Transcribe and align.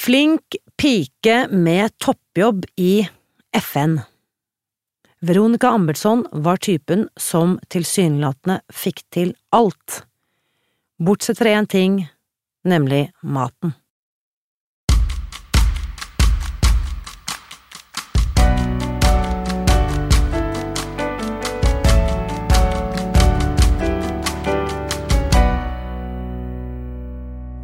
Flink 0.00 0.56
pike 0.76 1.48
med 1.50 1.98
toppjobb 1.98 2.64
i 2.76 3.08
FN. 3.52 4.00
Veronica 5.20 5.68
Ambertsson 5.68 6.26
var 6.32 6.56
typen 6.56 7.08
som 7.16 7.58
tilsynelatende 7.68 8.62
fikk 8.72 9.02
til 9.12 9.34
alt, 9.52 9.98
bortsett 10.96 11.42
fra 11.42 11.52
én 11.52 11.68
ting, 11.68 11.98
nemlig 12.64 13.10
maten. 13.20 13.74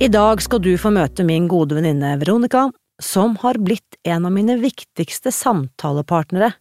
I 0.06 0.08
dag 0.08 0.38
skal 0.38 0.60
du 0.62 0.76
få 0.78 0.92
møte 0.94 1.24
min 1.26 1.48
gode 1.50 1.74
venninne 1.74 2.12
Veronica, 2.20 2.68
som 3.02 3.32
har 3.42 3.56
blitt 3.58 3.96
en 4.06 4.28
av 4.28 4.30
mine 4.30 4.54
viktigste 4.60 5.32
samtalepartnere 5.34 6.52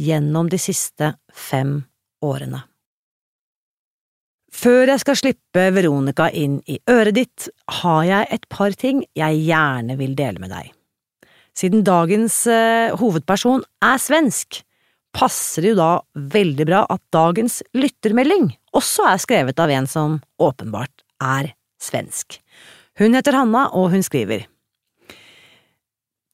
gjennom 0.00 0.46
de 0.48 0.56
siste 0.62 1.10
fem 1.28 1.74
årene. 2.24 2.62
Før 4.56 4.94
jeg 4.94 5.02
skal 5.02 5.18
slippe 5.20 5.66
Veronica 5.76 6.30
inn 6.32 6.54
i 6.64 6.78
øret 6.88 7.18
ditt, 7.18 7.48
har 7.82 8.06
jeg 8.08 8.30
et 8.38 8.48
par 8.48 8.72
ting 8.80 9.02
jeg 9.20 9.42
gjerne 9.50 9.98
vil 9.98 10.14
dele 10.16 10.40
med 10.40 10.54
deg. 10.54 10.70
Siden 11.52 11.84
dagens 11.84 12.38
eh, 12.48 12.94
hovedperson 12.96 13.66
er 13.84 14.00
svensk, 14.00 14.62
passer 15.12 15.66
det 15.66 15.74
jo 15.74 15.82
da 15.82 15.90
veldig 16.38 16.68
bra 16.72 16.80
at 16.88 17.04
dagens 17.12 17.60
lyttermelding 17.76 18.48
også 18.72 19.10
er 19.12 19.20
skrevet 19.26 19.60
av 19.60 19.76
en 19.76 19.90
som 19.92 20.16
åpenbart 20.40 21.04
er 21.20 21.52
svensk. 21.84 22.40
Hun 22.98 23.14
heter 23.14 23.32
Hanna, 23.32 23.68
og 23.74 23.90
hun 23.90 24.02
skriver. 24.06 24.46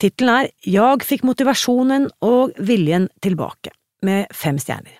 Tittelen 0.00 0.34
er 0.34 0.50
Jag 0.64 1.04
fikk 1.04 1.24
motivasjonen 1.28 2.08
og 2.24 2.56
viljen 2.56 3.08
tilbake, 3.20 3.72
med 4.02 4.28
fem 4.32 4.58
stjerner. 4.60 4.96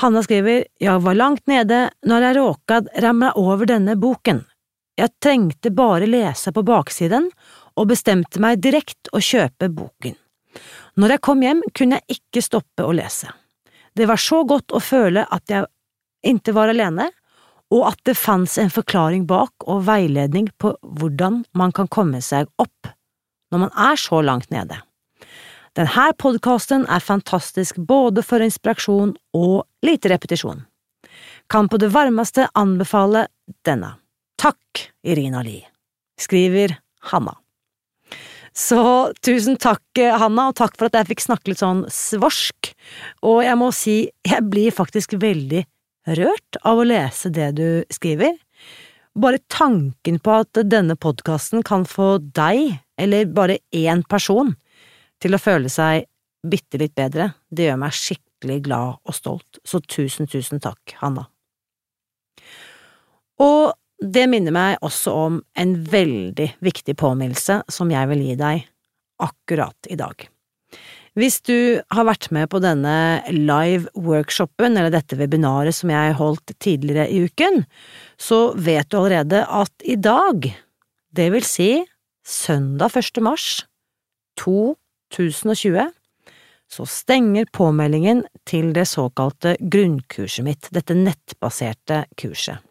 Hanna 0.00 0.22
skriver 0.22 0.64
Jeg 0.80 1.02
var 1.02 1.18
langt 1.18 1.46
nede 1.50 1.90
når 2.06 2.26
jeg 2.26 2.36
råkad 2.38 2.88
ramla 3.02 3.32
over 3.38 3.66
denne 3.66 3.96
boken. 3.98 4.44
Jeg 4.98 5.14
trengte 5.22 5.70
bare 5.70 6.06
lese 6.06 6.52
på 6.52 6.62
baksiden, 6.66 7.30
og 7.78 7.88
bestemte 7.90 8.42
meg 8.42 8.60
direkte 8.62 9.12
å 9.14 9.22
kjøpe 9.22 9.70
boken. 9.72 10.16
Når 10.98 11.14
jeg 11.14 11.22
kom 11.24 11.42
hjem, 11.42 11.62
kunne 11.74 12.00
jeg 12.00 12.18
ikke 12.18 12.42
stoppe 12.42 12.84
å 12.84 12.94
lese. 12.94 13.30
Det 13.94 14.06
var 14.10 14.20
så 14.20 14.42
godt 14.44 14.74
å 14.74 14.82
føle 14.82 15.22
at 15.22 15.50
jeg 15.50 15.66
ikke 16.26 16.54
var 16.54 16.72
alene, 16.72 17.08
og 17.70 17.86
at 17.92 18.00
det 18.08 18.18
fanns 18.18 18.56
en 18.58 18.72
forklaring 18.72 19.26
bak 19.30 19.66
og 19.70 19.84
veiledning 19.86 20.50
på 20.58 20.74
hvordan 20.82 21.44
man 21.56 21.74
kan 21.76 21.90
komme 21.90 22.22
seg 22.24 22.50
opp 22.62 22.90
når 23.50 23.64
man 23.64 23.74
er 23.90 23.98
så 23.98 24.20
langt 24.22 24.50
nede. 24.54 24.78
Denne 25.78 26.10
podkasten 26.18 26.86
er 26.90 27.02
fantastisk 27.02 27.78
både 27.78 28.24
for 28.26 28.42
inspirasjon 28.42 29.14
og 29.38 29.86
lite 29.86 30.10
repetisjon. 30.10 30.64
Kan 31.50 31.68
på 31.70 31.78
det 31.82 31.92
varmeste 31.94 32.48
anbefale 32.58 33.26
denne. 33.66 33.94
Takk, 34.40 34.90
Irina 35.06 35.42
Li, 35.46 35.60
skriver 36.18 36.76
Hanna. 37.10 37.36
Så 38.56 39.12
tusen 39.22 39.58
takk, 39.62 39.84
Hanna, 39.94 40.48
og 40.50 40.56
takk 40.58 40.74
for 40.78 40.88
at 40.88 40.98
jeg 40.98 41.12
fikk 41.12 41.22
snakke 41.22 41.52
litt 41.52 41.62
sånn 41.62 41.84
svorsk, 41.92 42.72
og 43.22 43.44
jeg 43.46 43.58
må 43.58 43.70
si 43.74 43.98
jeg 44.26 44.46
blir 44.50 44.74
faktisk 44.74 45.14
veldig 45.22 45.62
rørt 46.06 46.60
av 46.66 46.80
å 46.80 46.86
lese 46.86 47.30
det 47.34 47.50
du 47.58 47.82
skriver. 47.92 48.36
Bare 49.20 49.42
tanken 49.50 50.20
på 50.22 50.36
at 50.44 50.60
denne 50.70 50.96
podkasten 50.96 51.64
kan 51.66 51.84
få 51.88 52.18
deg, 52.22 52.78
eller 53.00 53.32
bare 53.34 53.58
én 53.74 54.04
person, 54.08 54.54
til 55.20 55.36
å 55.36 55.42
føle 55.42 55.68
seg 55.72 56.06
bitte 56.46 56.80
litt 56.80 56.94
bedre, 56.96 57.32
det 57.50 57.68
gjør 57.68 57.80
meg 57.82 57.96
skikkelig 57.96 58.60
glad 58.64 59.00
og 59.04 59.16
stolt, 59.16 59.60
så 59.66 59.82
tusen, 59.84 60.30
tusen 60.30 60.62
takk, 60.62 60.94
Hanna. 61.02 61.26
Og 63.40 63.72
det 64.00 64.24
minner 64.32 64.54
meg 64.54 64.78
også 64.84 65.12
om 65.26 65.40
en 65.60 65.74
veldig 65.84 66.48
viktig 66.64 66.96
påminnelse 66.96 67.60
som 67.68 67.90
jeg 67.92 68.08
vil 68.12 68.24
gi 68.24 68.36
deg 68.40 68.64
akkurat 69.20 69.90
i 69.92 69.98
dag. 70.00 70.24
Hvis 71.18 71.40
du 71.42 71.82
har 71.90 72.06
vært 72.06 72.28
med 72.30 72.46
på 72.52 72.60
denne 72.62 73.22
live-workshopen, 73.34 74.76
eller 74.76 74.92
dette 74.94 75.18
webinaret 75.18 75.74
som 75.74 75.90
jeg 75.90 76.14
holdt 76.20 76.54
tidligere 76.62 77.08
i 77.10 77.24
uken, 77.26 77.64
så 78.14 78.52
vet 78.54 78.90
du 78.90 79.00
allerede 79.00 79.42
at 79.42 79.74
i 79.82 79.98
dag, 79.98 80.52
det 81.10 81.30
vil 81.34 81.46
si 81.46 81.72
søndag 82.22 82.94
1. 82.94 83.18
mars 83.26 83.48
2020, 84.38 85.90
så 86.70 86.86
stenger 86.86 87.50
påmeldingen 87.50 88.22
til 88.46 88.70
det 88.76 88.86
såkalte 88.86 89.56
grunnkurset 89.58 90.46
mitt, 90.46 90.70
dette 90.70 90.94
nettbaserte 90.94 92.04
kurset, 92.14 92.62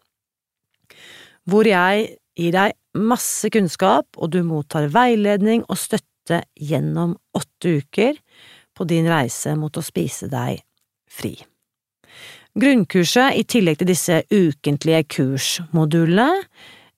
hvor 1.44 1.68
jeg 1.68 2.14
gir 2.40 2.54
deg 2.56 2.72
masse 2.96 3.50
kunnskap, 3.52 4.08
og 4.16 4.32
du 4.32 4.40
mottar 4.46 4.88
veiledning 4.94 5.66
og 5.68 5.76
støtte 5.76 6.08
gjennom 6.54 7.16
åtte 7.36 7.80
uker 7.80 8.18
på 8.76 8.86
din 8.88 9.08
reise 9.10 9.56
mot 9.58 9.76
å 9.76 9.84
spise 9.84 10.30
deg 10.30 10.62
fri. 11.10 11.34
Grunnkurset, 12.60 13.36
i 13.38 13.44
tillegg 13.46 13.78
til 13.80 13.90
disse 13.92 14.22
ukentlige 14.30 15.04
kursmodulene, 15.14 16.44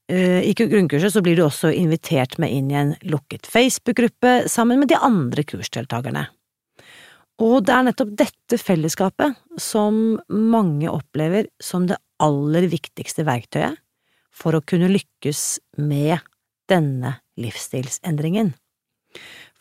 eh, 0.08 0.40
i 0.48 0.54
grunnkurset 0.56 1.12
så 1.12 1.22
blir 1.24 1.36
du 1.36 1.44
også 1.44 1.72
invitert 1.76 2.38
med 2.38 2.52
inn 2.52 2.70
i 2.70 2.78
en 2.80 2.94
lukket 3.02 3.46
Facebook-gruppe 3.46 4.48
sammen 4.48 4.80
med 4.80 4.88
de 4.88 4.96
andre 4.96 5.44
kursdeltakerne. 5.44 6.26
Og 7.42 7.64
det 7.66 7.74
er 7.74 7.86
nettopp 7.88 8.16
dette 8.16 8.58
fellesskapet 8.60 9.36
som 9.60 10.20
mange 10.28 10.88
opplever 10.88 11.48
som 11.60 11.86
det 11.88 11.98
aller 12.22 12.68
viktigste 12.70 13.24
verktøyet 13.26 13.80
for 14.32 14.56
å 14.56 14.64
kunne 14.64 14.90
lykkes 14.92 15.60
med 15.82 16.22
denne 16.70 17.18
livsstilsendringen. 17.40 18.54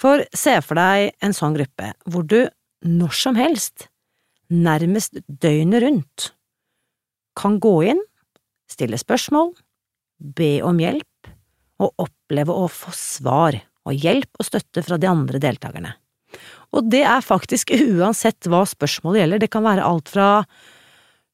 For 0.02 0.24
se 0.34 0.58
for 0.66 0.80
deg 0.80 1.16
en 1.22 1.36
sånn 1.38 1.56
gruppe 1.58 1.94
hvor 2.10 2.26
du 2.26 2.40
når 2.82 3.14
som 3.14 3.38
helst, 3.38 3.88
nærmest 4.50 5.20
døgnet 5.28 5.84
rundt, 5.84 6.32
kan 7.38 7.60
gå 7.62 7.76
inn, 7.94 8.02
stille 8.72 8.98
spørsmål, 9.00 9.54
be 10.18 10.60
om 10.66 10.80
hjelp 10.82 11.32
og 11.82 12.06
oppleve 12.06 12.54
å 12.54 12.68
få 12.72 12.94
svar 12.96 13.58
og 13.88 13.98
hjelp 13.98 14.42
og 14.42 14.48
støtte 14.48 14.84
fra 14.86 15.00
de 15.02 15.10
andre 15.10 15.42
deltakerne. 15.42 15.96
Og 16.72 16.88
det 16.92 17.04
er 17.08 17.26
faktisk 17.26 17.74
uansett 17.98 18.50
hva 18.50 18.64
spørsmålet 18.70 19.24
gjelder, 19.24 19.44
det 19.44 19.52
kan 19.54 19.66
være 19.66 19.86
alt 19.86 20.12
fra 20.12 20.30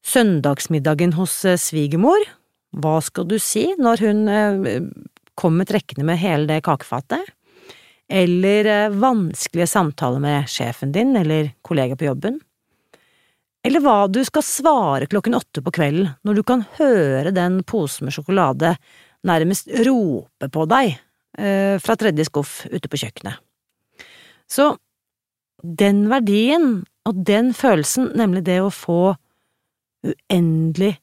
søndagsmiddagen 0.08 1.14
hos 1.18 1.40
eh, 1.48 1.58
svigermor, 1.60 2.22
hva 2.78 2.98
skal 3.04 3.26
du 3.28 3.38
si 3.42 3.70
når 3.80 4.04
hun 4.04 4.28
eh, 4.28 4.80
kommer 5.38 5.68
trekkende 5.68 6.06
med 6.06 6.20
hele 6.20 6.48
det 6.50 6.62
kakefatet, 6.66 7.24
eller 8.08 8.68
eh, 8.72 8.94
vanskelige 8.94 9.68
samtaler 9.70 10.22
med 10.22 10.48
sjefen 10.50 10.92
din 10.94 11.16
eller 11.16 11.52
kollega 11.62 11.96
på 11.96 12.08
jobben, 12.08 12.38
eller 13.66 13.82
hva 13.84 14.06
du 14.08 14.20
skal 14.24 14.44
svare 14.46 15.08
klokken 15.10 15.36
åtte 15.36 15.62
på 15.64 15.72
kvelden 15.74 16.12
når 16.24 16.38
du 16.38 16.44
kan 16.46 16.64
høre 16.78 17.34
den 17.34 17.60
posen 17.68 18.06
med 18.08 18.14
sjokolade 18.16 18.76
nærmest 19.28 19.68
rope 19.84 20.48
på 20.54 20.66
deg 20.70 20.94
eh, 20.94 21.76
fra 21.82 21.96
tredje 21.98 22.28
skuff 22.28 22.62
ute 22.70 22.88
på 22.88 23.00
kjøkkenet. 23.02 23.42
Så 24.48 24.70
den 25.58 26.06
verdien 26.08 26.84
og 27.08 27.24
den 27.26 27.50
følelsen, 27.56 28.12
nemlig 28.16 28.44
det 28.46 28.60
å 28.62 28.72
få 28.72 29.16
uendelig 30.06 30.94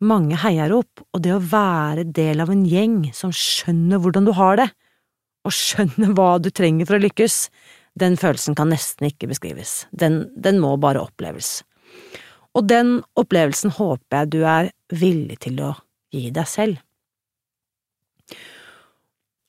mange 0.00 0.38
heiarop 0.42 1.04
og 1.12 1.22
det 1.22 1.34
å 1.36 1.42
være 1.44 2.06
del 2.08 2.40
av 2.42 2.50
en 2.52 2.64
gjeng 2.66 3.02
som 3.16 3.32
skjønner 3.34 4.00
hvordan 4.02 4.26
du 4.26 4.32
har 4.36 4.58
det, 4.60 4.68
og 5.46 5.54
skjønner 5.54 6.14
hva 6.16 6.34
du 6.42 6.50
trenger 6.52 6.88
for 6.88 6.98
å 6.98 7.04
lykkes, 7.04 7.42
den 8.00 8.16
følelsen 8.20 8.56
kan 8.58 8.70
nesten 8.72 9.08
ikke 9.08 9.30
beskrives. 9.30 9.84
Den, 9.90 10.24
den 10.36 10.60
må 10.62 10.76
bare 10.80 11.02
oppleves. 11.02 11.60
Og 12.56 12.66
den 12.70 12.98
opplevelsen 13.18 13.74
håper 13.76 14.22
jeg 14.22 14.32
du 14.34 14.40
er 14.46 14.70
villig 14.92 15.40
til 15.46 15.60
å 15.64 15.74
gi 16.14 16.30
deg 16.34 16.48
selv. 16.50 16.80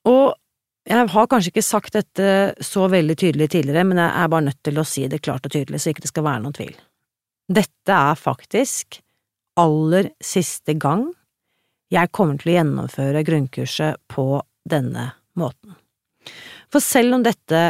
Og 0.08 0.32
jeg 0.88 1.10
har 1.14 1.28
kanskje 1.30 1.52
ikke 1.52 1.62
sagt 1.62 1.94
dette 1.94 2.28
så 2.64 2.88
veldig 2.90 3.14
tydelig 3.18 3.52
tidligere, 3.52 3.86
men 3.86 4.00
jeg 4.02 4.10
er 4.18 4.30
bare 4.32 4.46
nødt 4.48 4.62
til 4.66 4.80
å 4.82 4.86
si 4.86 5.06
det 5.10 5.22
klart 5.22 5.46
og 5.46 5.54
tydelig, 5.54 5.78
så 5.82 5.92
ikke 5.92 6.02
det 6.02 6.10
skal 6.10 6.26
være 6.26 6.42
noen 6.42 6.56
tvil. 6.56 6.74
Dette 7.52 7.98
er 8.10 8.18
faktisk 8.18 8.98
aller 9.60 10.10
siste 10.22 10.74
gang 10.80 11.10
jeg 11.92 12.10
kommer 12.14 12.38
til 12.40 12.54
å 12.54 12.56
gjennomføre 12.56 13.22
grunnkurset 13.26 14.00
på 14.10 14.26
denne 14.68 15.10
måten. 15.38 15.76
For 16.72 16.84
selv 16.84 17.18
om 17.18 17.24
dette, 17.26 17.62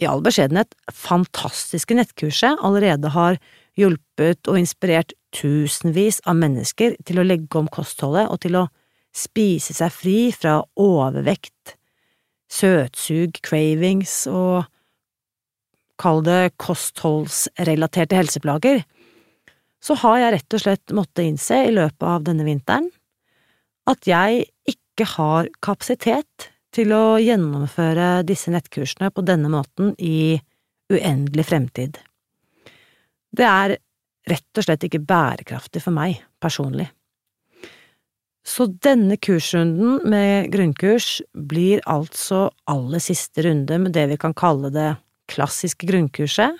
i 0.00 0.08
all 0.08 0.22
beskjedenhet, 0.24 0.72
fantastiske 0.96 1.96
nettkurset 1.96 2.60
allerede 2.64 3.12
har 3.12 3.36
hjulpet 3.78 4.48
og 4.48 4.58
inspirert 4.60 5.12
tusenvis 5.36 6.20
av 6.28 6.38
mennesker 6.40 6.96
til 7.06 7.20
å 7.20 7.26
legge 7.26 7.60
om 7.60 7.68
kostholdet 7.70 8.30
og 8.32 8.40
til 8.42 8.56
å 8.58 8.66
spise 9.16 9.74
seg 9.76 9.92
fri 9.94 10.18
fra 10.34 10.60
overvekt, 10.80 11.76
søtsug, 12.50 13.38
cravings 13.46 14.24
og 14.30 14.64
kall 16.00 16.22
det 16.24 16.54
kostholdsrelaterte 16.60 18.16
helseplager, 18.16 18.82
så 19.80 19.96
har 20.02 20.18
jeg 20.20 20.34
rett 20.36 20.56
og 20.56 20.62
slett 20.64 20.94
måttet 20.96 21.26
innse 21.26 21.58
i 21.66 21.74
løpet 21.74 22.06
av 22.06 22.24
denne 22.26 22.46
vinteren 22.46 22.88
at 23.88 24.06
jeg 24.08 24.44
ikke 24.68 25.06
har 25.16 25.48
kapasitet 25.64 26.49
til 26.74 26.92
å 26.94 27.18
gjennomføre 27.20 28.20
disse 28.26 28.52
nettkursene 28.54 29.10
på 29.14 29.24
denne 29.26 29.50
måten 29.52 29.94
i 29.98 30.38
uendelig 30.90 31.46
fremtid. 31.50 31.98
Det 33.30 33.46
er 33.46 33.76
rett 34.30 34.58
og 34.58 34.66
slett 34.66 34.86
ikke 34.86 35.02
bærekraftig 35.06 35.82
for 35.82 35.94
meg 35.94 36.18
personlig. 36.42 36.88
Så 38.46 38.66
denne 38.82 39.18
kursrunden 39.20 40.00
med 40.10 40.48
grunnkurs 40.52 41.20
blir 41.34 41.82
altså 41.90 42.48
aller 42.70 43.02
siste 43.04 43.44
runde 43.46 43.78
med 43.82 43.94
det 43.94 44.06
vi 44.14 44.18
kan 44.20 44.34
kalle 44.34 44.72
det 44.74 44.94
klassiske 45.30 45.86
grunnkurset, 45.86 46.56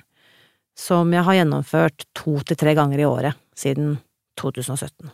som 0.79 1.11
jeg 1.13 1.27
har 1.27 1.41
gjennomført 1.41 2.07
to 2.17 2.37
til 2.47 2.61
tre 2.61 2.77
ganger 2.79 3.03
i 3.03 3.09
året 3.09 3.41
siden 3.59 3.97
2017. 4.41 5.11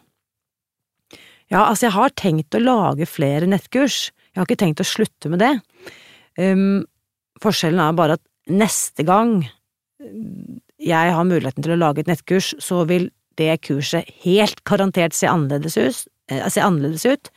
Ja, 1.52 1.68
altså, 1.68 1.86
jeg 1.86 1.94
har 1.94 2.14
tenkt 2.18 2.56
å 2.56 2.62
lage 2.62 3.06
flere 3.08 3.48
nettkurs, 3.48 4.10
jeg 4.32 4.40
har 4.40 4.48
ikke 4.48 4.62
tenkt 4.64 4.82
å 4.82 4.88
slutte 4.88 5.30
med 5.32 5.40
det. 5.40 5.52
Um, 6.36 6.84
forskjellen 7.42 7.80
er 7.80 7.94
bare 7.96 8.16
at 8.18 8.24
neste 8.50 9.06
gang 9.06 9.38
jeg 10.76 11.14
har 11.16 11.28
muligheten 11.28 11.64
til 11.64 11.76
å 11.76 11.80
lage 11.80 12.02
et 12.02 12.10
nettkurs, 12.10 12.52
så 12.62 12.82
vil 12.88 13.08
det 13.40 13.62
kurset 13.66 14.08
helt 14.24 14.62
garantert 14.68 15.16
se 15.16 15.28
annerledes 15.28 15.76
ut. 15.76 16.02
Eh, 16.32 16.44
se 16.52 16.62
annerledes 16.64 17.06
ut. 17.06 17.30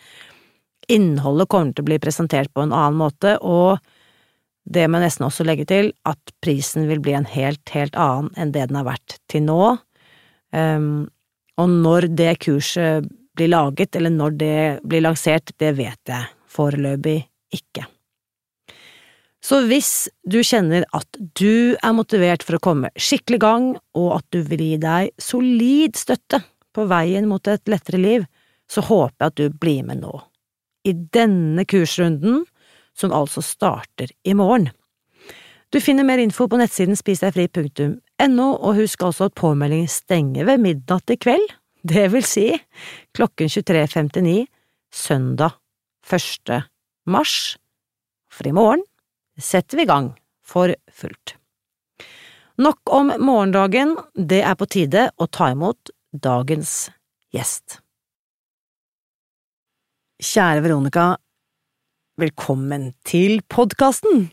Innholdet 0.89 1.49
kommer 1.51 1.75
til 1.75 1.85
å 1.85 1.89
bli 1.91 1.99
presentert 2.01 2.51
på 2.53 2.65
en 2.65 2.73
annen 2.73 2.97
måte, 2.99 3.35
og 3.39 3.79
det 4.69 4.87
må 4.89 4.99
jeg 4.99 5.09
nesten 5.09 5.27
også 5.27 5.45
legge 5.47 5.65
til 5.69 5.91
at 6.09 6.33
prisen 6.43 6.87
vil 6.89 7.01
bli 7.03 7.15
en 7.17 7.27
helt, 7.29 7.63
helt 7.73 7.95
annen 7.99 8.29
enn 8.37 8.53
det 8.55 8.67
den 8.69 8.79
har 8.79 8.89
vært 8.89 9.17
til 9.31 9.45
nå. 9.47 9.77
Um, 10.53 11.07
og 11.59 11.71
når 11.85 12.09
det 12.17 12.39
kurset 12.45 13.07
blir 13.39 13.53
laget, 13.53 13.95
eller 13.95 14.13
når 14.13 14.35
det 14.39 14.59
blir 14.83 15.05
lansert, 15.05 15.55
det 15.57 15.71
vet 15.79 16.11
jeg 16.11 16.27
foreløpig 16.51 17.21
ikke. 17.55 17.87
Så 19.39 19.61
hvis 19.69 20.09
du 20.27 20.41
kjenner 20.43 20.83
at 20.95 21.19
du 21.39 21.77
er 21.79 21.95
motivert 21.95 22.43
for 22.43 22.57
å 22.57 22.63
komme 22.63 22.91
skikkelig 22.99 23.39
i 23.39 23.43
gang, 23.43 23.69
og 23.95 24.09
at 24.17 24.25
du 24.35 24.41
vil 24.43 24.65
gi 24.65 24.79
deg 24.83 25.13
solid 25.21 25.95
støtte 25.97 26.41
på 26.75 26.85
veien 26.89 27.29
mot 27.29 27.47
et 27.47 27.71
lettere 27.71 28.01
liv, 28.01 28.25
så 28.69 28.83
håper 28.85 29.15
jeg 29.15 29.31
at 29.31 29.39
du 29.39 29.55
blir 29.61 29.85
med 29.87 30.03
nå. 30.03 30.11
I 30.85 30.93
denne 30.93 31.65
kursrunden 31.67 32.43
som 32.97 33.15
altså 33.15 33.41
starter 33.45 34.11
i 34.27 34.35
morgen. 34.35 34.69
Du 35.69 35.79
finner 35.81 36.03
mer 36.03 36.19
info 36.19 36.47
på 36.49 36.57
nettsiden 36.59 36.97
spisdegfri.no, 36.97 38.47
og 38.57 38.77
husk 38.79 39.03
altså 39.05 39.29
at 39.29 39.37
påmelding 39.37 39.85
stenger 39.89 40.47
ved 40.49 40.63
midnatt 40.63 41.13
i 41.13 41.17
kveld, 41.21 41.45
det 41.93 42.07
vil 42.13 42.25
si 42.25 42.47
klokken 43.15 43.49
23.59 43.49 44.45
søndag 44.93 45.57
1. 46.09 46.63
mars, 47.05 47.57
for 48.31 48.47
i 48.47 48.55
morgen 48.55 48.83
setter 49.39 49.79
vi 49.79 49.85
i 49.85 49.89
gang 49.89 50.11
for 50.43 50.73
fullt. 50.91 51.35
Nok 52.59 52.91
om 52.91 53.13
morgendagen, 53.23 53.95
det 54.15 54.41
er 54.43 54.57
på 54.59 54.67
tide 54.67 55.09
å 55.15 55.29
ta 55.31 55.53
imot 55.53 55.93
dagens 56.11 56.89
gjest. 57.31 57.79
Kjære 60.19 60.65
Veronica, 60.65 61.13
Velkommen 62.19 62.89
til 63.07 63.39
podkasten! 63.47 64.25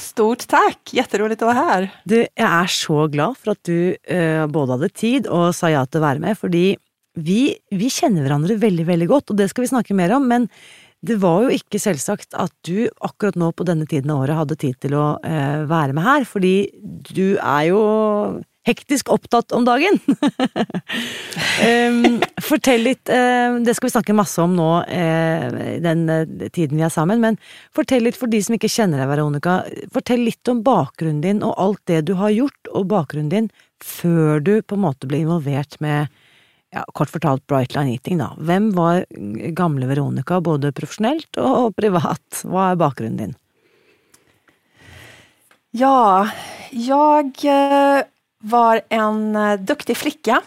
Stort 0.00 0.46
takk! 0.48 0.94
Jätteroligt 0.96 1.42
å 1.44 1.50
være 1.50 1.64
her. 1.68 1.88
Du, 2.08 2.16
jeg 2.22 2.46
er 2.46 2.70
så 2.72 3.04
glad 3.12 3.36
for 3.36 3.52
at 3.52 3.60
du 3.68 3.92
uh, 3.92 4.44
både 4.50 4.76
hadde 4.76 4.92
tid 4.96 5.28
og 5.28 5.50
sa 5.56 5.70
ja 5.72 5.82
til 5.86 6.00
å 6.00 6.06
være 6.06 6.22
med, 6.22 6.38
fordi 6.40 6.64
vi, 7.20 7.40
vi, 7.74 7.90
kjenner 7.92 8.24
hverandre 8.24 8.56
veldig, 8.62 8.86
veldig 8.88 9.08
godt, 9.10 9.32
og 9.32 9.40
det 9.40 9.50
skal 9.50 9.66
vi 9.66 9.72
snakke 9.72 9.96
mer 9.98 10.14
om, 10.16 10.28
men 10.30 10.46
det 11.04 11.16
var 11.20 11.46
jo 11.46 11.56
ikke 11.56 11.80
selvsagt 11.80 12.36
at 12.38 12.52
du 12.68 12.88
akkurat 13.04 13.36
nå 13.40 13.50
på 13.56 13.64
denne 13.68 13.88
tiden 13.88 14.12
av 14.12 14.22
året 14.24 14.38
hadde 14.40 14.58
tid 14.60 14.78
til 14.84 14.96
å 14.96 15.06
uh, 15.20 15.60
være 15.68 15.96
med 15.96 16.06
her, 16.06 16.26
fordi 16.28 16.54
du 17.10 17.36
er 17.36 17.70
jo 17.70 17.82
hektisk 18.68 19.08
opptatt 19.12 19.54
om 19.56 19.64
dagen. 19.64 19.96
um, 21.66 22.18
fortell 22.44 22.84
litt, 22.84 23.08
uh, 23.08 23.56
det 23.64 23.74
skal 23.76 23.88
vi 23.88 23.94
snakke 23.94 24.16
masse 24.16 24.40
om 24.42 24.54
nå 24.56 24.68
uh, 24.84 25.60
den 25.80 26.04
uh, 26.10 26.48
tiden 26.52 26.76
vi 26.76 26.84
er 26.84 26.92
sammen, 26.92 27.22
men 27.22 27.40
fortell 27.76 28.04
litt 28.06 28.18
for 28.20 28.30
de 28.30 28.42
som 28.44 28.56
ikke 28.56 28.70
kjenner 28.72 29.00
deg, 29.00 29.10
Veronica. 29.10 29.60
Fortell 29.94 30.26
litt 30.28 30.52
om 30.52 30.64
bakgrunnen 30.66 31.22
din 31.24 31.44
og 31.46 31.56
alt 31.60 31.82
det 31.90 32.04
du 32.10 32.16
har 32.20 32.34
gjort, 32.34 32.72
og 32.74 32.90
bakgrunnen 32.92 33.32
din 33.32 33.52
før 33.80 34.42
du 34.44 34.58
på 34.60 34.76
en 34.76 34.84
måte 34.84 35.08
ble 35.08 35.22
involvert 35.24 35.78
med 35.80 36.10
ja, 36.70 36.84
kort 36.94 37.10
fortalt 37.10 37.42
Bright 37.50 37.74
Line 37.74 37.96
Eating, 37.96 38.20
da. 38.20 38.30
Hvem 38.36 38.70
var 38.76 39.06
gamle 39.56 39.88
Veronica, 39.90 40.38
både 40.44 40.74
profesjonelt 40.76 41.40
og 41.40 41.72
privat? 41.80 42.44
Hva 42.44 42.70
er 42.70 42.80
bakgrunnen 42.80 43.18
din? 43.18 43.36
Ja, 45.74 46.28
jeg 46.74 47.32
var 48.40 48.80
en 48.88 49.36
uh, 49.36 49.60
duktig 49.60 49.96
flicka 49.96 50.40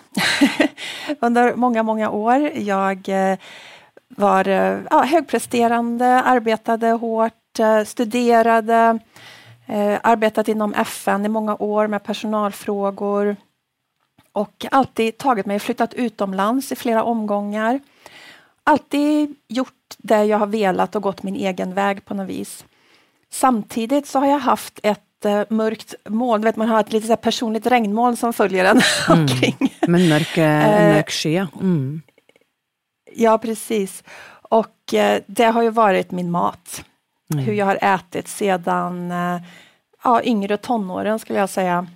under 1.19 1.55
mange, 1.55 1.83
mange 1.83 2.09
år. 2.09 2.49
Jeg 2.57 3.05
uh, 3.09 3.53
var 4.17 4.49
uh, 4.49 4.83
ja, 4.89 5.03
högpresterande, 5.13 6.09
arbetade 6.21 6.97
hårt, 6.97 7.39
studerade, 7.85 8.99
Arbeidet 10.03 10.49
innom 10.51 10.73
FN 10.73 11.25
i 11.25 11.29
mange 11.31 11.53
år 11.63 11.87
med 11.87 12.03
personalfrågor 12.03 13.29
Og 14.33 14.65
alltid 14.71 15.17
tagit 15.21 15.47
meg 15.47 15.61
flyttet 15.61 15.93
utomlands 15.93 16.71
i 16.73 16.75
flere 16.75 17.03
omganger. 17.07 17.79
Alltid 18.65 19.35
gjort 19.47 19.97
det 19.97 20.23
jeg 20.25 20.39
har 20.41 20.51
velat 20.51 20.95
og 20.97 21.05
gått 21.07 21.23
min 21.23 21.37
egen 21.37 21.75
vei 21.77 21.93
på 22.01 22.17
noe 22.17 22.25
vis. 22.27 22.63
Samtidig 23.29 24.03
så 24.09 24.23
har 24.23 24.33
jeg 24.33 24.45
hatt 24.47 24.83
ett 24.83 25.05
mörkt 25.49 25.95
moln. 26.09 26.43
Vet, 26.43 26.55
man 26.55 26.69
har 26.69 26.79
et 26.79 26.93
lite 26.93 27.15
personlig 27.15 27.65
regnmål 27.65 27.71
regnmoln 27.71 28.17
som 28.17 28.33
følger 28.33 28.65
en 28.65 28.81
mm. 29.09 29.19
omkring. 29.19 29.73
Men 29.87 30.09
mørk, 30.09 30.37
mørk 30.37 30.95
mörk 30.95 31.11
sky, 31.11 31.37
mm. 31.61 32.01
Ja, 33.15 33.37
precis. 33.37 34.03
Och 34.41 34.93
eh, 34.93 35.21
det 35.27 35.45
har 35.45 35.61
ju 35.61 35.69
varit 35.69 36.11
min 36.11 36.31
mat. 36.31 36.83
Mm. 37.33 37.45
Hur 37.45 37.53
jag 37.53 37.65
har 37.65 37.79
ätit 37.81 38.27
sedan 38.27 39.11
eh, 39.11 39.41
ja, 40.03 40.23
yngre 40.23 40.57
tonåren 40.57 41.19
skulle 41.19 41.39
jag 41.39 41.49
säga. 41.49 41.87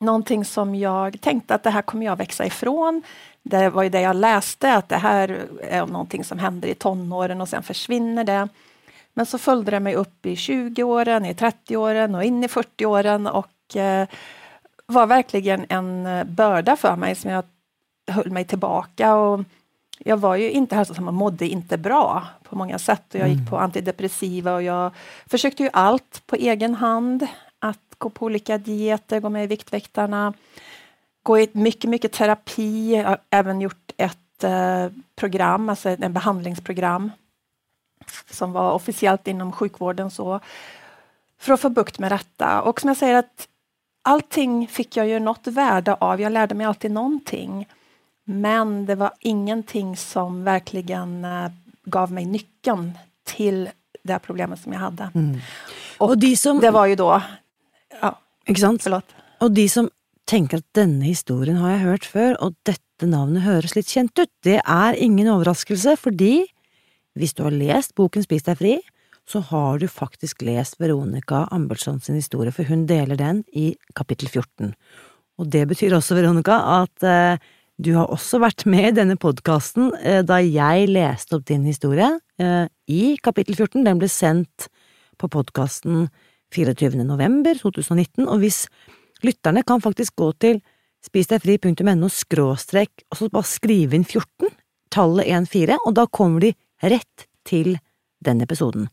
Någonting 0.00 0.44
som 0.44 0.74
jag 0.74 1.20
tänkte 1.20 1.54
att 1.54 1.62
det 1.62 1.70
här 1.70 1.82
kommer 1.82 2.06
jag 2.06 2.16
växa 2.16 2.46
ifrån. 2.46 3.02
Det 3.42 3.70
var 3.70 3.82
ju 3.82 3.88
det 3.88 4.00
jag 4.00 4.16
läste, 4.16 4.74
att 4.74 4.88
det 4.88 4.96
här 4.96 5.46
är 5.62 5.86
någonting 5.86 6.24
som 6.24 6.38
händer 6.38 6.68
i 6.68 6.74
tonåren 6.74 7.40
och 7.40 7.48
sen 7.48 7.62
försvinner 7.62 8.24
det. 8.24 8.48
Men 9.14 9.26
så 9.26 9.38
följde 9.38 9.70
det 9.70 9.80
meg 9.80 9.98
opp 9.98 10.26
i 10.26 10.34
20-åren, 10.34 11.26
i 11.26 11.34
30-åren 11.34 12.14
og 12.14 12.24
inn 12.24 12.44
i 12.44 12.50
40-åren 12.50 13.26
Og 13.26 13.76
eh, 13.76 14.06
var 14.86 15.06
virkelig 15.10 15.48
en 15.68 16.06
eh, 16.06 16.24
börda 16.24 16.76
meg 16.76 16.96
mig 16.96 17.16
som 17.16 17.30
jeg 17.30 18.14
holdt 18.14 18.32
meg 18.32 18.48
tilbake. 18.48 19.10
Og 19.12 19.44
jeg 20.04 20.16
var 20.22 20.36
ju 20.36 20.50
inte 20.50 20.76
hälsosam 20.76 21.08
og 21.08 21.14
mådde 21.14 21.48
ikke 21.48 21.78
bra 21.78 22.24
på 22.44 22.56
mange 22.56 22.78
sett. 22.78 23.06
Og 23.14 23.20
jeg 23.20 23.34
gick 23.34 23.44
mm. 23.44 23.50
på 23.50 23.60
antidepressiva 23.60 24.56
og 24.56 24.64
jeg 24.64 24.90
forsøkte 25.30 25.66
jo 25.66 25.74
alt 25.74 26.22
på 26.26 26.36
egen 26.36 26.74
hand. 26.74 27.26
Att 27.60 27.98
gå 27.98 28.10
på 28.10 28.26
olika 28.26 28.58
dieter, 28.58 29.20
gå 29.20 29.28
med 29.28 29.44
i 29.44 29.46
Viktväktarna, 29.46 30.32
gå 31.22 31.38
i 31.38 31.48
mye 31.52 31.88
mycket 31.90 32.12
terapi. 32.12 32.94
Jeg 32.94 33.04
har 33.04 33.18
även 33.30 33.60
gjort 33.60 33.92
et 33.96 34.44
eh, 34.44 34.86
program, 35.16 35.68
alltså 35.68 35.88
en 35.88 36.12
behandlingsprogram 36.12 37.10
som 38.30 38.52
var 38.52 38.72
officiellt 38.72 39.28
inom 39.28 39.52
sjukvården 39.52 40.10
så 40.10 40.40
för 41.40 41.52
att 41.52 41.60
få 41.60 41.68
bukt 41.68 41.98
med 41.98 42.12
detta. 42.12 42.62
Och 42.62 42.80
som 42.80 42.88
jag 42.88 42.96
säger 42.96 43.14
att 43.14 43.48
allting 44.02 44.68
fick 44.68 44.96
jag 44.96 45.08
ju 45.08 45.18
något 45.18 45.46
värde 45.46 45.94
av. 45.94 46.20
Jag 46.20 46.32
lärde 46.32 46.54
mig 46.54 46.66
alltid 46.66 46.90
någonting. 46.90 47.68
Men 48.24 48.86
det 48.86 48.94
var 48.94 49.12
ingenting 49.20 49.96
som 49.96 50.44
verkligen 50.44 51.24
eh, 51.24 51.50
gav 51.84 52.12
mig 52.12 52.24
nyckeln 52.24 52.98
till 53.24 53.70
det 54.02 54.18
problemet 54.18 54.60
som 54.60 54.72
jag 54.72 54.80
hade. 54.80 55.10
Mm. 55.14 55.40
Och, 55.98 56.08
och 56.08 56.18
de 56.18 56.36
som, 56.36 56.60
det 56.60 56.70
var 56.70 56.86
ju 56.86 56.96
då... 56.96 57.22
Ja, 58.00 58.18
ikke 58.46 58.60
sant? 58.60 58.82
Förlåt. 58.82 59.04
Og 59.40 59.52
de 59.54 59.68
som 59.68 59.88
tenker 60.28 60.60
at 60.60 60.66
denne 60.76 61.06
historien 61.06 61.56
har 61.62 61.76
jeg 61.76 61.84
hørt 61.84 62.06
før, 62.06 62.36
og 62.42 62.56
dette 62.68 63.06
navnet 63.08 63.46
høres 63.46 63.74
litt 63.76 63.90
kjent 63.90 64.18
ut, 64.18 64.30
det 64.44 64.58
er 64.60 64.98
ingen 64.98 65.30
overraskelse, 65.30 65.96
fordi 65.96 66.48
hvis 67.18 67.34
du 67.36 67.44
har 67.46 67.54
lest 67.54 67.94
boken 67.98 68.24
Spis 68.24 68.46
deg 68.46 68.58
fri, 68.60 68.78
så 69.28 69.42
har 69.50 69.78
du 69.80 69.88
faktisk 69.90 70.42
lest 70.46 70.78
Veronica 70.80 71.44
Ambelsson 71.52 72.00
sin 72.00 72.16
historie, 72.16 72.52
for 72.54 72.68
hun 72.68 72.86
deler 72.88 73.18
den 73.18 73.42
i 73.52 73.74
kapittel 73.98 74.30
14. 74.30 74.72
Og 75.38 75.50
det 75.52 75.66
betyr 75.70 75.94
også, 75.96 76.16
Veronica, 76.18 76.58
at 76.82 77.04
eh, 77.06 77.54
Du 77.78 77.92
har 77.94 78.10
også 78.10 78.40
vært 78.42 78.64
med 78.66 78.88
i 78.88 78.96
denne 78.96 79.14
podkasten 79.14 79.92
eh, 80.02 80.24
da 80.26 80.40
jeg 80.42 80.88
leste 80.90 81.36
opp 81.36 81.44
din 81.46 81.62
historie 81.62 82.08
eh, 82.42 82.66
i 82.90 83.14
kapittel 83.22 83.54
14. 83.54 83.84
Den 83.86 84.00
ble 84.00 84.08
sendt 84.10 84.66
på 85.14 85.28
podkasten 85.30 86.08
24. 86.50 87.04
november 87.06 87.54
2019, 87.54 88.26
og 88.26 88.42
hvis 88.42 88.64
lytterne 89.22 89.62
kan 89.62 89.84
faktisk 89.84 90.16
gå 90.18 90.32
til 90.42 90.58
spisdegfri.no 91.06 92.08
skråstrek 92.10 93.04
og 93.12 93.20
så 93.20 93.30
bare 93.30 93.46
skrive 93.46 93.94
inn 93.94 94.06
14, 94.06 94.50
tallet 94.90 95.30
14, 95.46 95.78
og 95.78 95.94
da 95.94 96.08
kommer 96.10 96.42
de 96.42 96.54
rett 96.82 97.28
til 97.48 97.76
den 98.24 98.42
episoden. 98.42 98.88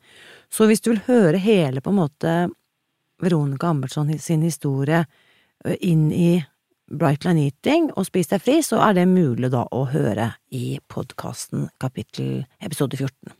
Så 0.49 0.67
hvis 0.69 0.81
du 0.81 0.91
vil 0.93 1.05
høre 1.07 1.41
hele 1.41 1.81
på 1.81 1.91
en 1.91 1.99
måte 1.99 2.35
Veronica 3.21 3.67
Ambertsson 3.67 4.11
sin 4.19 4.43
historie 4.45 5.05
eh, 5.65 5.77
inn 5.81 6.11
i 6.11 6.43
Bright 6.91 7.25
Line 7.25 7.47
Eating 7.47 7.89
og 7.95 8.05
Spis 8.05 8.29
deg 8.29 8.43
fri, 8.43 8.59
så 8.63 8.81
er 8.85 8.99
det 8.99 9.07
mulig 9.09 9.49
da 9.53 9.63
å 9.73 9.85
høre 9.89 10.35
i 10.53 10.77
podkasten 10.91 11.69
kapittel 11.81 12.45
episode 12.61 12.99
14. 12.99 13.33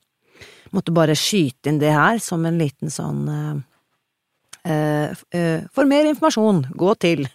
Måtte 0.74 0.96
bare 0.96 1.16
skyte 1.18 1.70
inn 1.70 1.80
det 1.80 1.94
her 1.94 2.18
som 2.24 2.46
en 2.48 2.58
liten 2.60 2.92
sånn 2.92 3.22
uh, 3.30 3.54
uh, 4.66 5.62
For 5.76 5.86
mer 5.86 6.10
informasjon, 6.10 6.66
gå 6.74 6.96
til 6.98 7.28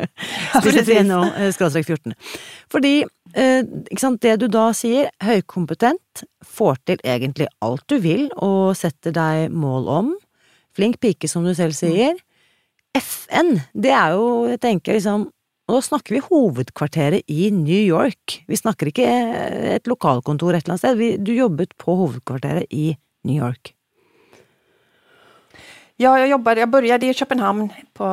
spis.no 0.60 1.20
skråstrek 1.56 1.90
14. 1.90 2.14
Fordi, 2.72 2.94
ikke 3.02 3.02
sant, 3.02 3.25
det 3.36 4.36
du 4.40 4.46
da 4.48 4.70
sier, 4.72 5.10
høykompetent, 5.20 6.24
får 6.44 6.78
til 6.88 7.02
egentlig 7.04 7.48
alt 7.60 7.84
du 7.88 7.98
vil 8.00 8.30
og 8.36 8.76
setter 8.76 9.12
deg 9.12 9.52
mål 9.52 9.88
om, 9.92 10.12
flink 10.76 11.00
pike 11.00 11.28
som 11.28 11.44
du 11.44 11.52
selv 11.54 11.76
sier, 11.76 12.16
FN, 12.96 13.58
det 13.76 13.92
er 13.92 14.14
jo, 14.16 14.46
jeg 14.48 14.60
tenker 14.62 14.96
liksom 14.96 15.28
og 15.66 15.74
da 15.74 15.80
snakker 15.82 16.14
vi 16.14 16.22
hovedkvarteret 16.22 17.26
i 17.26 17.48
New 17.50 17.80
York. 17.82 18.36
Vi 18.46 18.54
snakker 18.54 18.86
ikke 18.86 19.06
et 19.74 19.88
lokalkontor 19.90 20.54
et 20.54 20.62
eller 20.62 20.76
annet 20.76 20.84
sted. 20.84 21.24
Du 21.26 21.32
jobbet 21.34 21.74
på 21.74 21.96
hovedkvarteret 21.98 22.70
i 22.70 22.92
New 23.26 23.34
York. 23.34 23.72
Ja, 25.98 26.12
jeg 26.20 26.30
jobbet, 26.30 26.58
jeg 26.62 26.70
började 26.70 27.10
i 27.10 27.12
København, 27.18 27.72
på 27.94 28.06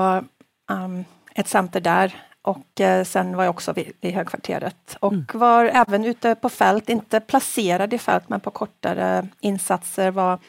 um, 0.72 1.06
et 1.36 1.48
center 1.48 1.80
där 1.80 2.16
och 2.44 2.80
uh, 2.82 3.04
sen 3.04 3.36
var 3.36 3.44
jag 3.44 3.52
också 3.56 3.72
i 3.72 3.84
høykvarteret. 3.84 4.16
högkvarteret 4.16 4.98
och 5.00 5.14
mm. 5.14 5.26
var 5.34 5.66
även 5.66 6.06
ute 6.06 6.36
på 6.36 6.50
fält, 6.50 6.90
inte 6.90 7.20
placerad 7.20 7.94
i 7.94 7.98
fält 7.98 8.30
men 8.30 8.40
på 8.40 8.52
kortare 8.52 9.28
insatser, 9.40 10.12
var 10.12 10.40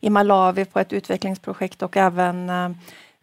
i 0.00 0.10
Malawi 0.10 0.64
på 0.64 0.80
ett 0.80 0.92
utvecklingsprojekt 0.92 1.82
och 1.82 1.96
även 1.96 2.50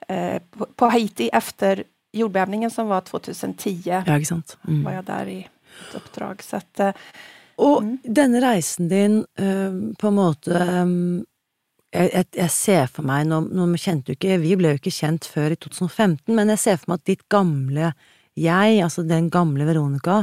eh, 0.08 0.42
på, 0.52 0.66
på 0.76 0.86
Haiti 0.86 1.30
efter 1.34 1.84
jordbävningen 2.12 2.72
som 2.72 2.88
var 2.88 3.02
2010, 3.02 3.82
ja, 3.86 4.18
ikke 4.18 4.26
sant? 4.26 4.58
Mm. 4.68 4.84
var 4.84 4.98
jeg 4.98 5.06
der 5.06 5.30
i 5.30 5.40
et 5.44 5.96
oppdrag. 5.96 6.44
Så 6.44 6.58
at, 6.58 6.80
eh, 6.80 6.94
og 7.60 7.84
mm. 7.84 7.98
denne 8.04 8.42
reisen 8.42 8.90
din, 8.90 9.20
eh, 9.38 9.76
på 10.00 10.08
en 10.08 10.16
måte 10.16 10.64
um, 10.82 11.26
jeg, 11.94 12.10
jeg, 12.14 12.26
jeg, 12.38 12.54
ser 12.54 12.90
for 12.94 13.08
meg, 13.08 13.26
nå, 13.30 13.42
nå 13.50 13.66
kjente 13.82 14.12
jo 14.12 14.18
ikke 14.18 14.40
Vi 14.44 14.56
ble 14.60 14.74
jo 14.74 14.80
ikke 14.80 14.94
kjent 14.94 15.26
før 15.26 15.56
i 15.56 15.58
2015, 15.58 16.34
men 16.38 16.54
jeg 16.54 16.62
ser 16.62 16.82
for 16.82 16.94
meg 16.94 17.02
at 17.02 17.10
ditt 17.10 17.24
gamle 17.32 17.94
jeg, 18.40 18.76
altså 18.86 19.04
den 19.04 19.28
gamle 19.34 19.66
Veronica, 19.68 20.22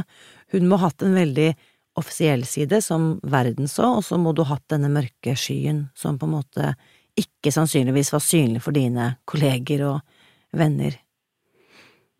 hun 0.55 0.69
må 0.69 0.79
ha 0.79 0.87
hatt 0.87 1.03
en 1.05 1.17
veldig 1.17 1.51
offisiell 1.97 2.45
side 2.45 2.79
som 2.85 3.17
verden 3.25 3.67
så, 3.69 3.97
og 3.97 4.05
så 4.05 4.17
må 4.21 4.33
du 4.33 4.43
ha 4.45 4.55
hatt 4.55 4.65
denne 4.73 4.89
mørke 4.93 5.35
skyen 5.37 5.87
som 5.97 6.17
på 6.17 6.29
en 6.29 6.37
måte 6.37 6.71
ikke 7.17 7.51
sannsynligvis 7.53 8.13
var 8.13 8.21
synlig 8.21 8.61
for 8.65 8.77
dine 8.77 9.15
kolleger 9.29 9.83
og 9.89 10.57
venner. 10.57 10.95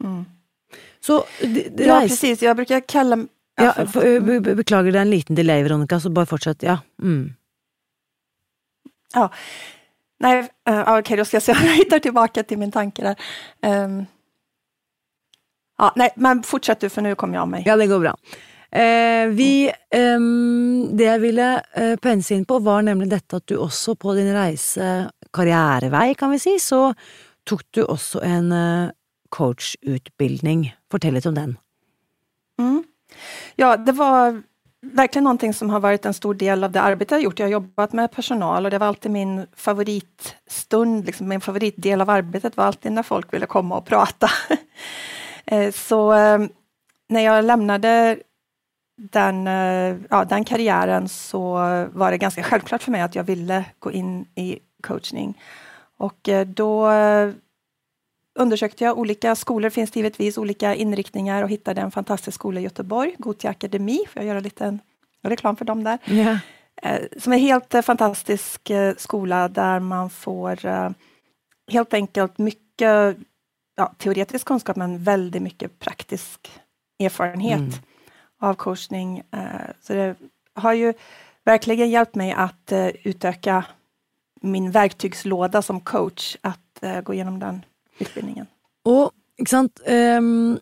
Mm. 0.04 0.24
Så 1.02 1.24
det, 1.42 1.70
Ja, 1.86 2.02
precis. 2.02 2.42
Jeg 2.42 2.58
bruker 2.58 2.82
kalle 2.90 3.28
Ja, 3.58 3.72
for, 3.90 4.04
beklager, 4.58 4.92
det 4.92 5.00
er 5.00 5.06
en 5.06 5.14
liten 5.14 5.38
delay, 5.38 5.64
Veronica, 5.66 6.00
så 6.00 6.12
bare 6.14 6.30
fortsett. 6.30 6.66
Ja. 6.66 6.78
Mm. 7.02 7.34
Ja. 9.14 9.30
Nej, 10.20 10.40
uh, 10.40 10.82
okej, 10.82 11.00
okay, 11.00 11.18
då 11.18 11.26
ska 11.26 11.36
jag 11.36 11.44
se 11.44 11.52
om 11.52 11.58
jag 11.64 11.76
hittar 11.76 12.00
tillbaka 12.00 12.44
till 12.44 12.58
min 12.58 12.72
tanke 12.72 13.02
där. 13.02 13.16
Um, 13.86 14.06
ja, 15.78 15.94
nej, 15.96 16.14
men 16.16 16.44
fortsätt 16.44 16.80
du, 16.80 16.90
för 16.90 17.02
nu 17.02 17.16
kommer 17.16 17.34
jag 17.34 17.42
av 17.42 17.48
mig. 17.48 17.64
Ja, 17.66 17.76
det 17.76 17.88
går 17.88 18.00
bra. 18.00 18.18
Eh, 18.72 19.28
vi, 19.28 19.72
eh, 19.92 20.20
det 20.92 21.06
jeg 21.06 21.22
ville 21.22 21.62
eh, 21.76 21.96
pense 22.02 22.36
inn 22.36 22.46
på, 22.46 22.60
var 22.60 22.84
nemlig 22.84 23.10
dette 23.14 23.40
at 23.40 23.48
du 23.48 23.56
også 23.58 23.96
på 23.96 24.16
din 24.18 24.34
reise, 24.36 25.08
karrierevei, 25.34 26.14
kan 26.20 26.34
vi 26.34 26.40
si, 26.42 26.58
så 26.60 26.92
tok 27.48 27.64
du 27.72 27.86
også 27.86 28.22
en 28.28 28.52
eh, 28.52 28.92
coachutbildning. 29.32 30.68
Fortell 30.92 31.16
litt 31.16 31.30
om 31.30 31.38
den. 31.38 31.56
Mm. 32.60 32.84
Ja, 33.56 33.78
det 33.78 33.96
var 33.96 34.42
verkligen 34.94 35.24
någonting 35.24 35.54
som 35.54 35.70
har 35.70 35.80
varit 35.80 36.06
en 36.06 36.14
stor 36.14 36.34
del 36.34 36.64
av 36.64 36.72
det 36.72 36.82
arbete 36.82 37.16
jag 37.16 37.22
gjort. 37.22 37.40
Jag 37.40 37.46
har 37.46 37.52
jobbat 37.52 37.94
med 37.94 38.12
personal 38.12 38.66
och 38.66 38.72
det 38.72 38.78
var 38.78 38.88
alltid 38.88 39.12
min 39.12 39.48
favoritstund, 39.56 41.06
liksom 41.06 41.28
min 41.28 41.42
favoritdel 41.42 42.02
av 42.02 42.10
arbetet 42.10 42.58
var 42.58 42.66
alltid 42.66 42.92
när 42.92 43.04
folk 43.04 43.34
ville 43.34 43.46
komma 43.46 43.78
och 43.78 43.86
prata. 43.86 44.30
Eh, 45.50 45.72
så 45.72 46.12
når 46.12 46.50
när 47.10 47.22
jag 47.22 47.46
lämnade 47.46 48.20
den, 48.98 49.48
eh, 49.48 49.96
ja, 50.10 50.26
den 50.26 50.46
karriären 50.46 51.10
så 51.10 51.54
var 51.94 52.12
det 52.12 52.18
ganska 52.18 52.44
självklart 52.44 52.84
för 52.84 52.92
mig 52.92 53.02
att 53.02 53.16
jag 53.16 53.24
ville 53.24 53.66
gå 53.80 53.92
in 53.92 54.26
i 54.36 54.60
coachning. 54.84 55.42
Och 55.98 56.30
då 56.46 56.90
undersökte 58.38 58.84
jag 58.84 58.98
olika 58.98 59.36
skolor, 59.36 59.70
finns 59.70 59.92
det 59.92 60.00
givetvis 60.00 60.38
olika 60.38 60.76
inriktningar 60.76 61.44
och 61.44 61.50
hittade 61.50 61.82
en 61.82 61.92
fantastisk 61.92 62.36
skola 62.36 62.60
i 62.60 62.64
Göteborg, 62.64 63.16
Gothia 63.18 63.52
Akademi, 63.52 64.00
får 64.08 64.22
jag 64.22 64.28
göra 64.28 64.40
lite 64.40 64.78
reklam 65.24 65.56
för 65.56 65.66
dem 65.66 65.84
där. 65.84 65.98
Yeah. 66.06 66.38
Som 67.18 67.34
är 67.34 67.38
helt 67.38 67.74
eh, 67.74 67.82
fantastisk 67.82 68.70
eh, 68.70 68.96
skola 68.98 69.48
där 69.48 69.80
man 69.80 70.10
får 70.10 70.66
eh, 70.66 70.90
helt 71.72 71.94
enkelt 71.94 72.38
mycket 72.38 73.18
ja, 73.76 73.94
teoretisk 73.98 74.48
kunskap 74.48 74.76
men 74.76 75.04
väldigt 75.04 75.42
mycket 75.42 75.80
praktisk 75.80 76.52
erfarenhet 77.00 77.60
mm. 77.60 77.74
av 78.40 78.54
coachning. 78.54 79.24
Så 79.82 79.94
det 79.94 80.16
har 80.54 80.74
ju 80.74 80.94
verkligen 81.46 81.90
hjälpt 81.90 82.16
mig 82.16 82.32
att 82.32 82.72
utöka 83.04 83.66
min 84.42 84.72
verktygslåda 84.72 85.62
som 85.62 85.82
coach, 85.82 86.38
att 86.42 86.84
gå 87.04 87.14
igenom 87.14 87.40
den 87.40 87.66
utbildningen. 88.00 88.48
Og, 88.88 89.12
ikke 89.38 89.54
sant, 89.54 89.84
um, 89.86 90.58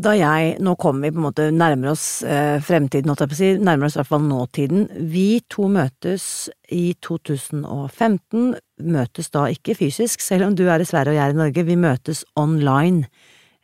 da 0.00 0.12
jeg 0.14 0.54
Nå 0.62 0.76
kommer 0.78 1.08
vi 1.08 1.12
på 1.14 1.18
en 1.18 1.26
måte 1.26 1.48
nærmer 1.54 1.92
oss 1.92 2.22
uh, 2.22 2.60
fremtiden, 2.62 3.10
holdt 3.10 3.24
jeg 3.24 3.32
på 3.32 3.36
å 3.36 3.40
si, 3.40 3.50
nærmer 3.58 3.88
oss 3.88 3.96
i 3.96 4.00
hvert 4.00 4.10
fall 4.12 4.24
nåtiden. 4.26 4.86
Vi 5.10 5.42
to 5.50 5.66
møtes 5.72 6.24
i 6.70 6.94
2015, 7.02 8.54
møtes 8.86 9.30
da 9.34 9.46
ikke 9.50 9.76
fysisk, 9.78 10.22
selv 10.24 10.48
om 10.48 10.56
du 10.58 10.66
er 10.68 10.82
i 10.82 10.88
Sverige 10.88 11.14
og 11.14 11.20
jeg 11.20 11.26
er 11.26 11.36
i 11.36 11.40
Norge, 11.42 11.66
vi 11.66 11.78
møtes 11.80 12.24
online, 12.38 13.10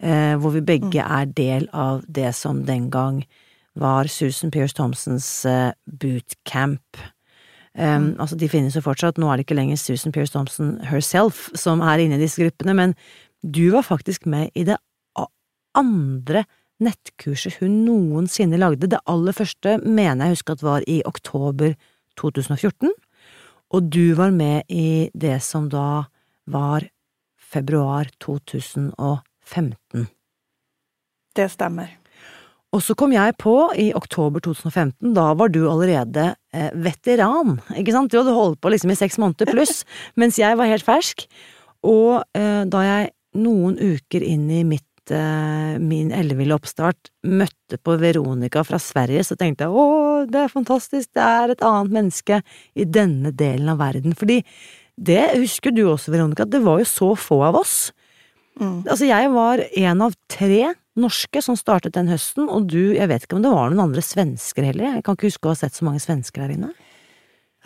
uh, 0.03 0.35
hvor 0.43 0.57
vi 0.57 0.65
begge 0.67 0.99
mm. 0.99 1.19
er 1.21 1.35
del 1.37 1.69
av 1.73 2.07
det 2.09 2.35
som 2.37 2.65
den 2.67 2.91
gang 2.91 3.23
var 3.77 4.09
Susan 4.11 4.51
Pierce 4.51 4.77
Thompsons 4.77 5.29
uh, 5.49 5.71
bootcamp. 5.87 7.07
Um. 7.77 8.15
Altså, 8.19 8.39
de 8.41 8.49
finnes 8.49 8.73
jo 8.73 8.81
fortsatt, 8.81 9.19
nå 9.21 9.29
er 9.29 9.37
det 9.37 9.45
ikke 9.45 9.59
lenger 9.59 9.77
Susan 9.77 10.13
Pierce 10.13 10.33
Thompson 10.33 10.79
herself 10.89 11.51
som 11.59 11.83
er 11.85 12.01
inne 12.01 12.17
i 12.17 12.23
disse 12.23 12.41
gruppene, 12.41 12.73
men 12.73 12.95
du 13.45 13.69
var 13.75 13.85
faktisk 13.85 14.25
med 14.27 14.49
i 14.57 14.65
det 14.65 14.79
andre 15.77 16.45
nettkurset 16.83 17.59
hun 17.61 17.83
noensinne 17.87 18.59
lagde. 18.61 18.89
Det 18.91 19.03
aller 19.09 19.37
første 19.37 19.77
mener 19.85 20.27
jeg 20.27 20.39
husker 20.39 20.57
at 20.57 20.65
var 20.65 20.87
i 20.89 21.03
oktober 21.09 21.77
2014, 22.21 22.93
og 23.75 23.93
du 23.93 24.15
var 24.17 24.33
med 24.33 24.69
i 24.73 25.11
det 25.13 25.39
som 25.45 25.69
da 25.73 26.07
var 26.47 26.87
februar 27.37 28.09
2015. 28.23 30.07
Det 31.37 31.51
stemmer. 31.53 31.93
Og 32.75 32.83
så 32.83 32.97
kom 32.99 33.15
jeg 33.15 33.37
på 33.41 33.55
i 33.79 33.91
oktober 33.97 34.43
2015, 34.45 35.13
da 35.17 35.31
var 35.39 35.53
du 35.55 35.63
allerede 35.71 36.33
eh, 36.53 36.73
veteran, 36.75 37.61
ikke 37.79 37.95
sant, 37.95 38.11
du 38.13 38.19
hadde 38.19 38.35
holdt 38.37 38.61
på 38.61 38.73
liksom 38.73 38.93
i 38.93 38.99
seks 38.99 39.21
måneder 39.23 39.53
pluss, 39.53 39.85
mens 40.21 40.41
jeg 40.41 40.59
var 40.59 40.71
helt 40.71 40.87
fersk, 40.87 41.25
og 41.87 42.27
eh, 42.37 42.65
da 42.69 42.83
jeg 42.85 43.13
noen 43.39 43.79
uker 43.79 44.25
inn 44.25 44.49
i 44.51 44.63
mitt 44.67 45.13
eh, 45.15 45.77
min 45.79 46.11
elleville 46.15 46.57
oppstart 46.57 47.13
møtte 47.29 47.79
på 47.79 47.97
Veronica 48.03 48.65
fra 48.67 48.81
Sverige, 48.83 49.23
så 49.29 49.39
tenkte 49.39 49.69
jeg 49.69 49.77
å, 49.77 50.25
det 50.29 50.43
er 50.43 50.53
fantastisk, 50.53 51.13
det 51.15 51.23
er 51.23 51.55
et 51.55 51.65
annet 51.65 51.95
menneske 52.01 52.41
i 52.75 52.89
denne 52.89 53.33
delen 53.37 53.71
av 53.73 53.81
verden, 53.85 54.17
fordi 54.19 54.43
det 54.97 55.23
husker 55.37 55.75
du 55.77 55.85
også, 55.91 56.13
Veronica, 56.13 56.49
det 56.49 56.65
var 56.65 56.81
jo 56.81 56.89
så 56.89 57.13
få 57.21 57.43
av 57.47 57.61
oss. 57.61 57.77
Mm. 58.57 58.87
Altså, 58.89 59.05
jeg 59.05 59.33
var 59.35 59.61
en 59.61 60.05
av 60.07 60.17
tre 60.33 60.73
norske 61.01 61.43
som 61.45 61.57
startet 61.59 61.95
den 61.97 62.09
høsten, 62.11 62.49
og 62.49 62.69
du, 62.73 62.95
jeg 62.97 63.09
vet 63.11 63.27
ikke 63.27 63.39
om 63.39 63.45
det 63.45 63.53
var 63.53 63.71
noen 63.71 63.89
andre 63.89 64.05
svensker 64.05 64.71
heller, 64.71 64.97
jeg 64.97 65.05
kan 65.07 65.19
ikke 65.19 65.31
huske 65.31 65.49
å 65.49 65.55
ha 65.55 65.61
sett 65.61 65.77
så 65.77 65.87
mange 65.87 66.03
svensker 66.03 66.45
der 66.45 66.57
inne. 66.57 66.73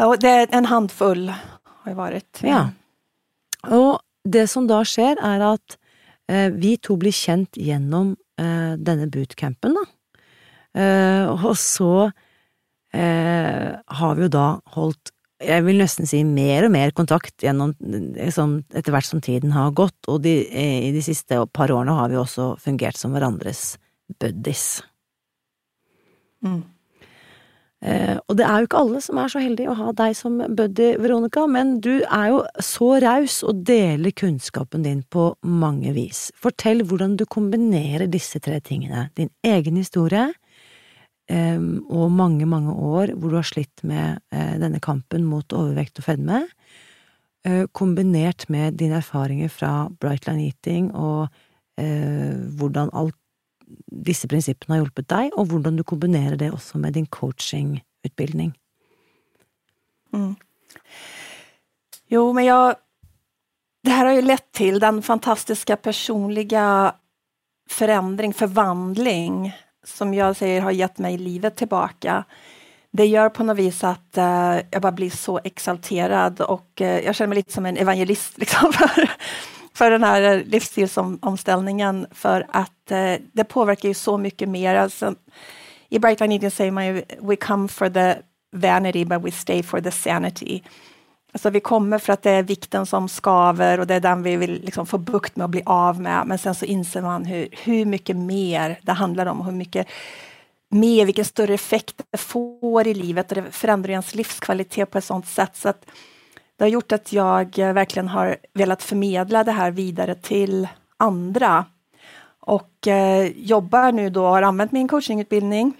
Ja, 0.01 0.09
det 0.17 0.31
er 0.31 0.55
en 0.57 0.69
håndfull 0.71 1.29
har 1.31 1.97
vært. 1.99 2.43
Ja. 2.47 2.63
Og 3.69 4.01
det 4.25 4.47
som 4.53 4.67
da 4.71 4.81
skjer, 4.89 5.21
er 5.21 5.45
at 5.45 5.77
eh, 6.31 6.49
vi 6.55 6.77
to 6.83 6.97
blir 7.01 7.15
kjent 7.15 7.59
gjennom 7.61 8.15
eh, 8.41 8.75
denne 8.81 9.09
bootcampen, 9.13 9.77
da. 9.77 9.87
Eh, 10.81 11.27
og 11.31 11.57
så 11.59 12.11
eh, 12.95 13.71
har 13.75 14.19
vi 14.19 14.27
jo 14.27 14.33
da 14.33 14.49
holdt 14.77 15.13
jeg 15.41 15.65
vil 15.65 15.81
nesten 15.81 16.09
si 16.09 16.21
mer 16.27 16.67
og 16.67 16.75
mer 16.75 16.93
kontakt 16.97 17.45
gjennom, 17.45 17.73
etter 17.81 18.93
hvert 18.93 19.09
som 19.09 19.23
tiden 19.25 19.55
har 19.55 19.73
gått, 19.77 19.99
og 20.09 20.21
de, 20.27 20.35
eh, 20.47 20.89
i 20.89 20.93
de 20.93 21.03
siste 21.05 21.39
par 21.53 21.73
årene 21.73 21.97
har 21.97 22.11
vi 22.13 22.21
også 22.21 22.53
fungert 22.61 23.01
som 23.01 23.15
hverandres 23.17 23.79
buddies. 24.21 24.83
Mm. 26.45 26.63
Eh, 27.81 28.19
og 28.29 28.37
det 28.37 28.45
er 28.45 28.61
jo 28.61 28.69
ikke 28.69 28.81
alle 28.83 29.01
som 29.01 29.19
er 29.23 29.31
så 29.33 29.41
heldige 29.41 29.73
å 29.73 29.79
ha 29.79 29.93
deg 29.97 30.13
som 30.17 30.37
buddy, 30.37 30.91
Veronica, 31.01 31.47
men 31.49 31.79
du 31.81 32.03
er 32.03 32.27
jo 32.29 32.43
så 32.61 32.91
raus 33.01 33.39
og 33.47 33.63
deler 33.65 34.13
kunnskapen 34.13 34.85
din 34.85 35.01
på 35.09 35.31
mange 35.41 35.95
vis. 35.97 36.27
Fortell 36.37 36.85
hvordan 36.85 37.17
du 37.17 37.25
kombinerer 37.25 38.11
disse 38.13 38.41
tre 38.45 38.61
tingene, 38.61 39.09
din 39.17 39.33
egen 39.47 39.81
historie, 39.81 40.29
og 41.31 42.11
mange, 42.11 42.47
mange 42.49 42.73
år 42.75 43.13
hvor 43.15 43.31
du 43.31 43.37
har 43.39 43.47
slitt 43.47 43.85
med 43.87 44.19
eh, 44.35 44.57
denne 44.59 44.81
kampen 44.83 45.27
mot 45.29 45.53
overvekt 45.55 46.01
og 46.01 46.09
fedme, 46.09 46.41
eh, 47.47 47.67
kombinert 47.77 48.49
med 48.51 48.79
dine 48.81 48.99
erfaringer 48.99 49.53
fra 49.53 49.73
Brightline 50.03 50.49
Eating 50.49 50.91
og 50.91 51.29
eh, 51.79 52.35
hvordan 52.59 52.91
alt 52.99 53.17
disse 53.87 54.27
prinsippene 54.31 54.75
har 54.75 54.83
hjulpet 54.83 55.09
deg, 55.13 55.35
og 55.39 55.53
hvordan 55.53 55.77
du 55.79 55.85
kombinerer 55.87 56.35
det 56.39 56.51
også 56.51 56.81
med 56.83 56.97
din 56.97 57.07
coachingutbildning. 57.07 58.51
Mm. 60.11 60.35
Jo, 62.11 62.33
men 62.35 62.45
jeg 62.45 62.79
Det 63.81 63.95
her 63.97 64.05
har 64.05 64.13
jo 64.19 64.27
lett 64.27 64.49
til 64.53 64.77
den 64.77 64.99
fantastiske 65.01 65.77
personlige 65.81 66.63
forandring, 67.71 68.35
forvandling, 68.37 69.53
som 69.87 70.13
jeg 70.15 70.37
sier 70.39 70.65
har 70.65 70.77
gitt 70.77 71.01
meg 71.03 71.21
livet 71.21 71.57
tilbake. 71.61 72.23
Det 72.91 73.07
gjør 73.07 73.31
på 73.35 73.47
noe 73.47 73.59
vis 73.59 73.79
at 73.87 74.19
uh, 74.19 74.59
jeg 74.61 74.83
bare 74.83 74.97
blir 74.99 75.15
så 75.15 75.37
exalterad 75.47 76.43
og 76.47 76.83
uh, 76.83 76.99
jeg 77.05 77.15
kjenner 77.15 77.33
meg 77.33 77.43
litt 77.45 77.55
som 77.55 77.69
en 77.69 77.79
evangelist 77.79 78.39
liksom, 78.43 78.75
for, 78.75 79.13
for 79.79 79.95
den 79.95 80.07
her 80.07 80.43
livsstilsomställningen. 80.51 82.05
For 82.13 82.45
at 82.51 82.95
uh, 82.95 83.17
det 83.21 83.49
påvirker 83.49 83.93
jo 83.93 83.99
så 83.99 84.17
mye 84.19 84.51
mer. 84.51 84.83
Alltså, 84.87 85.15
I 85.91 85.99
Bright 85.99 86.21
Line 86.21 86.39
Eating 86.39 86.55
sier 86.55 86.75
man 86.75 86.91
jo 86.91 87.05
we 87.23 87.37
come 87.37 87.69
for 87.69 87.89
the 87.89 88.23
vanity 88.53 89.05
but 89.05 89.23
we 89.23 89.31
stay 89.31 89.63
for 89.63 89.81
the 89.81 89.91
sanity. 89.91 90.63
Alltså 91.33 91.51
vi 91.51 91.61
kommer 91.61 91.99
för 91.99 92.13
att 92.13 92.23
det 92.23 92.31
är 92.31 92.43
vikten 92.43 92.87
som 92.87 93.09
skaver 93.09 93.81
och 93.81 93.87
det 93.87 93.95
är 93.95 94.01
den 94.01 94.23
vi 94.23 94.37
vill 94.37 94.63
liksom 94.65 94.87
få 94.87 94.99
bukt 94.99 95.37
med 95.37 95.45
och 95.45 95.51
bli 95.51 95.63
av 95.67 96.01
med. 96.01 96.27
Men 96.27 96.39
sen 96.39 96.55
så 96.55 96.65
inser 96.65 97.03
man 97.03 97.25
hur 97.65 97.85
mycket 97.85 98.17
mer 98.17 98.79
det 98.83 98.93
handlar 98.93 99.27
om, 99.27 99.45
hur 99.45 99.53
mycket 99.53 99.87
mer, 100.69 101.07
vilken 101.07 101.25
större 101.25 101.55
effekt 101.55 102.03
det 102.11 102.19
får 102.19 102.87
i 102.87 102.95
livet 102.95 103.33
och 103.33 103.43
det 103.43 103.51
förändrar 103.51 103.91
ens 103.91 104.15
livskvalitet 104.15 104.91
på 104.91 104.99
ett 104.99 105.05
sånt 105.05 105.27
sätt. 105.27 105.57
Så 105.57 105.69
att 105.69 105.87
det 106.57 106.65
har 106.65 106.69
gjort 106.69 106.93
att 106.93 107.13
jag 107.13 107.57
verkligen 107.57 108.09
har 108.09 108.37
velat 108.53 108.83
förmedla 108.83 109.45
det 109.45 109.53
här 109.53 109.71
vidare 109.71 110.15
till 110.15 110.69
andra. 110.97 111.65
Och 112.41 112.87
eh, 112.87 113.27
jobbar 113.37 113.93
nu 113.93 114.11
då, 114.11 114.27
har 114.27 114.43
använt 114.43 114.73
min 114.73 114.89
coachingutbildning 114.89 115.73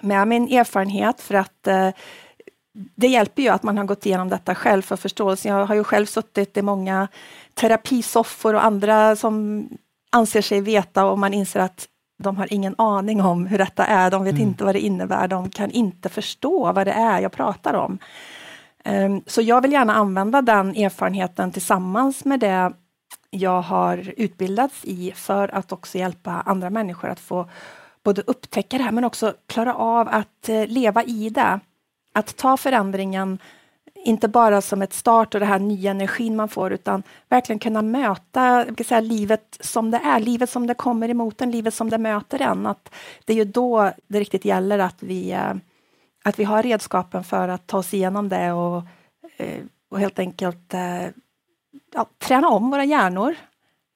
med 0.00 0.28
min 0.28 0.52
erfarenhet 0.52 1.20
för 1.20 1.34
att 1.34 1.66
eh, 1.66 1.88
det 2.72 3.10
hjelper 3.12 3.42
jo 3.42 3.52
at 3.52 3.64
man 3.68 3.76
har 3.76 3.88
gått 3.90 4.06
gjennom 4.08 4.30
dette 4.32 4.54
selv 4.56 4.86
for 4.86 5.00
forståelse. 5.00 5.48
Jeg 5.48 5.68
har 5.68 5.76
jo 5.76 5.86
selv 5.88 6.08
sittet 6.08 6.56
i 6.56 6.64
mange 6.64 7.06
terapisoffer 7.58 8.56
og 8.56 8.64
andre 8.64 9.00
som 9.20 9.36
anser 10.16 10.44
seg 10.44 10.64
vite, 10.64 11.04
og 11.04 11.18
man 11.20 11.36
innser 11.36 11.66
at 11.66 11.88
de 12.22 12.32
har 12.36 12.52
ingen 12.54 12.74
aning 12.80 13.20
om 13.24 13.44
hvordan 13.48 13.66
dette 13.66 13.88
er. 13.88 14.12
De 14.12 14.20
vet 14.24 14.38
mm. 14.38 14.52
ikke 14.52 14.68
hva 14.68 14.76
det 14.76 14.84
innebærer. 14.86 15.32
De 15.32 15.56
kan 15.56 15.74
ikke 15.74 16.12
forstå 16.20 16.52
hva 16.68 16.84
det 16.86 16.94
er 16.96 17.24
jeg 17.24 17.34
prater 17.34 17.76
om. 17.80 17.98
Um, 18.84 19.20
så 19.26 19.44
jeg 19.44 19.62
vil 19.62 19.76
gjerne 19.76 19.98
anvende 19.98 20.42
den 20.46 20.72
erfarenheten 20.86 21.52
sammen 21.60 22.12
med 22.26 22.42
det 22.42 22.56
jeg 23.32 23.66
har 23.68 24.00
utbildet 24.16 24.82
i, 24.90 25.12
for 25.16 25.48
å 25.52 25.62
også 25.62 26.00
hjelpe 26.00 26.40
andre 26.50 26.70
mennesker 26.72 27.12
å 27.12 27.20
få 27.20 27.44
både 28.04 28.24
oppdage 28.26 28.78
det 28.78 28.82
her, 28.84 28.94
men 28.94 29.06
også 29.06 29.36
klare 29.50 29.76
av 29.78 30.08
å 30.10 30.22
uh, 30.24 30.64
leve 30.68 31.04
i 31.08 31.30
det 31.30 31.52
att 32.12 32.36
ta 32.36 32.56
förändringen, 32.56 33.38
inte 34.04 34.28
bara 34.28 34.60
som 34.60 34.82
ett 34.82 34.92
start 34.92 35.34
och 35.34 35.40
den 35.40 35.48
här 35.48 35.58
nya 35.58 35.90
energin 35.90 36.36
man 36.36 36.48
får, 36.48 36.72
utan 36.72 37.02
verkligen 37.28 37.58
kunna 37.58 37.82
möta 37.82 38.66
säga, 38.84 39.00
livet 39.00 39.58
som 39.60 39.90
det 39.90 39.98
är, 39.98 40.20
livet 40.20 40.50
som 40.50 40.66
det 40.66 40.74
kommer 40.74 41.08
emot 41.08 41.40
en, 41.40 41.50
livet 41.50 41.74
som 41.74 41.90
det 41.90 41.98
möter 41.98 42.42
en. 42.42 42.66
Att 42.66 42.94
det 43.24 43.32
är 43.32 43.36
ju 43.36 43.44
då 43.44 43.92
det 44.06 44.20
riktigt 44.20 44.44
gäller 44.44 44.78
att 44.78 45.02
vi, 45.02 45.32
eh, 45.32 45.54
att 46.24 46.38
vi 46.38 46.44
har 46.44 46.62
redskapen 46.62 47.24
för 47.24 47.48
att 47.48 47.66
ta 47.66 47.78
oss 47.78 47.94
igenom 47.94 48.28
det 48.28 48.52
och, 48.52 48.82
eh, 49.36 49.62
och 49.90 50.00
helt 50.00 50.18
enkelt 50.18 50.74
eh, 50.74 51.06
ja, 51.94 52.06
träna 52.18 52.48
om 52.48 52.70
våra 52.70 52.84
hjärnor 52.84 53.34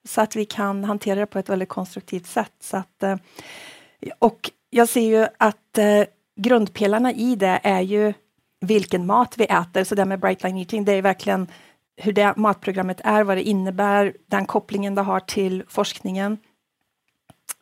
så 0.08 0.20
att 0.20 0.36
vi 0.36 0.44
kan 0.44 0.84
hantera 0.84 1.20
det 1.20 1.26
på 1.26 1.38
ett 1.38 1.48
väldigt 1.48 1.68
konstruktivt 1.68 2.26
sätt. 2.26 2.52
Så 2.60 2.76
att, 2.76 3.04
och 4.18 4.50
jag 4.70 4.88
ser 4.88 5.00
ju 5.00 5.26
att 5.38 5.78
grundpelarna 6.36 7.12
i 7.12 7.36
det 7.36 7.60
är 7.62 7.80
ju 7.80 8.12
vilken 8.60 9.06
mat 9.06 9.34
vi 9.36 9.44
äter, 9.44 9.84
så 9.84 9.94
det 9.94 10.04
med 10.04 10.20
Bright 10.20 10.42
Line 10.42 10.58
Eating, 10.58 10.84
det 10.84 10.92
är 10.92 11.02
verkligen 11.02 11.46
hur 11.96 12.12
det 12.12 12.36
matprogrammet 12.36 13.00
är, 13.04 13.24
vad 13.24 13.36
det 13.36 13.42
innebär, 13.42 14.16
den 14.26 14.46
kopplingen 14.46 14.94
det 14.94 15.02
har 15.02 15.20
till 15.20 15.64
forskningen. 15.68 16.38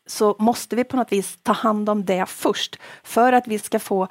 Så 0.07 0.37
måste 0.39 0.77
vi 0.77 0.85
på 0.85 0.97
något 0.97 1.13
vis 1.13 1.39
ta 1.43 1.53
hand 1.53 1.89
om 1.89 2.05
det 2.05 2.27
först, 2.29 2.79
för 3.03 3.33
att 3.33 3.49
vi 3.49 3.59
ska 3.59 3.79
få 3.79 4.09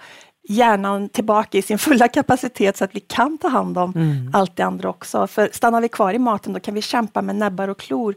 hjärnan 0.49 1.09
tillbaka 1.09 1.57
i 1.57 1.61
sin 1.61 1.77
fulla 1.77 2.07
kapacitet 2.07 2.77
så 2.77 2.83
att 2.83 2.95
vi 2.95 2.99
kan 2.99 3.37
ta 3.37 3.47
hand 3.47 3.77
om 3.77 3.93
mm. 3.95 4.31
allt 4.33 4.55
det 4.55 4.63
andra 4.63 4.89
också. 4.89 5.27
För 5.27 5.49
stannar 5.53 5.81
vi 5.81 5.89
kvar 5.89 6.13
i 6.13 6.19
maten, 6.19 6.53
då 6.53 6.59
kan 6.59 6.73
vi 6.73 6.81
kämpa 6.81 7.21
med 7.21 7.35
näbbar 7.35 7.67
och 7.67 7.79
klor 7.79 8.15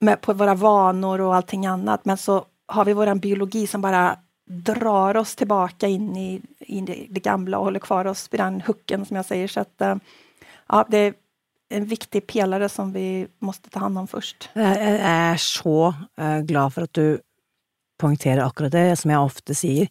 med, 0.00 0.20
på 0.20 0.32
våra 0.32 0.54
vanor 0.54 1.20
och 1.20 1.34
allting 1.34 1.66
annat. 1.66 2.04
Men 2.04 2.16
så 2.16 2.44
har 2.66 2.84
vi 2.84 2.92
vår 2.92 3.14
biologi 3.14 3.66
som 3.66 3.80
bara 3.80 4.16
drar 4.48 5.16
oss 5.20 5.34
tilbake 5.36 5.88
inn 5.92 6.16
i, 6.16 6.40
i 6.72 6.80
det 6.82 7.22
gamle 7.24 7.58
og 7.58 7.68
holder 7.68 7.84
kvar 7.84 8.08
oss 8.08 8.26
i 8.32 8.40
den 8.40 8.62
hooken 8.66 9.04
som 9.04 9.20
jeg 9.20 9.28
sier. 9.28 9.48
Så 9.48 9.60
att, 9.60 9.80
eh, 9.80 9.96
ja, 10.68 10.84
det 10.88 10.98
er 10.98 11.14
en 11.70 11.84
viktig 11.84 12.26
pelare 12.26 12.68
som 12.68 12.92
vi 12.92 13.26
må 13.44 13.52
ta 13.52 13.84
hand 13.84 13.98
om 13.98 14.08
først. 14.08 14.48
Jeg 14.56 15.00
er 15.04 15.36
så 15.42 15.92
eh, 16.16 16.40
glad 16.48 16.72
for 16.72 16.88
at 16.88 16.96
du 16.96 17.18
poengterer 17.98 18.44
akkurat 18.46 18.72
det, 18.72 18.88
som 19.00 19.12
jeg 19.12 19.20
ofte 19.30 19.56
sier. 19.58 19.88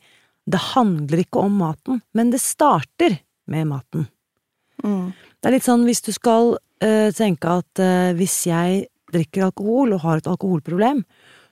Det 0.47 0.59
handler 0.73 1.21
ikke 1.21 1.43
om 1.43 1.57
maten, 1.59 2.01
men 2.15 2.31
det 2.31 2.41
starter 2.41 3.19
med 3.51 3.67
maten. 3.67 4.07
Mm. 4.83 5.11
Det 5.11 5.49
er 5.49 5.57
litt 5.57 5.67
sånn 5.67 5.83
hvis 5.87 6.03
du 6.05 6.13
skal 6.15 6.53
uh, 6.55 7.09
tenke 7.15 7.57
at 7.59 7.81
uh, 7.83 8.13
hvis 8.15 8.45
jeg 8.47 8.85
drikker 9.11 9.49
alkohol 9.49 9.95
og 9.95 10.05
har 10.05 10.21
et 10.21 10.29
alkoholproblem, 10.31 11.03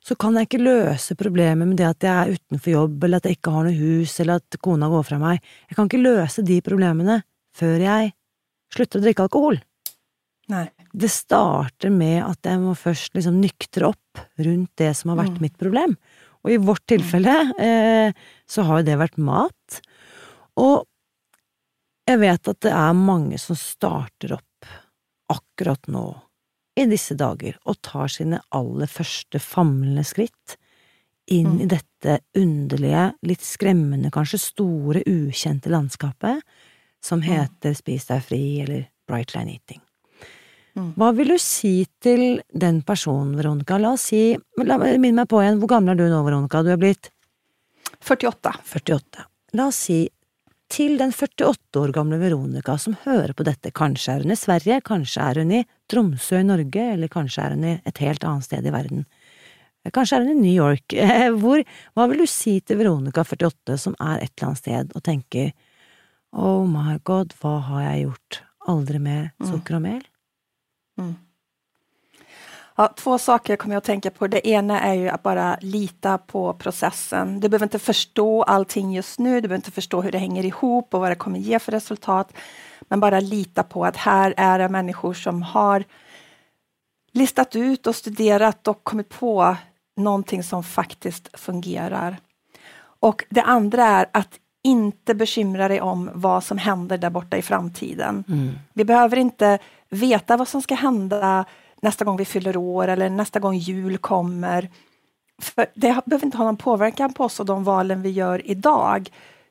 så 0.06 0.14
kan 0.20 0.36
jeg 0.38 0.46
ikke 0.46 0.62
løse 0.62 1.16
problemet 1.18 1.66
med 1.66 1.80
det 1.80 1.88
at 1.88 2.06
jeg 2.06 2.14
er 2.14 2.36
utenfor 2.38 2.74
jobb, 2.76 3.06
eller 3.06 3.22
at 3.22 3.26
jeg 3.26 3.40
ikke 3.40 3.54
har 3.56 3.66
noe 3.66 3.78
hus, 3.80 4.14
eller 4.22 4.42
at 4.42 4.58
kona 4.62 4.90
går 4.92 5.08
fra 5.08 5.18
meg. 5.22 5.40
Jeg 5.70 5.78
kan 5.78 5.90
ikke 5.90 6.04
løse 6.04 6.44
de 6.46 6.60
problemene 6.66 7.22
før 7.58 7.82
jeg 7.82 8.12
slutter 8.76 9.02
å 9.02 9.06
drikke 9.06 9.26
alkohol. 9.26 9.58
Nei. 10.54 10.68
Det 10.96 11.10
starter 11.10 11.90
med 11.92 12.20
at 12.22 12.46
jeg 12.46 12.62
må 12.62 12.76
først 12.78 13.18
liksom 13.18 13.40
nyktre 13.42 13.90
opp 13.90 14.22
rundt 14.46 14.72
det 14.78 14.92
som 14.96 15.12
har 15.12 15.24
vært 15.24 15.40
mm. 15.40 15.42
mitt 15.42 15.58
problem. 15.60 15.96
Og 16.46 16.54
i 16.54 16.60
vårt 16.62 16.86
tilfelle 16.88 17.34
eh, 17.58 18.28
så 18.46 18.68
har 18.68 18.82
jo 18.82 18.88
det 18.88 19.00
vært 19.02 19.18
mat. 19.18 19.80
Og 20.62 20.86
jeg 22.06 22.22
vet 22.22 22.52
at 22.54 22.62
det 22.62 22.76
er 22.78 23.00
mange 23.00 23.40
som 23.42 23.58
starter 23.58 24.38
opp 24.38 24.70
akkurat 25.34 25.90
nå 25.90 26.06
i 26.76 26.86
disse 26.92 27.16
dager 27.16 27.58
og 27.64 27.80
tar 27.86 28.12
sine 28.12 28.42
aller 28.56 28.90
første 28.92 29.40
famlende 29.40 30.04
skritt 30.08 30.58
inn 31.32 31.56
mm. 31.56 31.62
i 31.64 31.68
dette 31.72 32.20
underlige, 32.38 33.08
litt 33.26 33.44
skremmende, 33.46 34.12
kanskje 34.14 34.42
store, 34.44 35.02
ukjente 35.10 35.72
landskapet 35.74 36.44
som 37.02 37.22
mm. 37.22 37.26
heter 37.26 37.74
mm. 37.74 37.80
Spis 37.80 38.08
deg 38.12 38.24
fri 38.26 38.44
eller 38.62 38.88
Bright 39.10 39.34
Line 39.36 39.56
Eating. 39.56 39.82
Mm. 40.76 40.92
Hva 41.00 41.12
vil 41.16 41.32
du 41.32 41.38
si 41.40 41.86
til 42.04 42.42
den 42.52 42.82
personen, 42.86 43.36
Veronica? 43.40 43.80
La 43.80 43.94
oss 43.96 44.10
si, 44.12 44.36
minn 44.60 45.16
meg 45.16 45.30
på 45.32 45.40
igjen, 45.42 45.62
hvor 45.62 45.72
gammel 45.72 45.96
er 45.96 46.04
du 46.04 46.12
nå, 46.12 46.20
Veronica? 46.28 46.62
Du 46.66 46.74
er 46.74 46.82
blitt 46.82 47.10
48. 48.04 48.52
48. 48.76 49.26
La 49.56 49.70
oss 49.72 49.86
si 49.88 50.02
til 50.72 50.98
den 50.98 51.12
48 51.14 51.80
år 51.82 51.94
gamle 51.94 52.18
Veronica 52.22 52.78
som 52.82 52.96
hører 53.04 53.36
på 53.38 53.46
dette. 53.46 53.72
Kanskje 53.76 54.16
er 54.16 54.26
hun 54.26 54.34
i 54.34 54.40
Sverige, 54.40 54.82
kanskje 54.86 55.22
er 55.22 55.42
hun 55.42 55.54
i 55.54 55.62
Tromsø 55.92 56.42
i 56.42 56.48
Norge, 56.48 56.88
eller 56.96 57.12
kanskje 57.12 57.44
er 57.44 57.56
hun 57.56 57.68
i 57.70 57.76
et 57.86 58.02
helt 58.02 58.26
annet 58.26 58.48
sted 58.48 58.66
i 58.66 58.74
verden. 58.74 59.06
Kanskje 59.94 60.18
er 60.18 60.26
hun 60.26 60.34
i 60.34 60.42
New 60.42 60.56
York. 60.56 60.96
Hvor, 61.42 61.62
hva 61.94 62.08
vil 62.10 62.24
du 62.24 62.30
si 62.30 62.58
til 62.66 62.82
Veronica 62.82 63.26
48 63.26 63.78
som 63.82 63.98
er 64.00 64.26
et 64.26 64.34
eller 64.34 64.50
annet 64.50 64.64
sted 64.64 64.98
og 64.98 65.06
tenker 65.06 65.54
oh 66.36 66.66
my 66.68 66.98
god, 67.08 67.36
hva 67.42 67.60
har 67.70 67.86
jeg 67.90 68.08
gjort? 68.08 68.42
Aldri 68.66 69.00
mer 69.00 69.30
mm. 69.38 69.48
sukker 69.52 69.78
og 69.78 69.86
mel? 69.86 70.02
Mm. 70.98 71.14
Ja, 72.78 72.94
två 72.96 73.18
saker 73.18 73.56
kommer 73.56 73.76
jag 73.76 73.78
att 73.78 73.84
tänka 73.84 74.12
på. 74.12 74.28
Det 74.28 74.48
ena 74.48 74.82
är 74.82 74.94
ju 74.94 75.10
att 75.10 75.24
bara 75.24 75.58
lita 75.62 76.18
på 76.18 76.54
processen. 76.54 77.40
Du 77.40 77.50
behöver 77.50 77.66
inte 77.66 77.80
förstå 77.80 78.44
allting 78.44 78.94
just 78.94 79.20
nu, 79.20 79.36
du 79.36 79.42
behöver 79.42 79.56
inte 79.56 79.72
förstå 79.72 80.02
hur 80.02 80.12
det 80.12 80.18
hänger 80.18 80.46
ihop 80.46 80.94
och 80.94 81.00
vad 81.00 81.12
det 81.12 81.16
kommer 81.16 81.40
ge 81.40 81.60
för 81.60 81.72
resultat. 81.72 82.34
Men 82.82 83.00
bara 83.00 83.20
lita 83.20 83.64
på 83.64 83.86
att 83.86 83.98
här 83.98 84.34
är 84.38 84.60
det 84.60 84.70
människor 84.70 85.14
som 85.14 85.42
har 85.42 85.84
listat 87.12 87.56
ut 87.56 87.88
och 87.88 87.96
studerat 87.96 88.68
och 88.68 88.84
kommit 88.84 89.10
på 89.10 89.56
någonting 89.98 90.44
som 90.44 90.64
faktiskt 90.64 91.40
fungerar. 91.40 92.18
Och 93.00 93.24
det 93.30 93.42
andra 93.42 93.84
är 93.84 94.06
att 94.12 94.40
inte 94.64 95.16
bekymra 95.16 95.68
dig 95.68 95.82
om 95.82 96.10
vad 96.14 96.44
som 96.44 96.58
händer 96.58 96.98
där 96.98 97.10
borta 97.10 97.38
i 97.38 97.42
framtiden. 97.42 98.24
Mm. 98.28 98.52
Vi 98.74 98.86
behöver 98.86 99.18
inte 99.18 99.60
veta 99.90 100.38
vad 100.38 100.48
som 100.48 100.62
ska 100.62 100.76
hända 100.76 101.46
nästa 101.82 102.06
gång 102.06 102.18
vi 102.18 102.26
fyller 102.26 102.58
år 102.58 102.88
eller 102.88 103.10
nästa 103.10 103.40
gång 103.40 103.56
jul 103.56 103.98
kommer. 103.98 104.70
För 105.42 105.66
det 105.74 106.02
behöver 106.06 106.26
inte 106.26 106.38
ha 106.38 106.46
någon 106.46 106.58
påverkan 106.58 107.14
på 107.14 107.24
oss 107.24 107.40
och 107.40 107.46
de 107.46 107.64
valen 107.64 108.02
vi 108.02 108.10
gör 108.10 108.48
idag. 108.48 109.10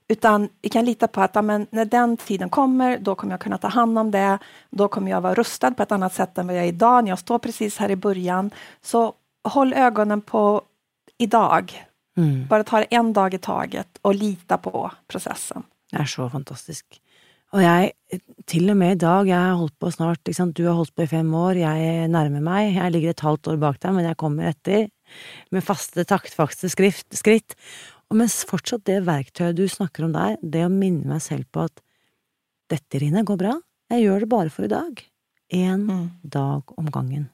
Utan 0.08 0.48
vi 0.62 0.68
kan 0.68 0.84
lita 0.84 1.08
på 1.08 1.20
att 1.20 1.36
amen, 1.36 1.66
när 1.70 1.84
den 1.84 2.16
tiden 2.16 2.50
kommer, 2.50 2.98
då 2.98 3.14
kommer 3.14 3.32
jag 3.32 3.40
kunna 3.40 3.58
ta 3.58 3.68
hand 3.68 3.98
om 3.98 4.10
det. 4.10 4.38
Då 4.70 4.88
kommer 4.88 5.10
jag 5.10 5.20
vara 5.20 5.34
rustad 5.34 5.70
på 5.70 5.82
ett 5.82 5.92
annat 5.92 6.14
sätt 6.14 6.38
än 6.38 6.46
vad 6.46 6.56
jag 6.56 6.64
är 6.64 6.68
idag, 6.68 7.04
när 7.04 7.10
jag 7.10 7.18
står 7.18 7.38
precis 7.38 7.78
här 7.78 7.90
i 7.90 7.96
början. 7.96 8.50
Så 8.82 9.12
håll 9.44 9.72
ögonen 9.72 10.20
på 10.20 10.62
idag. 11.18 11.86
Mm. 12.16 12.46
Bara 12.46 12.64
ta 12.64 12.78
det 12.78 12.94
en 12.94 13.12
dag 13.12 13.34
i 13.34 13.38
taget 13.38 13.98
og 14.02 14.14
lita 14.14 14.58
på 14.58 14.90
prosessen. 15.08 15.62
Det 15.90 16.00
er 16.00 16.04
så 16.04 16.30
fantastisk. 16.30 17.00
Og 17.54 17.62
jeg, 17.62 18.20
til 18.50 18.72
og 18.72 18.78
med 18.80 18.96
i 18.96 19.00
dag, 19.04 19.28
jeg 19.30 19.38
har 19.38 19.58
holdt 19.60 19.76
på 19.78 19.90
snart, 19.94 20.20
ikke 20.24 20.36
sant, 20.40 20.56
du 20.58 20.66
har 20.66 20.74
holdt 20.74 20.94
på 20.96 21.04
i 21.04 21.10
fem 21.10 21.28
år, 21.38 21.60
jeg 21.60 22.08
nærmer 22.10 22.42
meg, 22.42 22.72
jeg 22.74 22.94
ligger 22.94 23.14
et 23.14 23.22
halvt 23.22 23.52
år 23.52 23.60
bak 23.62 23.78
deg, 23.78 23.94
men 23.94 24.08
jeg 24.08 24.18
kommer 24.18 24.50
etter, 24.50 24.88
med 25.54 25.62
faste, 25.62 26.02
taktfaste 26.10 26.70
skritt. 26.72 27.54
Og 28.10 28.18
mens 28.18 28.40
fortsatt 28.48 28.82
det 28.88 29.04
verktøyet 29.06 29.58
du 29.58 29.68
snakker 29.70 30.08
om 30.08 30.16
der, 30.16 30.34
det 30.42 30.64
å 30.66 30.72
minne 30.72 31.06
meg 31.14 31.22
selv 31.22 31.46
på 31.54 31.68
at 31.68 31.78
dette, 32.72 32.98
Rine, 32.98 33.22
går 33.26 33.38
bra, 33.38 33.54
jeg 33.94 34.02
gjør 34.02 34.24
det 34.24 34.30
bare 34.34 34.50
for 34.50 34.66
i 34.66 34.72
dag. 34.72 35.04
Én 35.54 35.86
mm. 35.86 36.06
dag 36.34 36.74
om 36.74 36.90
gangen. 36.90 37.28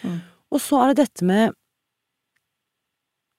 Mm. 0.00 0.22
Og 0.54 0.62
så 0.62 0.80
er 0.80 0.92
det 0.92 1.04
dette 1.04 1.26
med 1.28 1.52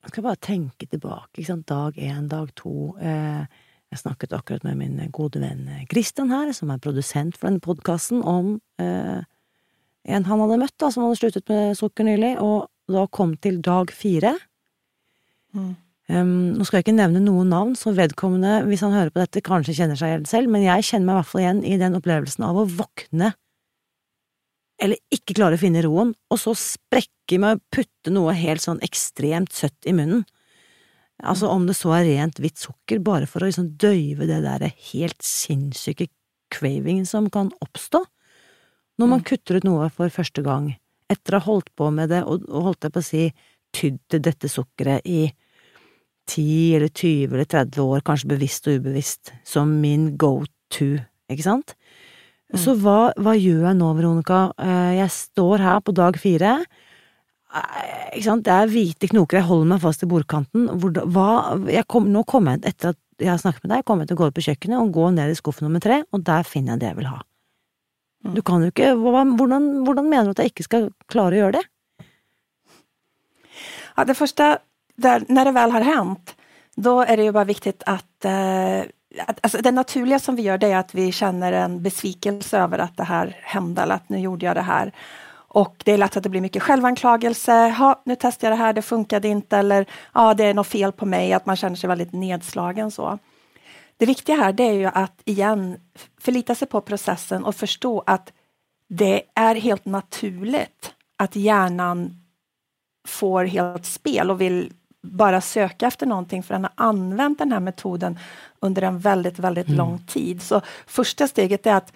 Jeg 0.05 0.11
skal 0.11 0.25
bare 0.27 0.37
tenke 0.37 0.85
tilbake, 0.85 1.39
ikke 1.39 1.47
sant, 1.47 1.65
dag 1.65 1.95
én, 1.97 2.27
dag 2.29 2.51
to. 2.53 2.91
Eh, 3.01 3.47
jeg 3.93 4.01
snakket 4.01 4.33
akkurat 4.35 4.65
med 4.65 4.79
min 4.79 5.11
gode 5.13 5.39
venn 5.43 5.67
Christian 5.91 6.31
her, 6.33 6.51
som 6.55 6.71
er 6.73 6.81
produsent 6.83 7.37
for 7.37 7.49
denne 7.49 7.63
podkasten, 7.63 8.23
om 8.25 8.57
eh, 8.81 9.21
en 10.05 10.27
han 10.27 10.43
hadde 10.43 10.59
møtt, 10.61 10.75
da, 10.81 10.91
som 10.91 11.05
hadde 11.05 11.19
sluttet 11.19 11.47
med 11.49 11.77
sukker 11.77 12.07
nylig, 12.07 12.35
og 12.43 12.67
da 12.91 13.05
kom 13.13 13.33
til 13.41 13.61
dag 13.65 13.93
fire. 13.93 14.35
Mm. 15.55 15.73
Um, 16.05 16.33
nå 16.53 16.65
skal 16.67 16.79
jeg 16.79 16.85
ikke 16.85 16.99
nevne 16.99 17.23
noen 17.23 17.49
navn, 17.49 17.73
så 17.79 17.95
vedkommende, 17.97 18.59
hvis 18.69 18.83
han 18.85 18.93
hører 18.93 19.09
på 19.13 19.23
dette, 19.23 19.41
kanskje 19.45 19.73
kjenner 19.79 19.97
seg 19.97 20.11
igjen 20.11 20.27
selv, 20.29 20.51
men 20.53 20.65
jeg 20.65 20.85
kjenner 20.85 21.07
meg 21.07 21.15
i 21.15 21.19
hvert 21.21 21.31
fall 21.31 21.41
igjen 21.41 21.63
i 21.65 21.79
den 21.81 21.97
opplevelsen 21.97 22.45
av 22.45 22.59
å 22.61 22.67
våkne, 22.69 23.31
eller 24.85 24.99
ikke 25.15 25.37
klare 25.37 25.57
å 25.57 25.61
finne 25.61 25.81
roen, 25.85 26.11
og 26.29 26.41
så 26.41 26.53
sprekke 26.59 27.39
med 27.41 27.57
å 27.57 27.63
putte 27.73 28.13
noe 28.13 28.35
helt 28.37 28.61
sånn 28.61 28.83
ekstremt 28.85 29.55
søtt 29.55 29.87
i 29.87 29.95
munnen. 29.95 30.27
Altså 31.23 31.47
om 31.47 31.63
det 31.67 31.77
så 31.77 31.93
er 31.95 32.09
rent 32.09 32.41
hvitt 32.43 32.59
sukker, 32.59 32.99
bare 32.99 33.27
for 33.29 33.43
å 33.43 33.47
liksom 33.47 33.71
døyve 33.79 34.27
det 34.27 34.41
derre 34.43 34.73
helt 34.91 35.21
sinnssyke 35.23 36.09
cravingen 36.51 37.07
som 37.07 37.29
kan 37.33 37.53
oppstå 37.63 38.03
når 38.99 39.09
man 39.09 39.21
mm. 39.21 39.25
kutter 39.27 39.59
ut 39.59 39.67
noe 39.67 39.87
for 39.91 40.11
første 40.13 40.43
gang, 40.45 40.69
etter 41.11 41.35
å 41.35 41.41
ha 41.41 41.49
holdt 41.49 41.71
på 41.75 41.89
med 41.91 42.13
det 42.13 42.21
og, 42.23 42.45
og 42.47 42.69
holdt 42.69 42.87
jeg 42.87 42.95
på 42.95 43.01
å 43.01 43.07
si 43.07 43.23
tydd 43.75 43.97
til 44.11 44.21
dette 44.23 44.51
sukkeret 44.51 45.07
i 45.07 45.25
ti 46.29 46.47
eller 46.73 46.89
tyve 46.95 47.35
eller 47.35 47.49
30 47.49 47.83
år, 47.83 48.03
kanskje 48.05 48.31
bevisst 48.31 48.69
og 48.69 48.79
ubevisst, 48.79 49.33
som 49.45 49.75
min 49.81 50.13
go 50.17 50.39
to, 50.73 50.95
ikke 51.29 51.45
sant? 51.45 51.75
Mm. 52.53 52.59
Så 52.61 52.75
hva, 52.79 53.11
hva 53.19 53.35
gjør 53.35 53.67
jeg 53.67 53.77
nå, 53.77 53.91
Veronica? 53.97 54.39
Eh, 54.61 54.95
jeg 55.01 55.11
står 55.13 55.63
her 55.65 55.83
på 55.85 55.93
dag 55.97 56.17
fire 56.21 56.57
det 57.55 58.53
er 58.53 58.71
hvite 58.71 59.09
knoker, 59.11 59.39
jeg 59.39 59.47
holder 59.47 59.69
meg 59.73 59.83
fast 59.83 60.03
i 60.03 60.09
bordkanten. 60.09 60.67
Hva, 61.13 61.27
kom, 61.91 62.09
nå 62.11 62.25
kommer 62.27 62.57
jeg, 62.57 62.73
etter 62.73 62.93
at 62.93 63.01
jeg 63.21 63.31
har 63.31 63.39
snakket 63.39 63.63
med 63.63 63.71
deg, 63.75 63.85
kommer 63.87 64.03
jeg 64.03 64.11
til 64.11 64.17
å 64.17 64.21
gå 64.23 64.27
ut 64.27 64.35
på 64.35 64.43
kjøkkenet 64.49 64.81
og 64.81 64.91
gå 64.95 65.07
ned 65.15 65.31
i 65.31 65.37
skuff 65.39 65.61
nummer 65.63 65.83
tre, 65.83 66.01
og 66.11 66.25
der 66.27 66.47
finner 66.47 66.75
jeg 66.75 66.83
det 66.83 66.89
jeg 66.91 66.99
vil 66.99 67.11
ha. 67.13 67.21
Mm. 68.25 68.33
Du 68.35 68.41
kan 68.45 68.63
jo 68.65 68.73
ikke, 68.73 68.91
hvordan, 68.99 69.35
hvordan 69.85 70.09
mener 70.09 70.27
du 70.27 70.35
at 70.35 70.43
jeg 70.43 70.51
ikke 70.51 70.67
skal 70.67 70.89
klare 71.11 71.37
å 71.37 71.41
gjøre 71.43 71.61
det? 71.61 71.65
Ja, 73.95 74.03
det 74.03 74.17
første, 74.19 74.49
der, 74.99 75.23
når 75.29 75.47
det 75.47 75.55
vel 75.55 75.75
har 75.77 75.87
hendt, 75.87 76.35
da 76.75 76.97
er 77.05 77.19
det 77.19 77.29
jo 77.29 77.35
bare 77.37 77.51
viktig 77.53 77.75
at 77.87 78.27
uh, 78.27 78.83
altså, 79.23 79.61
det 79.63 79.73
naturlige 79.73 80.19
som 80.19 80.35
vi 80.35 80.47
gjør, 80.49 80.59
det 80.61 80.71
er 80.71 80.81
at 80.81 80.91
vi 80.95 81.07
kjenner 81.15 81.55
en 81.61 81.77
besvikelse 81.83 82.65
over 82.65 82.83
at 82.87 82.97
det 82.99 83.07
her 83.07 83.31
hendte, 83.53 83.85
eller 83.85 84.01
at 84.01 84.11
nå 84.11 84.19
gjorde 84.23 84.49
jeg 84.49 84.59
det 84.59 84.67
her. 84.67 84.91
Och 85.55 85.81
det 85.85 85.91
är 85.91 85.97
lätt 85.97 86.17
att 86.17 86.23
det 86.23 86.29
blir 86.29 86.41
mycket 86.41 86.63
självanklagelse. 86.63 87.53
Ha, 87.53 88.01
nu 88.05 88.15
testar 88.19 88.47
jag 88.47 88.57
det 88.57 88.63
här, 88.63 88.73
det 88.73 88.81
funkade 88.81 89.27
inte. 89.27 89.57
Eller 89.57 89.85
ja, 90.13 90.33
det 90.33 90.43
är 90.43 90.53
något 90.53 90.67
fel 90.67 90.91
på 90.91 91.05
mig. 91.05 91.33
Att 91.33 91.45
man 91.45 91.55
känner 91.55 91.75
sig 91.75 91.87
väldigt 91.87 92.13
nedslagen. 92.13 92.91
så. 92.91 93.19
Det 93.97 94.05
viktiga 94.05 94.35
här 94.35 94.53
det 94.53 94.63
är 94.63 94.73
ju 94.73 94.85
att 94.85 95.21
igen 95.25 95.79
förlita 96.21 96.55
sig 96.55 96.67
på 96.67 96.81
processen 96.81 97.45
och 97.45 97.55
förstå 97.55 98.03
att 98.05 98.33
det 98.89 99.21
är 99.35 99.55
helt 99.55 99.85
naturligt 99.85 100.93
att 101.17 101.35
hjärnan 101.35 102.23
får 103.07 103.45
helt 103.45 103.85
spel 103.85 104.31
och 104.31 104.41
vill 104.41 104.73
bara 105.03 105.41
söka 105.41 105.87
efter 105.87 106.05
någonting 106.05 106.43
för 106.43 106.53
den 106.53 106.63
har 106.63 106.71
använt 106.75 107.39
den 107.39 107.51
här 107.51 107.59
metoden 107.59 108.19
under 108.59 108.81
en 108.81 108.99
väldigt, 108.99 109.39
väldigt 109.39 109.67
mm. 109.67 109.77
lång 109.77 109.99
tid. 110.07 110.41
Så 110.41 110.61
första 110.87 111.27
steget 111.27 111.67
är 111.67 111.75
att 111.75 111.93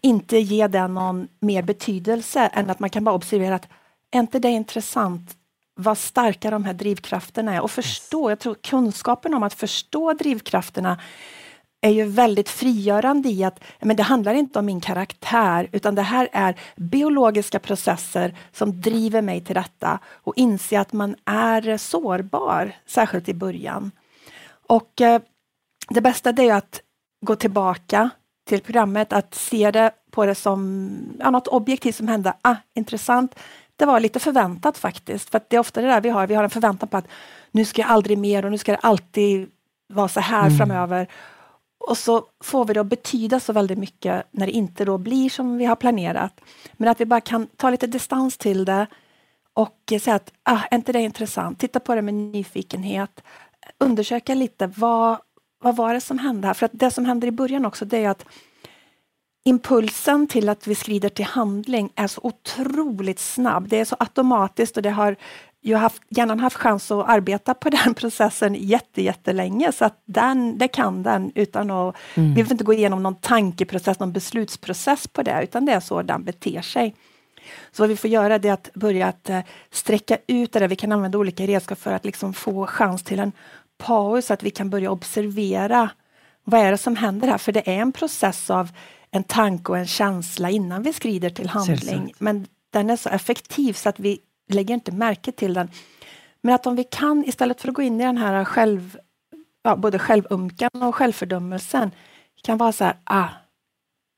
inte 0.00 0.38
ge 0.38 0.66
den 0.66 0.94
någon 0.94 1.28
mer 1.40 1.62
betydelse 1.62 2.50
än 2.52 2.70
att 2.70 2.80
man 2.80 2.90
kan 2.90 3.04
bara 3.04 3.14
observera 3.14 3.54
att 3.54 3.68
är 4.10 4.20
inte 4.20 4.38
det 4.38 4.48
intressant 4.48 5.36
vad 5.80 5.98
starka 5.98 6.50
de 6.50 6.64
här 6.64 6.74
drivkrafterna 6.74 7.54
är 7.54 7.60
och 7.60 7.70
förstå, 7.70 8.30
jag 8.30 8.38
tror 8.38 8.54
kunskapen 8.54 9.34
om 9.34 9.42
att 9.42 9.54
förstå 9.54 10.12
drivkrafterna 10.12 10.98
är 11.80 11.90
ju 11.90 12.04
väldigt 12.04 12.48
frigörande 12.48 13.28
i 13.28 13.44
att 13.44 13.64
men 13.80 13.96
det 13.96 14.02
handlar 14.02 14.34
inte 14.34 14.58
om 14.58 14.66
min 14.66 14.80
karaktär 14.80 15.68
utan 15.72 15.94
det 15.94 16.02
här 16.02 16.28
är 16.32 16.60
biologiska 16.76 17.58
processer 17.58 18.36
som 18.52 18.80
driver 18.80 19.22
mig 19.22 19.44
till 19.44 19.54
detta 19.54 19.98
och 20.06 20.32
inse 20.36 20.80
att 20.80 20.92
man 20.92 21.16
är 21.24 21.76
sårbar, 21.76 22.72
särskilt 22.86 23.28
i 23.28 23.34
början. 23.34 23.90
Och 24.66 25.00
eh, 25.00 25.22
det 25.88 26.00
bästa 26.00 26.32
det 26.32 26.48
är 26.48 26.54
att 26.54 26.80
gå 27.26 27.36
tillbaka 27.36 28.10
till 28.48 28.60
programmet, 28.60 29.12
att 29.12 29.34
se 29.34 29.70
det 29.70 29.90
på 30.10 30.26
det 30.26 30.34
som 30.34 30.90
ja, 31.18 31.30
något 31.30 31.48
objektivt 31.48 31.94
som 31.94 32.08
hände. 32.08 32.32
Ah, 32.42 32.56
intressant. 32.74 33.34
Det 33.76 33.86
var 33.86 34.00
lite 34.00 34.20
förväntat 34.20 34.78
faktiskt, 34.78 35.30
för 35.30 35.40
det 35.48 35.56
är 35.56 35.60
ofta 35.60 35.80
det 35.80 35.86
där 35.86 36.00
vi 36.00 36.08
har. 36.08 36.26
Vi 36.26 36.34
har 36.34 36.44
en 36.44 36.50
förväntan 36.50 36.88
på 36.88 36.96
att 36.96 37.08
nu 37.50 37.64
ska 37.64 37.82
jag 37.82 37.90
aldrig 37.90 38.18
mer 38.18 38.44
och 38.44 38.50
nu 38.50 38.58
ska 38.58 38.72
det 38.72 38.78
alltid 38.78 39.50
vara 39.88 40.08
så 40.08 40.20
här 40.20 40.46
mm. 40.46 40.58
framöver. 40.58 41.08
Och 41.78 41.98
så 41.98 42.22
får 42.44 42.64
vi 42.64 42.74
det 42.74 42.80
att 42.80 42.86
betyda 42.86 43.40
så 43.40 43.52
väldigt 43.52 43.78
mycket 43.78 44.26
när 44.30 44.46
det 44.46 44.52
inte 44.52 44.84
då 44.84 44.98
blir 44.98 45.30
som 45.30 45.56
vi 45.56 45.64
har 45.64 45.76
planerat. 45.76 46.40
Men 46.72 46.88
att 46.88 47.00
vi 47.00 47.04
bara 47.04 47.20
kan 47.20 47.46
ta 47.46 47.70
lite 47.70 47.86
distans 47.86 48.38
till 48.38 48.64
det 48.64 48.86
och 49.54 49.92
säga 50.00 50.16
att 50.16 50.32
ah, 50.42 50.60
är 50.70 50.76
inte 50.76 50.92
det 50.92 51.00
intressant? 51.00 51.58
Titta 51.58 51.80
på 51.80 51.94
det 51.94 52.02
med 52.02 52.14
nyfikenhet. 52.14 53.20
Undersöka 53.78 54.34
lite 54.34 54.66
vad, 54.66 55.18
vad 55.62 55.76
var 55.76 55.94
det 55.94 56.00
som 56.00 56.18
hände 56.18 56.46
här? 56.46 56.54
För 56.54 56.66
att 56.66 56.72
det 56.74 56.90
som 56.90 57.04
händer 57.04 57.28
i 57.28 57.32
början 57.32 57.64
också, 57.64 57.84
det 57.84 58.04
är 58.04 58.08
att 58.08 58.24
impulsen 59.44 60.26
till 60.26 60.48
att 60.48 60.66
vi 60.66 60.74
skrider 60.74 61.08
till 61.08 61.24
handling 61.24 61.92
är 61.94 62.06
så 62.06 62.20
otroligt 62.24 63.18
snabb. 63.18 63.68
Det 63.68 63.80
är 63.80 63.84
så 63.84 63.96
automatiskt 63.98 64.76
och 64.76 64.82
det 64.82 64.90
har 64.90 65.16
ju 65.62 65.74
haft, 65.74 66.02
hjärnan 66.08 66.40
haft 66.40 66.56
chans 66.56 66.90
att 66.90 67.08
arbeta 67.08 67.54
på 67.54 67.70
den 67.84 67.94
processen 67.94 68.54
jätte, 68.54 69.02
jättelänge, 69.02 69.72
så 69.72 69.84
att 69.84 70.02
den, 70.04 70.58
det 70.58 70.68
kan 70.68 71.02
den 71.02 71.32
utan 71.34 71.70
att... 71.70 71.96
Mm. 72.14 72.28
Vi 72.28 72.34
behöver 72.34 72.52
inte 72.52 72.64
gå 72.64 72.72
igenom 72.72 73.02
någon 73.02 73.14
tankeprocess, 73.14 73.98
någon 73.98 74.12
beslutsprocess 74.12 75.06
på 75.08 75.22
det, 75.22 75.40
utan 75.42 75.64
det 75.64 75.72
är 75.72 75.80
så 75.80 76.02
den 76.02 76.24
beter 76.24 76.62
sig. 76.62 76.94
Så 77.72 77.82
vad 77.82 77.88
vi 77.88 77.96
får 77.96 78.10
göra 78.10 78.38
det 78.38 78.48
är 78.48 78.52
att 78.52 78.70
börja 78.74 79.06
att 79.06 79.30
eh, 79.30 79.40
sträcka 79.70 80.18
ut 80.26 80.52
det 80.52 80.58
där. 80.58 80.68
Vi 80.68 80.76
kan 80.76 80.92
använda 80.92 81.18
olika 81.18 81.46
redskap 81.46 81.78
för 81.78 81.92
att 81.92 82.04
liksom 82.04 82.34
få 82.34 82.66
chans 82.66 83.02
till 83.02 83.18
en 83.18 83.32
paus, 83.78 84.26
så 84.26 84.34
att 84.34 84.42
vi 84.42 84.50
kan 84.50 84.70
börja 84.70 84.90
observera 84.90 85.90
vad 86.44 86.60
är 86.60 86.70
det 86.70 86.78
som 86.78 86.96
händer 86.96 87.28
här? 87.28 87.38
För 87.38 87.52
det 87.52 87.68
är 87.68 87.80
en 87.80 87.92
process 87.92 88.50
av 88.50 88.70
en 89.10 89.24
tanke 89.24 89.72
og 89.72 89.78
en 89.78 89.86
känsla 89.86 90.50
innan 90.50 90.82
vi 90.82 90.92
skrider 90.92 91.30
til 91.30 91.48
handling. 91.48 92.12
Men 92.18 92.46
den 92.72 92.90
er 92.90 92.96
så 92.96 93.08
effektiv 93.08 93.72
så 93.72 93.88
at 93.88 94.00
vi 94.00 94.18
lägger 94.48 94.76
ikke 94.76 94.92
merke 94.92 95.32
til 95.32 95.54
den. 95.54 95.70
Men 96.42 96.54
att 96.54 96.66
om 96.66 96.76
vi 96.76 96.84
kan, 96.84 97.24
istället 97.24 97.60
for 97.60 97.68
å 97.68 97.72
gå 97.72 97.82
inn 97.82 98.00
i 98.00 98.04
den 98.04 98.18
här 98.18 98.44
själv, 98.44 98.98
ja, 99.62 99.76
både 99.76 99.98
självumkan 99.98 100.82
og 100.82 100.94
självfördömelsen, 100.94 101.90
kan 102.42 102.58
være 102.58 102.72
så 102.72 102.84
här, 102.84 102.96
ah, 103.04 103.28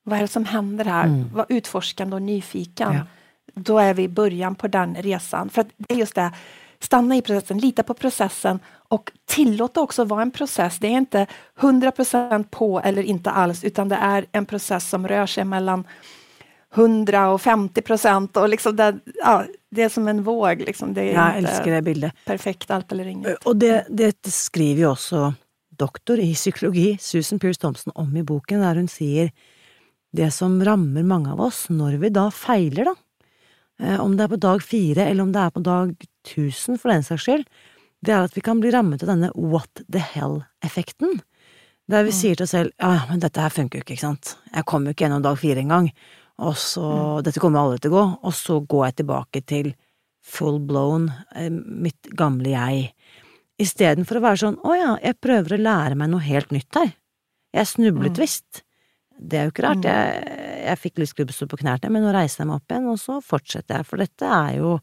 vad 0.03 0.17
är 0.17 0.21
det 0.21 0.27
som 0.27 0.45
händer 0.45 0.85
her? 0.85 1.03
Mm. 1.03 1.29
Var 1.33 1.45
utforskende 1.49 2.15
og 2.15 2.21
nyfiken. 2.21 2.93
Ja. 2.93 3.81
er 3.81 3.89
är 3.89 3.93
vi 3.93 4.03
i 4.03 4.07
början 4.07 4.55
på 4.55 4.67
den 4.67 4.95
resan. 4.95 5.49
För 5.49 5.65
det 5.77 5.93
är 5.93 5.97
just 5.97 6.15
det, 6.15 6.31
stanna 6.83 7.15
i 7.15 7.21
processen, 7.21 7.57
lita 7.57 7.83
på 7.83 7.93
processen 7.93 8.59
och 8.89 9.11
tillåta 9.25 9.81
också 9.81 10.03
vara 10.03 10.21
en 10.21 10.31
process. 10.31 10.79
Det 10.79 10.87
är 10.87 10.97
inte 10.97 11.27
100% 11.59 12.45
på 12.49 12.81
eller 12.81 13.03
inte 13.03 13.31
alls, 13.31 13.63
utan 13.63 13.89
det 13.89 13.95
är 13.95 14.25
en 14.31 14.45
process 14.45 14.89
som 14.89 15.07
rör 15.07 15.25
sig 15.25 15.45
mellan 15.45 15.83
100 16.75 17.29
och 17.29 17.41
50 17.41 17.81
procent. 17.81 18.37
Och 18.37 18.49
liksom 18.49 18.75
det, 18.75 18.99
ja, 19.23 19.45
det 19.71 19.81
är 19.83 19.89
som 19.89 20.07
en 20.07 20.23
våg. 20.23 20.61
Liksom. 20.61 20.93
Det 20.93 21.01
är 21.01 21.13
Jeg 21.13 21.37
elsker 21.37 21.71
det 21.71 21.81
bildet. 21.81 22.11
perfekt 22.25 22.71
alt 22.71 22.91
eller 22.91 23.07
inget. 23.07 23.45
Og 23.45 23.55
det, 23.55 23.85
det 23.89 24.31
skriver 24.31 24.81
jo 24.81 24.91
også 24.91 25.33
doktor 25.77 26.19
i 26.19 26.33
psykologi, 26.33 26.97
Susan 26.99 27.39
Pierce 27.39 27.59
Thompson, 27.61 27.91
om 27.95 28.17
i 28.17 28.23
boken, 28.23 28.61
der 28.61 28.75
hun 28.75 28.87
sier 28.87 29.31
det 30.13 30.31
som 30.33 30.59
rammer 30.63 31.03
mange 31.03 31.31
av 31.31 31.41
oss 31.41 31.69
når 31.69 31.97
vi 32.01 32.09
da 32.09 32.27
feiler, 32.31 32.91
da, 32.91 32.95
eh, 33.81 33.99
om 34.01 34.17
det 34.17 34.23
er 34.23 34.33
på 34.33 34.41
dag 34.43 34.63
fire 34.63 35.07
eller 35.07 35.23
om 35.23 35.31
det 35.31 35.41
er 35.41 35.53
på 35.55 35.63
dag 35.63 35.95
tusen 36.27 36.79
for 36.79 36.93
den 36.93 37.05
saks 37.05 37.25
skyld, 37.27 37.45
det 38.01 38.13
er 38.15 38.25
at 38.25 38.37
vi 38.37 38.43
kan 38.45 38.61
bli 38.61 38.71
rammet 38.73 39.03
av 39.05 39.11
denne 39.13 39.29
what 39.35 39.83
the 39.85 40.01
hell-effekten. 40.01 41.19
Der 41.91 42.05
vi 42.07 42.13
sier 42.15 42.37
til 42.37 42.47
oss 42.47 42.55
selv 42.55 42.71
ja, 42.79 43.05
men 43.09 43.21
dette 43.21 43.41
her 43.43 43.53
funker 43.53 43.79
jo 43.79 43.85
ikke, 43.85 43.97
ikke 43.97 44.07
sant, 44.07 44.35
jeg 44.53 44.67
kommer 44.69 44.89
jo 44.89 44.95
ikke 44.95 45.05
gjennom 45.05 45.25
dag 45.25 45.37
fire 45.39 45.63
engang, 45.63 45.89
og 46.41 46.55
så, 46.57 46.85
dette 47.25 47.41
kommer 47.41 47.61
aldri 47.61 47.81
til 47.83 47.91
å 47.91 47.97
gå, 47.97 48.05
og 48.29 48.35
så 48.37 48.57
går 48.73 48.85
jeg 48.87 48.97
tilbake 49.01 49.41
til 49.49 49.73
full 50.21 50.61
blown, 50.63 51.09
eh, 51.35 51.51
mitt 51.51 52.09
gamle 52.17 52.53
jeg, 52.53 52.87
istedenfor 53.61 54.17
å 54.17 54.23
være 54.23 54.41
sånn 54.41 54.59
å 54.65 54.77
ja, 54.77 54.91
jeg 55.03 55.19
prøver 55.21 55.57
å 55.57 55.61
lære 55.61 55.97
meg 55.99 56.09
noe 56.13 56.23
helt 56.25 56.53
nytt 56.55 56.79
her, 56.79 56.93
jeg 57.51 57.69
snublet 57.69 58.21
visst, 58.21 58.63
det 59.21 59.37
er 59.37 59.49
jo 59.49 59.53
ikke 59.53 59.67
rart, 59.67 59.85
jeg, 59.85 60.37
jeg 60.63 60.81
fikk 60.81 61.01
lystgrubbestol 61.01 61.49
på 61.51 61.59
knærne, 61.61 61.91
men 61.93 62.05
nå 62.05 62.13
reiser 62.15 62.41
jeg 62.41 62.49
meg 62.49 62.61
opp 62.61 62.73
igjen, 62.73 62.89
og 62.89 63.01
så 63.01 63.19
fortsetter 63.25 63.81
jeg, 63.81 63.89
for 63.89 64.01
dette 64.01 64.31
er 64.31 64.55
jo 64.61 64.77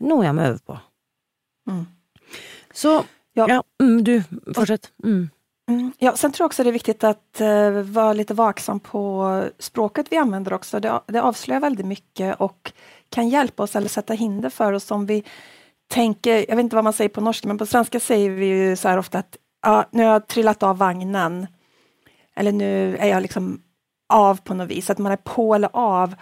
noe 0.00 0.24
jeg 0.24 0.34
må 0.34 0.42
øve 0.42 0.58
på. 0.66 0.78
Mm. 1.70 1.86
Så, 2.72 3.02
Ja. 3.32 3.46
ja, 3.48 3.62
mm, 3.82 4.04
du, 4.04 4.22
fortsett. 4.54 4.92
Mm. 5.04 5.30
Mm. 5.70 5.92
Ja, 5.98 6.16
sen 6.16 6.32
tror 6.32 6.44
jag 6.44 6.48
också 6.48 6.62
det 6.62 6.70
är 6.70 6.72
viktigt 6.72 7.04
att 7.04 7.40
uh, 7.40 7.82
vara 7.82 8.12
lite 8.12 8.34
vaksam 8.34 8.80
på 8.80 9.44
språket 9.58 10.06
vi 10.10 10.16
använder 10.16 10.52
också. 10.52 10.80
Det, 10.80 11.00
det 11.06 11.22
avslöjar 11.22 11.60
väldigt 11.60 11.86
mycket 11.86 12.40
och 12.40 12.72
kan 13.08 13.28
hjälpa 13.28 13.62
oss 13.62 13.76
eller 13.76 13.88
sätta 13.88 14.14
hinder 14.14 14.50
för 14.50 14.72
oss 14.72 14.90
om 14.90 15.06
vi 15.06 15.24
tänker, 15.88 16.44
jag 16.48 16.56
vet 16.56 16.64
inte 16.64 16.76
vad 16.76 16.84
man 16.84 16.92
säger 16.92 17.08
på 17.08 17.20
norska, 17.20 17.48
men 17.48 17.58
på 17.58 17.66
svenska 17.66 18.00
säger 18.00 18.30
vi 18.30 18.46
ju 18.46 18.76
så 18.76 18.88
här 18.88 18.98
ofta 18.98 19.18
att 19.18 19.36
ja, 19.62 19.84
nu 19.90 20.04
har 20.04 20.12
jag 20.12 20.26
trillat 20.26 20.62
av 20.62 20.78
vagnen. 20.78 21.46
Eller 22.36 22.52
nu 22.52 22.96
är 22.96 23.06
jag 23.06 23.22
liksom 23.22 23.62
av 24.08 24.40
på 24.40 24.54
något 24.54 24.70
vis, 24.70 24.90
att 24.90 24.98
man 24.98 25.12
är 25.12 25.16
på 25.16 25.54
eller 25.54 25.70
av. 25.72 26.14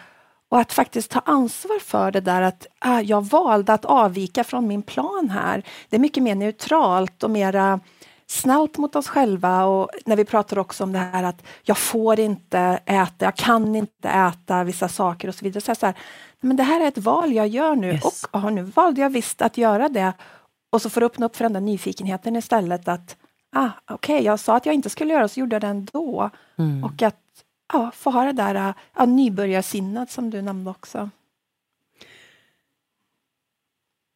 Och 0.49 0.61
att 0.61 0.73
faktiskt 0.73 1.11
ta 1.11 1.21
ansvar 1.21 1.79
för 1.81 2.11
det 2.11 2.21
där 2.21 2.43
att 2.43 2.67
ah, 2.79 3.01
jag 3.01 3.27
valde 3.27 3.73
att 3.73 3.85
avvika 3.85 4.45
från 4.45 4.67
min 4.67 4.83
plan 4.83 5.31
här. 5.31 5.63
Det 5.89 5.97
är 5.97 6.01
mycket 6.01 6.23
mer 6.23 6.35
neutralt 6.35 7.23
och 7.23 7.31
mera 7.31 7.81
snällt 8.27 8.79
mot 8.79 8.97
oss 8.97 9.09
själva 9.09 9.65
och 9.65 9.91
när 10.07 10.17
vi 10.17 10.25
pratar 10.25 10.59
också 10.59 10.85
om 10.85 10.93
det 10.93 10.99
här 10.99 11.25
att 11.25 11.43
jag 11.63 11.79
får 11.79 12.21
inte 12.21 12.59
äta, 12.87 13.25
jag 13.25 13.37
kan 13.37 13.77
inte 13.77 14.09
äta 14.09 14.65
vissa 14.65 14.89
saker 14.89 15.29
och 15.29 15.35
så 15.35 15.45
vidare. 15.45 15.61
Så, 15.61 15.75
så 15.75 15.87
här, 15.87 15.95
men 16.41 16.57
det 16.57 16.63
här 16.63 16.81
är 16.81 16.89
ett 16.89 16.99
val 16.99 17.33
jag 17.33 17.49
gör 17.49 17.77
nu 17.77 17.93
Yes. 17.93 18.05
och 18.05 18.37
aha, 18.37 18.51
nu 18.51 18.63
valde 18.63 19.01
jag 19.01 19.11
visst 19.11 19.43
att 19.43 19.59
göra 19.59 19.89
det. 19.89 20.13
Och 20.71 20.83
så 20.83 20.91
får 20.91 21.01
du 21.01 21.07
öppna 21.07 21.27
upp 21.27 21.37
för 21.37 21.45
den 21.45 21.53
där 21.53 21.61
nyfikenheten 21.61 22.37
istället 22.37 22.89
att 22.89 23.17
ah, 23.57 23.69
okej, 23.91 24.25
jag 24.25 24.41
sa 24.41 24.57
att 24.57 24.67
jag 24.67 24.75
inte 24.75 24.91
skulle 24.91 25.15
göra 25.15 25.29
så 25.29 25.41
gjorde 25.41 25.55
jag 25.55 25.61
det 25.61 25.67
ändå. 25.67 26.31
Mm. 26.59 26.85
Och 26.85 27.03
att 27.03 27.17
ja, 27.73 27.91
få 27.95 28.11
ha 28.11 28.25
det 28.25 28.33
där 28.33 28.75
ja, 28.97 29.07
nybörjarsinnet 29.07 30.11
som 30.11 30.31
du 30.31 30.43
nämnde 30.43 30.71
også. 30.71 31.09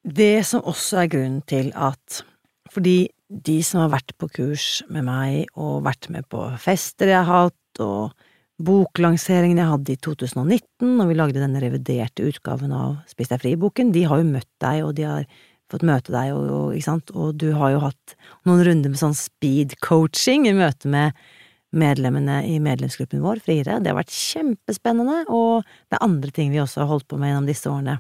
Det 0.03 0.45
som 0.47 0.65
også 0.67 1.05
er 1.05 1.11
grunnen 1.13 1.43
til 1.47 1.73
at 1.79 2.25
Fordi 2.73 3.11
de 3.29 3.59
som 3.63 3.83
har 3.83 3.91
vært 3.93 4.15
på 4.17 4.31
kurs 4.33 4.67
med 4.89 5.05
meg 5.05 5.51
og 5.61 5.83
vært 5.85 6.09
med 6.09 6.25
på 6.33 6.41
fester 6.57 7.11
jeg 7.11 7.21
har 7.29 7.51
hatt, 7.51 7.81
og 7.85 8.15
boklanseringen 8.65 9.61
jeg 9.61 9.69
hadde 9.69 9.93
i 9.93 10.01
2019, 10.01 10.95
når 10.97 11.11
vi 11.11 11.17
lagde 11.19 11.43
denne 11.43 11.61
reviderte 11.61 12.25
utgaven 12.25 12.73
av 12.73 12.95
Spis 13.11 13.29
deg 13.29 13.43
fri-boken, 13.43 13.93
de 13.93 14.07
har 14.09 14.23
jo 14.23 14.31
møtt 14.31 14.49
deg, 14.65 14.81
og 14.87 14.95
de 14.97 15.05
har 15.05 15.29
fått 15.73 15.85
møte 15.85 16.15
deg, 16.15 16.33
og, 16.33 16.73
og, 16.73 17.13
og 17.13 17.37
du 17.41 17.51
har 17.61 17.75
jo 17.75 17.85
hatt 17.85 18.17
noen 18.49 18.65
runder 18.69 18.93
med 18.93 19.01
sånn 19.01 19.17
speed 19.17 19.77
coaching 19.85 20.49
i 20.49 20.57
møte 20.57 20.89
med 20.93 21.13
medlemmene 21.73 22.43
i 22.49 22.59
medlemsgruppen 22.63 23.23
vår, 23.25 23.43
Friere. 23.45 23.81
Det 23.81 23.93
har 23.93 23.99
vært 23.99 24.15
kjempespennende, 24.15 25.25
og 25.33 25.67
det 25.89 25.99
er 25.99 26.07
andre 26.07 26.33
ting 26.35 26.53
vi 26.53 26.61
også 26.63 26.85
har 26.85 26.91
holdt 26.93 27.09
på 27.11 27.19
med 27.21 27.33
gjennom 27.33 27.49
disse 27.49 27.71
årene. 27.71 27.99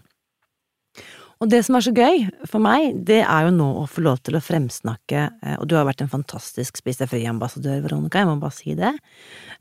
Og 1.43 1.49
det 1.51 1.65
som 1.67 1.75
er 1.75 1.83
så 1.83 1.91
gøy 1.91 2.21
for 2.47 2.63
meg, 2.63 2.93
det 3.03 3.19
er 3.25 3.49
jo 3.49 3.55
nå 3.57 3.67
å 3.81 3.87
få 3.91 4.05
lov 4.05 4.21
til 4.23 4.37
å 4.39 4.43
fremsnakke, 4.45 5.25
eh, 5.43 5.57
og 5.59 5.67
du 5.67 5.75
har 5.75 5.89
vært 5.89 6.05
en 6.05 6.13
fantastisk 6.13 6.79
Spis 6.79 7.01
deg 7.01 7.11
fri-ambassadør, 7.11 7.81
Veronica, 7.83 8.21
jeg 8.23 8.29
må 8.29 8.37
bare 8.39 8.55
si 8.55 8.77
det. 8.79 8.93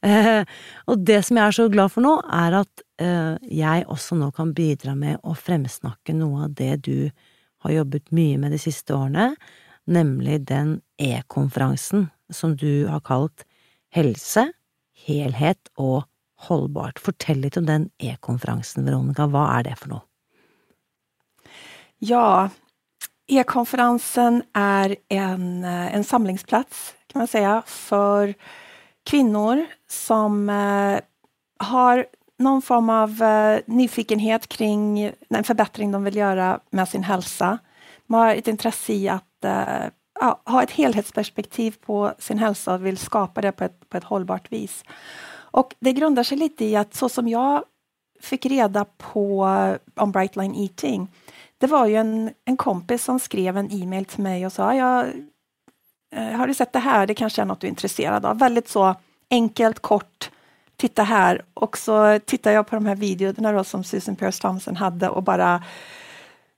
Eh, 0.05 0.45
Og 0.85 1.01
det 1.01 1.23
som 1.25 1.37
jeg 1.37 1.47
er 1.47 1.57
så 1.57 1.65
glad 1.73 1.89
for 1.89 2.05
nå, 2.05 2.13
er 2.29 2.59
at 2.61 2.85
eh, 3.01 3.33
jeg 3.49 3.87
også 3.89 4.19
nå 4.19 4.29
kan 4.37 4.53
bidra 4.53 4.93
med 4.93 5.17
å 5.25 5.33
fremsnakke 5.33 6.13
noe 6.13 6.45
av 6.45 6.53
det 6.53 6.83
du 6.85 7.09
har 7.65 7.71
jobbet 7.71 8.11
mye 8.13 8.37
med 8.37 8.53
de 8.53 8.61
siste 8.61 8.93
årene, 8.93 9.31
nemlig 9.89 10.45
den 10.45 10.81
e-konferansen 11.01 12.11
som 12.29 12.53
du 12.55 12.85
har 12.89 13.01
kalt 13.01 13.45
Helse, 13.91 14.47
helhet 15.05 15.71
og 15.75 16.05
holdbart. 16.47 16.99
Fortell 17.01 17.41
litt 17.43 17.57
om 17.59 17.67
den 17.67 17.89
e-konferansen, 17.99 18.85
Veronica, 18.87 19.27
hva 19.27 19.49
er 19.57 19.67
det 19.67 19.77
for 19.81 19.95
noe? 19.95 20.05
Ja, 22.01 22.49
e-konferansen 23.29 24.41
er 24.57 24.95
en, 25.13 25.63
eh, 25.63 25.93
en 25.93 26.03
samlingsplats 26.03 26.95
kan 27.11 27.19
man 27.19 27.27
si, 27.27 27.43
for 27.67 28.33
kvinnor 29.07 29.65
som 29.91 30.49
eh, 30.49 31.01
har 31.59 32.05
noen 32.41 32.61
form 32.63 32.89
av 32.89 33.21
eh, 33.21 33.61
nyfikenhet 33.67 34.47
kring 34.49 35.11
en 35.11 35.47
forbedring 35.47 35.91
de 35.91 36.01
vil 36.07 36.21
gjøre 36.23 36.53
med 36.71 36.89
sin 36.89 37.03
helse. 37.05 37.57
De 38.07 38.15
har 38.17 38.35
et 38.35 38.47
interesse 38.47 38.95
i 38.95 39.09
at 39.11 39.27
ja, 40.21 40.41
ha 40.45 40.63
ett 40.63 40.71
helhetsperspektiv 40.71 41.75
på 41.85 42.13
sin 42.19 42.37
hälsa 42.37 42.73
och 42.73 42.85
vill 42.85 42.97
skapa 42.97 43.41
det 43.41 43.51
på 43.51 43.63
ett, 43.63 43.89
på 43.89 43.97
ett 43.97 44.03
hållbart 44.03 44.51
vis. 44.51 44.83
Och 45.33 45.75
det 45.79 45.93
grundar 45.93 46.23
sig 46.23 46.37
lite 46.37 46.65
i 46.65 46.75
att 46.75 46.93
så 46.93 47.09
som 47.09 47.27
jag 47.27 47.63
fick 48.21 48.45
reda 48.45 48.85
på 48.97 49.45
eh, 49.45 50.03
om 50.03 50.11
Brightline 50.11 50.55
Eating 50.55 51.07
det 51.61 51.67
var 51.67 51.85
ju 51.85 51.95
en, 51.95 52.31
en 52.45 52.57
kompis 52.57 53.03
som 53.03 53.19
skrev 53.19 53.57
en 53.57 53.71
e-mail 53.71 54.05
till 54.05 54.23
mig 54.23 54.45
och 54.45 54.53
sa 54.53 54.75
jag, 54.75 55.05
eh, 56.15 56.31
Har 56.31 56.47
du 56.47 56.53
sett 56.53 56.73
det 56.73 56.79
här? 56.79 57.07
Det 57.07 57.13
kanske 57.13 57.41
är 57.41 57.45
något 57.45 57.59
du 57.59 57.67
är 57.67 57.69
intresserad 57.69 58.25
av. 58.25 58.39
Väldigt 58.39 58.69
så 58.69 58.95
enkelt, 59.29 59.79
kort. 59.79 60.31
Titta 60.75 61.03
här. 61.03 61.41
Och 61.53 61.77
så 61.77 62.19
tittar 62.19 62.51
jag 62.51 62.67
på 62.67 62.75
de 62.75 62.85
här 62.85 62.95
videorna 62.95 63.63
som 63.63 63.83
Susan 63.83 64.15
Pearce 64.15 64.41
Thompson 64.41 64.75
hade 64.75 65.09
och 65.09 65.23
bara 65.23 65.63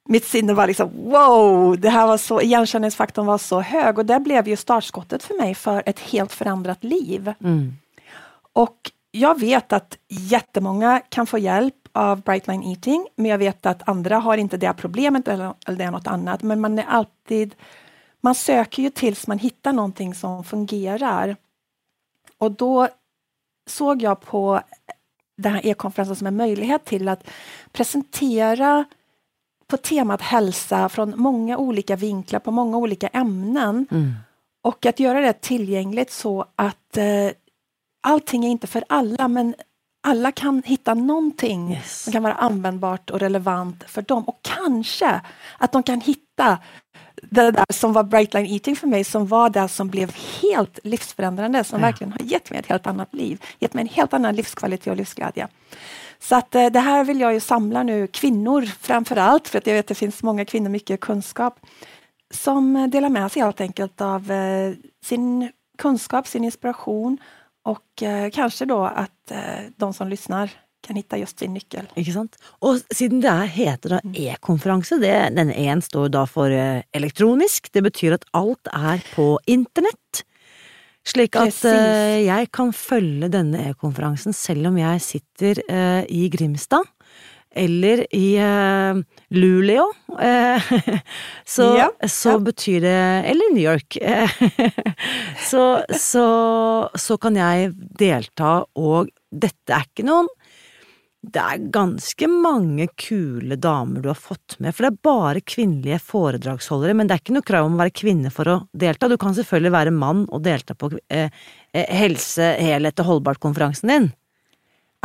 mitt 0.06 0.26
sinne 0.26 0.54
var 0.54 0.68
liksom 0.68 0.90
wow, 1.10 1.80
det 1.80 1.90
här 1.90 2.08
var 2.08 2.18
så, 2.18 2.42
igenkänningsfaktorn 2.42 3.26
var 3.26 3.38
så 3.38 3.62
hög 3.62 3.98
och 3.98 4.06
det 4.06 4.20
blev 4.20 4.48
ju 4.48 4.56
startskottet 4.56 5.24
för 5.24 5.38
mig 5.42 5.56
för 5.56 5.84
ett 5.86 6.00
helt 6.00 6.32
förändrat 6.32 6.84
liv. 6.84 7.34
Mm. 7.44 7.74
Och 8.54 8.92
jag 9.12 9.40
vet 9.40 9.74
att 9.74 9.98
jättemånga 10.10 11.02
kan 11.10 11.28
få 11.28 11.38
hjälp 11.38 11.76
av 11.92 12.22
Brightline 12.22 12.64
Eating, 12.64 13.08
men 13.16 13.32
jag 13.32 13.38
vet 13.38 13.66
att 13.66 13.90
andra 13.90 14.18
har 14.18 14.38
inte 14.38 14.58
det 14.58 14.74
problemet 14.74 15.28
eller, 15.28 15.54
eller 15.68 15.78
det 15.78 15.84
är 15.84 15.92
något 15.92 16.08
annat. 16.08 16.44
Men 16.44 16.62
man 16.62 16.80
är 16.80 16.86
alltid, 16.88 17.56
man 18.22 18.36
söker 18.36 18.84
ju 18.84 18.90
tills 18.90 19.28
man 19.28 19.40
hittar 19.40 19.74
någonting 19.74 20.16
som 20.16 20.44
fungerar. 20.44 21.36
Och 22.38 22.52
då 22.52 22.88
såg 23.68 24.02
jag 24.02 24.22
på 24.22 24.62
den 25.38 25.54
här 25.54 25.66
e-konferensen 25.66 26.16
som 26.16 26.28
en 26.28 26.38
möjlighet 26.38 26.86
till 26.86 27.10
att 27.10 27.28
presentera 27.72 28.86
på 29.74 29.78
temat 29.78 30.22
hälsa 30.22 30.90
från 30.90 31.14
många 31.18 31.58
olika 31.58 31.96
vinklar, 31.96 32.40
på 32.40 32.52
många 32.52 32.78
olika 32.78 33.08
ämnen. 33.08 33.88
Mm. 33.92 34.14
Och 34.64 34.86
att 34.86 35.00
göra 35.00 35.22
det 35.22 35.34
tillgängligt 35.34 36.12
så 36.12 36.46
att 36.56 36.98
eh, 36.98 37.32
allting 38.04 38.46
är 38.46 38.50
inte 38.50 38.68
för 38.68 38.84
alla, 38.90 39.28
men 39.28 39.56
alla 40.06 40.32
kan 40.32 40.64
hitta 40.66 40.94
någonting 40.94 41.72
Yes. 41.74 42.04
som 42.04 42.14
kan 42.14 42.24
vara 42.24 42.34
användbart 42.34 43.10
och 43.10 43.20
relevant 43.20 43.84
för 43.88 44.02
dem. 44.02 44.24
Och 44.24 44.40
kanske 44.42 45.22
att 45.58 45.72
de 45.72 45.84
kan 45.84 46.02
hitta 46.02 46.58
det 47.22 47.52
där 47.52 47.66
som 47.74 47.94
var 47.94 48.04
Brightline 48.04 48.46
Eating 48.46 48.76
för 48.76 48.88
mig, 48.88 49.04
som 49.04 49.28
var 49.28 49.50
det 49.50 49.68
som 49.68 49.88
blev 49.88 50.16
helt 50.42 50.80
livsförändrande, 50.84 51.64
som 51.64 51.80
Ja. 51.80 51.86
verkligen 51.88 52.12
har 52.12 52.22
gett 52.26 52.50
mig 52.50 52.60
ett 52.60 52.66
helt 52.68 52.88
annat 52.88 53.14
liv, 53.14 53.42
gett 53.60 53.74
mig 53.74 53.82
en 53.82 53.88
helt 53.88 54.14
annan 54.14 54.36
livskvalitet 54.36 54.88
och 54.92 54.98
livsglädje. 54.98 55.48
Så 56.20 56.36
att 56.36 56.56
eh, 56.56 56.66
det 56.66 56.80
här 56.80 57.04
vill 57.04 57.20
jag 57.20 57.34
ju 57.34 57.40
samla 57.40 57.84
nu, 57.84 58.08
kvinnor 58.08 58.62
framför 58.62 59.16
allt, 59.16 59.48
för 59.48 59.58
att 59.58 59.68
jag 59.68 59.74
vet 59.74 59.84
att 59.84 59.88
det 59.88 59.96
finns 59.96 60.24
många 60.24 60.46
kvinnor, 60.46 60.70
mycket 60.70 61.00
kunskap, 61.00 61.60
som 62.34 62.74
deler 62.74 62.88
delar 62.88 63.10
med 63.10 63.32
sig 63.32 63.42
helt 63.42 63.62
enkelt 63.62 64.02
av 64.02 64.32
eh, 64.32 64.74
sin 65.06 65.52
kunskap, 65.78 66.28
sin 66.28 66.44
inspiration 66.44 67.18
och 67.64 68.04
eh, 68.04 68.30
kanskje 68.30 68.68
da 68.70 68.88
at 69.06 69.32
eh, 69.32 69.70
de 69.78 69.94
som 69.94 70.08
lyssnar 70.08 70.52
kan 70.84 70.96
hitta 70.96 71.18
just 71.18 71.40
sin 71.40 71.54
nyckel. 71.54 71.88
Ikke 71.96 72.12
sant? 72.12 72.36
Og 72.60 72.82
siden 72.92 73.22
det 73.24 73.32
er, 73.32 73.48
heter 73.48 73.96
da 73.96 74.02
e-konferanse, 74.12 75.00
denne 75.00 75.56
e-en 75.56 75.84
står 75.84 76.12
da 76.12 76.26
for 76.28 76.52
eh, 76.52 76.84
elektronisk, 76.96 77.72
det 77.72 77.86
betyr 77.86 78.18
at 78.18 78.28
alt 78.36 78.68
er 78.74 79.04
på 79.14 79.38
internett. 79.48 80.26
Slik 81.04 81.36
at 81.36 81.58
uh, 81.68 82.16
jeg 82.24 82.48
kan 82.56 82.70
følge 82.72 83.28
denne 83.28 83.60
e-konferansen 83.68 84.32
selv 84.32 84.70
om 84.70 84.78
jeg 84.80 85.02
sitter 85.04 85.60
uh, 85.68 86.04
i 86.08 86.30
Grimstad 86.32 86.88
eller 87.54 88.06
i 88.16 88.28
uh, 88.42 89.00
Luleå, 89.30 89.86
så, 91.56 91.68
ja, 91.78 91.88
så 92.10 92.36
betyr 92.40 92.82
det 92.82 92.98
Eller 93.32 93.54
New 93.54 93.64
York. 93.64 93.98
så, 95.50 95.64
så, 95.90 96.26
så 96.96 97.18
kan 97.18 97.38
jeg 97.38 97.72
delta, 97.98 98.60
og 98.78 99.10
dette 99.30 99.74
er 99.74 99.88
ikke 99.90 100.06
noen 100.06 100.30
det 101.24 101.40
er 101.40 101.68
ganske 101.72 102.28
mange 102.28 102.90
kule 103.00 103.56
damer 103.56 104.04
du 104.04 104.10
har 104.12 104.20
fått 104.20 104.58
med, 104.60 104.76
for 104.76 104.84
det 104.84 104.90
er 104.92 105.06
bare 105.08 105.44
kvinnelige 105.48 106.02
foredragsholdere, 106.04 106.96
men 107.00 107.08
det 107.08 107.16
er 107.16 107.24
ikke 107.24 107.36
noe 107.38 107.48
krav 107.48 107.68
om 107.68 107.78
å 107.78 107.80
være 107.80 107.96
kvinne 107.96 108.32
for 108.34 108.52
å 108.52 108.58
delta. 108.76 109.08
Du 109.08 109.16
kan 109.22 109.36
selvfølgelig 109.38 109.72
være 109.78 109.94
mann 109.96 110.26
og 110.28 110.44
delta 110.44 110.76
på 110.76 110.92
eh, 111.08 111.32
eh 111.74 111.96
helse, 112.04 112.50
helhet 112.60 113.00
og 113.00 113.10
holdbart-konferansen 113.12 113.94
din. 113.94 114.10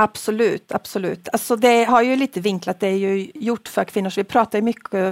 Absolutt, 0.01 0.73
absolutt. 0.73 1.29
Alltså 1.33 1.57
det 1.57 1.85
har 1.85 2.03
jo 2.03 2.17
litt 2.17 2.37
vinklet, 2.37 2.81
det 2.81 2.89
er 2.89 2.99
jo 3.03 3.15
gjort 3.49 3.69
for 3.73 3.89
kvinner, 3.91 4.15
så 4.15 4.23
vi 4.23 4.31
prater 4.31 4.63
mye 4.63 5.09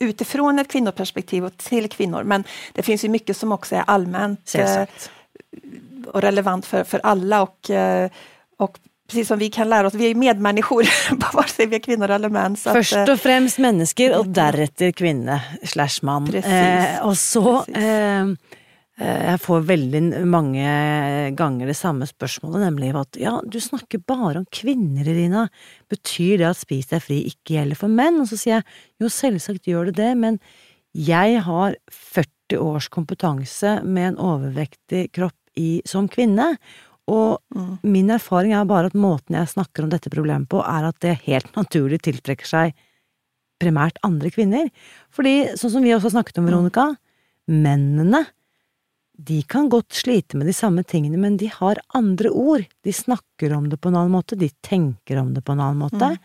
utifrån 0.00 0.58
et 0.58 0.70
kvinnoperspektiv 0.72 1.44
og 1.46 1.58
til 1.60 1.86
kvinner, 1.92 2.24
men 2.24 2.46
det 2.74 2.86
finnes 2.86 3.04
jo 3.04 3.12
mye 3.12 3.36
som 3.36 3.52
også 3.54 3.78
er 3.78 3.90
allmänt 3.92 4.54
eh, 4.58 5.08
og 6.08 6.22
relevant 6.24 6.66
for, 6.66 6.88
for 6.88 7.04
alle. 7.06 7.42
Og, 7.44 7.70
eh, 7.70 8.08
og 8.64 8.80
precis 9.08 9.28
som 9.28 9.38
vi 9.40 9.50
kan 9.52 9.68
lære 9.68 9.90
oss, 9.90 9.96
vi 10.00 10.08
er 10.08 10.14
jo 10.14 10.20
medmänniskor, 10.20 10.88
vare 11.36 11.66
vi 11.66 11.76
er 11.76 11.84
kvinner 11.84 12.16
eller 12.16 12.32
menn. 12.32 12.56
Først 12.56 13.12
og 13.12 13.20
fremst 13.20 13.60
mennesker, 13.62 14.16
og 14.18 14.32
deretter 14.36 14.92
kvinne 14.96 15.40
slash 15.64 16.04
mann. 16.06 16.28
Eh, 16.32 16.98
og 17.04 17.16
så 17.16 17.60
eh, 17.72 17.84
eh, 17.84 18.57
Jeg 18.98 19.38
får 19.44 19.66
veldig 19.68 20.00
mange 20.26 20.70
ganger 21.38 21.68
det 21.70 21.76
samme 21.78 22.06
spørsmålet, 22.08 22.64
nemlig 22.64 22.88
at 22.98 23.18
ja, 23.20 23.36
du 23.46 23.60
snakker 23.62 24.02
bare 24.02 24.40
om 24.40 24.46
kvinner, 24.50 25.06
Irina. 25.06 25.44
Betyr 25.86 26.40
det 26.40 26.48
at 26.48 26.58
Spis 26.58 26.90
deg 26.90 27.04
fri 27.04 27.20
ikke 27.30 27.54
gjelder 27.54 27.78
for 27.78 27.94
menn? 27.94 28.18
Og 28.18 28.26
så 28.30 28.38
sier 28.40 28.56
jeg 28.56 28.66
jo, 29.04 29.12
selvsagt 29.12 29.70
gjør 29.70 29.92
det 29.92 30.00
det, 30.00 30.10
men 30.18 30.40
jeg 30.98 31.38
har 31.46 31.76
40 31.94 32.58
års 32.58 32.88
kompetanse 32.90 33.78
med 33.84 34.14
en 34.14 34.20
overvektig 34.32 35.08
kropp 35.14 35.36
i, 35.58 35.78
som 35.86 36.08
kvinne, 36.10 36.54
og 37.08 37.38
mm. 37.54 37.78
min 37.88 38.10
erfaring 38.12 38.52
er 38.52 38.68
bare 38.68 38.90
at 38.90 38.98
måten 38.98 39.36
jeg 39.38 39.54
snakker 39.54 39.84
om 39.84 39.92
dette 39.92 40.12
problemet 40.12 40.50
på, 40.50 40.60
er 40.60 40.90
at 40.90 40.98
det 41.04 41.20
helt 41.26 41.54
naturlig 41.60 42.02
tiltrekker 42.04 42.48
seg 42.48 42.74
primært 43.62 43.98
andre 44.06 44.30
kvinner. 44.30 44.68
Fordi, 45.14 45.54
sånn 45.58 45.72
som 45.76 45.86
vi 45.86 45.94
også 45.94 46.10
har 46.10 46.18
snakket 46.18 46.42
om, 46.42 46.46
mm. 46.46 46.50
Veronica, 46.52 46.88
mennene, 47.48 48.26
de 49.18 49.40
kan 49.50 49.66
godt 49.72 49.96
slite 49.98 50.38
med 50.38 50.46
de 50.46 50.54
samme 50.54 50.84
tingene, 50.86 51.18
men 51.18 51.36
de 51.40 51.48
har 51.50 51.80
andre 51.98 52.30
ord. 52.30 52.62
De 52.86 52.94
snakker 52.94 53.52
om 53.56 53.66
det 53.70 53.80
på 53.82 53.90
en 53.90 53.98
annen 53.98 54.14
måte, 54.14 54.38
de 54.38 54.50
tenker 54.62 55.18
om 55.18 55.32
det 55.34 55.42
på 55.42 55.56
en 55.56 55.62
annen 55.64 55.82
måte. 55.82 56.12
Mm. 56.14 56.20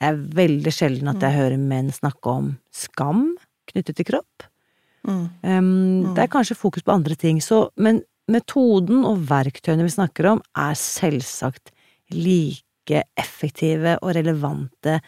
Det 0.00 0.10
er 0.10 0.20
veldig 0.38 0.72
sjelden 0.72 1.10
at 1.10 1.24
jeg 1.24 1.34
mm. 1.34 1.40
hører 1.40 1.64
menn 1.72 1.90
snakke 1.92 2.36
om 2.36 2.52
skam 2.70 3.24
knyttet 3.72 3.98
til 3.98 4.08
kropp. 4.12 4.46
Mm. 5.08 5.26
Um, 5.42 6.14
det 6.14 6.22
er 6.22 6.30
kanskje 6.30 6.58
fokus 6.58 6.86
på 6.86 6.94
andre 6.94 7.18
ting, 7.18 7.42
så, 7.42 7.66
men 7.80 8.02
Metoden 8.30 9.02
og 9.08 9.24
verktøyene 9.26 9.82
vi 9.86 9.90
snakker 9.90 10.28
om, 10.30 10.42
er 10.54 10.76
selvsagt 10.78 11.72
like 12.14 13.02
effektive 13.18 13.96
og 14.00 14.14
relevante 14.14 15.00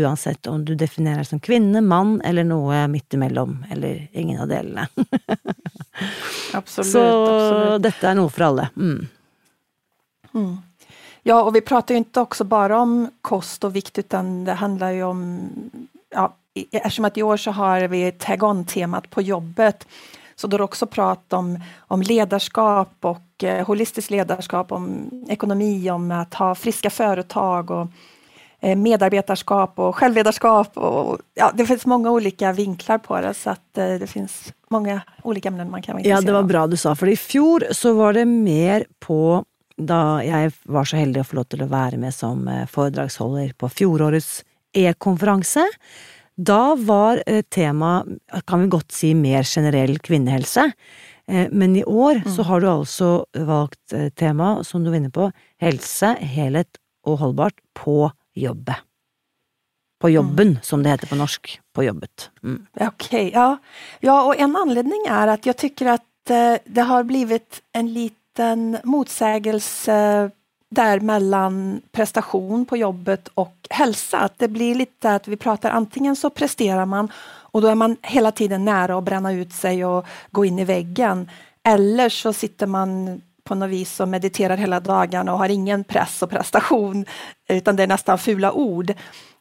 uansett 0.00 0.46
om 0.46 0.64
du 0.64 0.74
definerer 0.78 1.22
deg 1.22 1.28
som 1.28 1.40
kvinne, 1.42 1.80
mann 1.84 2.20
eller 2.24 2.46
noe 2.46 2.86
midt 2.90 3.14
imellom, 3.14 3.60
eller 3.70 4.08
ingen 4.12 4.40
av 4.42 4.50
delene. 4.50 4.88
absolutt, 6.58 6.90
Så 6.90 7.02
absolutt. 7.02 7.82
dette 7.82 8.08
er 8.08 8.18
noe 8.18 8.32
for 8.32 8.48
alle. 8.48 8.68
Mm. 8.76 9.08
Mm. 10.32 10.54
Ja, 11.22 11.38
og 11.42 11.52
vi 11.54 11.62
prater 11.62 11.94
jo 11.94 12.02
ikke 12.02 12.24
også 12.26 12.46
bare 12.50 12.78
om 12.82 12.96
kost 13.22 13.64
og 13.66 13.76
vikt, 13.76 14.00
utan 14.02 14.42
det 14.48 14.58
handler 14.62 14.96
jo 14.98 15.10
om 15.14 15.26
ja, 16.12 16.30
Eftersom 16.52 17.06
at 17.08 17.16
i 17.16 17.22
år 17.24 17.38
så 17.40 17.54
har 17.56 17.86
vi 17.88 18.02
tag 18.20 18.42
on-temat 18.44 19.06
på 19.10 19.22
jobbet, 19.24 19.86
så 20.36 20.46
da 20.46 20.58
er 20.58 20.60
det 20.60 20.66
også 20.66 20.88
prat 20.92 21.32
om, 21.32 21.54
om 21.88 22.02
lederskap 22.04 23.06
og 23.08 23.46
holistisk 23.66 24.12
lederskap, 24.12 24.72
om 24.76 25.08
ekonomi, 25.32 25.78
om 25.90 26.10
å 26.12 26.24
ha 26.36 26.54
friske 26.54 26.90
företag 26.90 27.70
och 27.70 27.80
eh, 27.80 28.11
medarbetarskap 28.62 29.78
och 29.78 29.96
självledarskap. 29.96 30.76
Och, 30.76 31.18
ja, 31.34 31.52
det 31.54 31.66
finns 31.66 31.86
många 31.86 32.10
olika 32.10 32.52
vinklar 32.52 32.98
på 32.98 33.20
det, 33.20 33.34
så 33.34 33.50
att 33.50 33.78
eh, 33.78 33.94
det 33.94 34.06
finns 34.06 34.52
många 34.70 35.00
olika 35.22 35.48
ämnen 35.48 35.70
man 35.70 35.82
kan 35.82 35.94
vara 35.94 36.00
intresserad 36.00 36.18
av. 36.18 36.24
Ja, 36.24 36.26
det 36.26 36.32
var 36.32 36.48
bra 36.48 36.66
du 36.66 36.76
sa, 36.76 36.94
for 36.94 37.08
i 37.08 37.16
fjor 37.16 37.64
så 37.70 37.92
var 37.92 38.12
det 38.12 38.24
mer 38.24 38.86
på 39.00 39.44
da 39.76 40.22
jeg 40.22 40.52
var 40.68 40.86
så 40.86 40.98
heldig 41.00 41.22
å 41.22 41.26
få 41.26 41.38
lov 41.40 41.46
til 41.50 41.64
å 41.64 41.70
være 41.70 41.98
med 41.98 42.14
som 42.14 42.48
eh, 42.48 42.66
foredragsholder 42.70 43.54
på 43.58 43.70
fjorårets 43.72 44.42
e-konferanse. 44.78 45.64
Da 46.36 46.74
var 46.78 47.22
eh, 47.26 47.42
temaet, 47.42 48.20
kan 48.46 48.62
vi 48.62 48.72
godt 48.72 48.92
si, 48.94 49.12
mer 49.14 49.44
generell 49.48 49.98
kvinnehelse. 49.98 50.70
Eh, 51.28 51.48
men 51.50 51.76
i 51.76 51.84
år 51.84 52.22
mm. 52.22 52.32
så 52.36 52.46
har 52.48 52.62
du 52.62 52.68
altså 52.70 53.10
valgt 53.36 53.92
eh, 53.96 54.08
tema, 54.08 54.54
som 54.64 54.84
du 54.84 54.90
var 54.90 55.00
inne 55.02 55.12
på, 55.12 55.30
helse, 55.62 56.14
helhet 56.20 56.80
og 57.06 57.20
holdbart 57.22 57.58
på 57.78 58.10
jobbet. 58.34 58.76
På 60.00 60.10
jobben, 60.10 60.48
mm. 60.48 60.62
som 60.62 60.82
det 60.82 60.90
heter 60.90 61.06
på 61.06 61.16
norsk. 61.16 61.60
På 61.74 61.84
jobbet. 61.84 62.30
Mm. 62.42 62.66
Okej, 62.80 63.30
ja. 63.34 63.56
ja. 64.00 64.16
og 64.22 64.34
en 64.36 64.56
anledning 64.56 65.06
er 65.06 65.30
at 65.36 65.46
jeg 65.46 65.56
tycker 65.56 65.94
at 65.94 66.08
det 66.64 66.84
har 66.86 67.04
blivit 67.06 67.62
en 67.72 67.92
liten 67.92 68.78
motsägelse 68.84 70.30
där 70.72 71.00
mellan 71.00 71.82
prestation 71.92 72.64
på 72.64 72.76
jobbet 72.76 73.28
och 73.28 73.56
hälsa. 73.70 74.18
Att 74.18 74.38
det 74.38 74.48
blir 74.48 74.74
lite 74.74 75.14
att 75.14 75.28
vi 75.28 75.36
pratar 75.36 75.70
antingen 75.70 76.16
så 76.16 76.30
presterar 76.30 76.86
man 76.86 77.12
och 77.52 77.62
då 77.62 77.68
är 77.68 77.74
man 77.74 77.96
hela 78.02 78.32
tiden 78.32 78.64
nära 78.64 78.98
att 78.98 79.04
bränna 79.04 79.32
ut 79.32 79.52
sig 79.52 79.84
och 79.84 80.06
gå 80.30 80.44
in 80.44 80.58
i 80.58 80.64
väggen. 80.64 81.30
Eller 81.64 82.08
så 82.08 82.32
sitter 82.32 82.66
man 82.66 83.20
på 83.44 83.54
något 83.54 83.70
vis 83.70 83.92
som 83.92 84.10
mediterar 84.10 84.56
hela 84.56 84.80
dagarna 84.80 85.32
och 85.32 85.38
har 85.38 85.48
ingen 85.48 85.84
press 85.84 86.22
och 86.22 86.30
prestation 86.30 87.06
utan 87.48 87.76
det 87.76 87.82
är 87.82 87.86
nästan 87.86 88.18
fula 88.18 88.52
ord. 88.52 88.94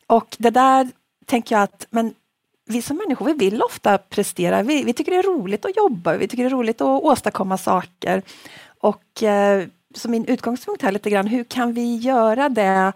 Och 0.07 0.35
det 0.39 0.49
där 0.49 0.89
tänker 1.25 1.55
jag 1.55 1.63
att 1.63 1.87
men 1.89 2.13
vi 2.65 2.81
som 2.81 2.97
människor 2.97 3.25
vi 3.25 3.33
vill 3.33 3.61
ofta 3.61 3.97
prestera. 3.97 4.63
Vi, 4.63 4.83
vi 4.83 4.93
tycker 4.93 5.11
det 5.11 5.17
är 5.17 5.23
roligt 5.23 5.65
att 5.65 5.77
jobba, 5.77 6.17
vi 6.17 6.27
tycker 6.27 6.43
det 6.43 6.49
är 6.49 6.55
roligt 6.55 6.81
att 6.81 7.03
åstadkomma 7.03 7.57
saker. 7.57 8.21
Och 8.79 9.23
eh, 9.23 9.67
så 9.95 10.09
min 10.09 10.25
utgångspunkt 10.25 10.81
här 10.81 10.91
lite 10.91 11.09
grann, 11.09 11.27
hur 11.27 11.43
kan 11.43 11.73
vi 11.73 11.95
göra 11.95 12.49
det 12.49 12.93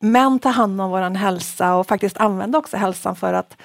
men 0.00 0.38
ta 0.38 0.48
hand 0.48 0.80
om 0.80 0.90
vår 0.90 1.14
hälsa 1.14 1.74
och 1.74 1.86
faktiskt 1.86 2.16
använda 2.16 2.58
också 2.58 2.76
hälsan 2.76 3.16
för 3.16 3.32
att 3.32 3.56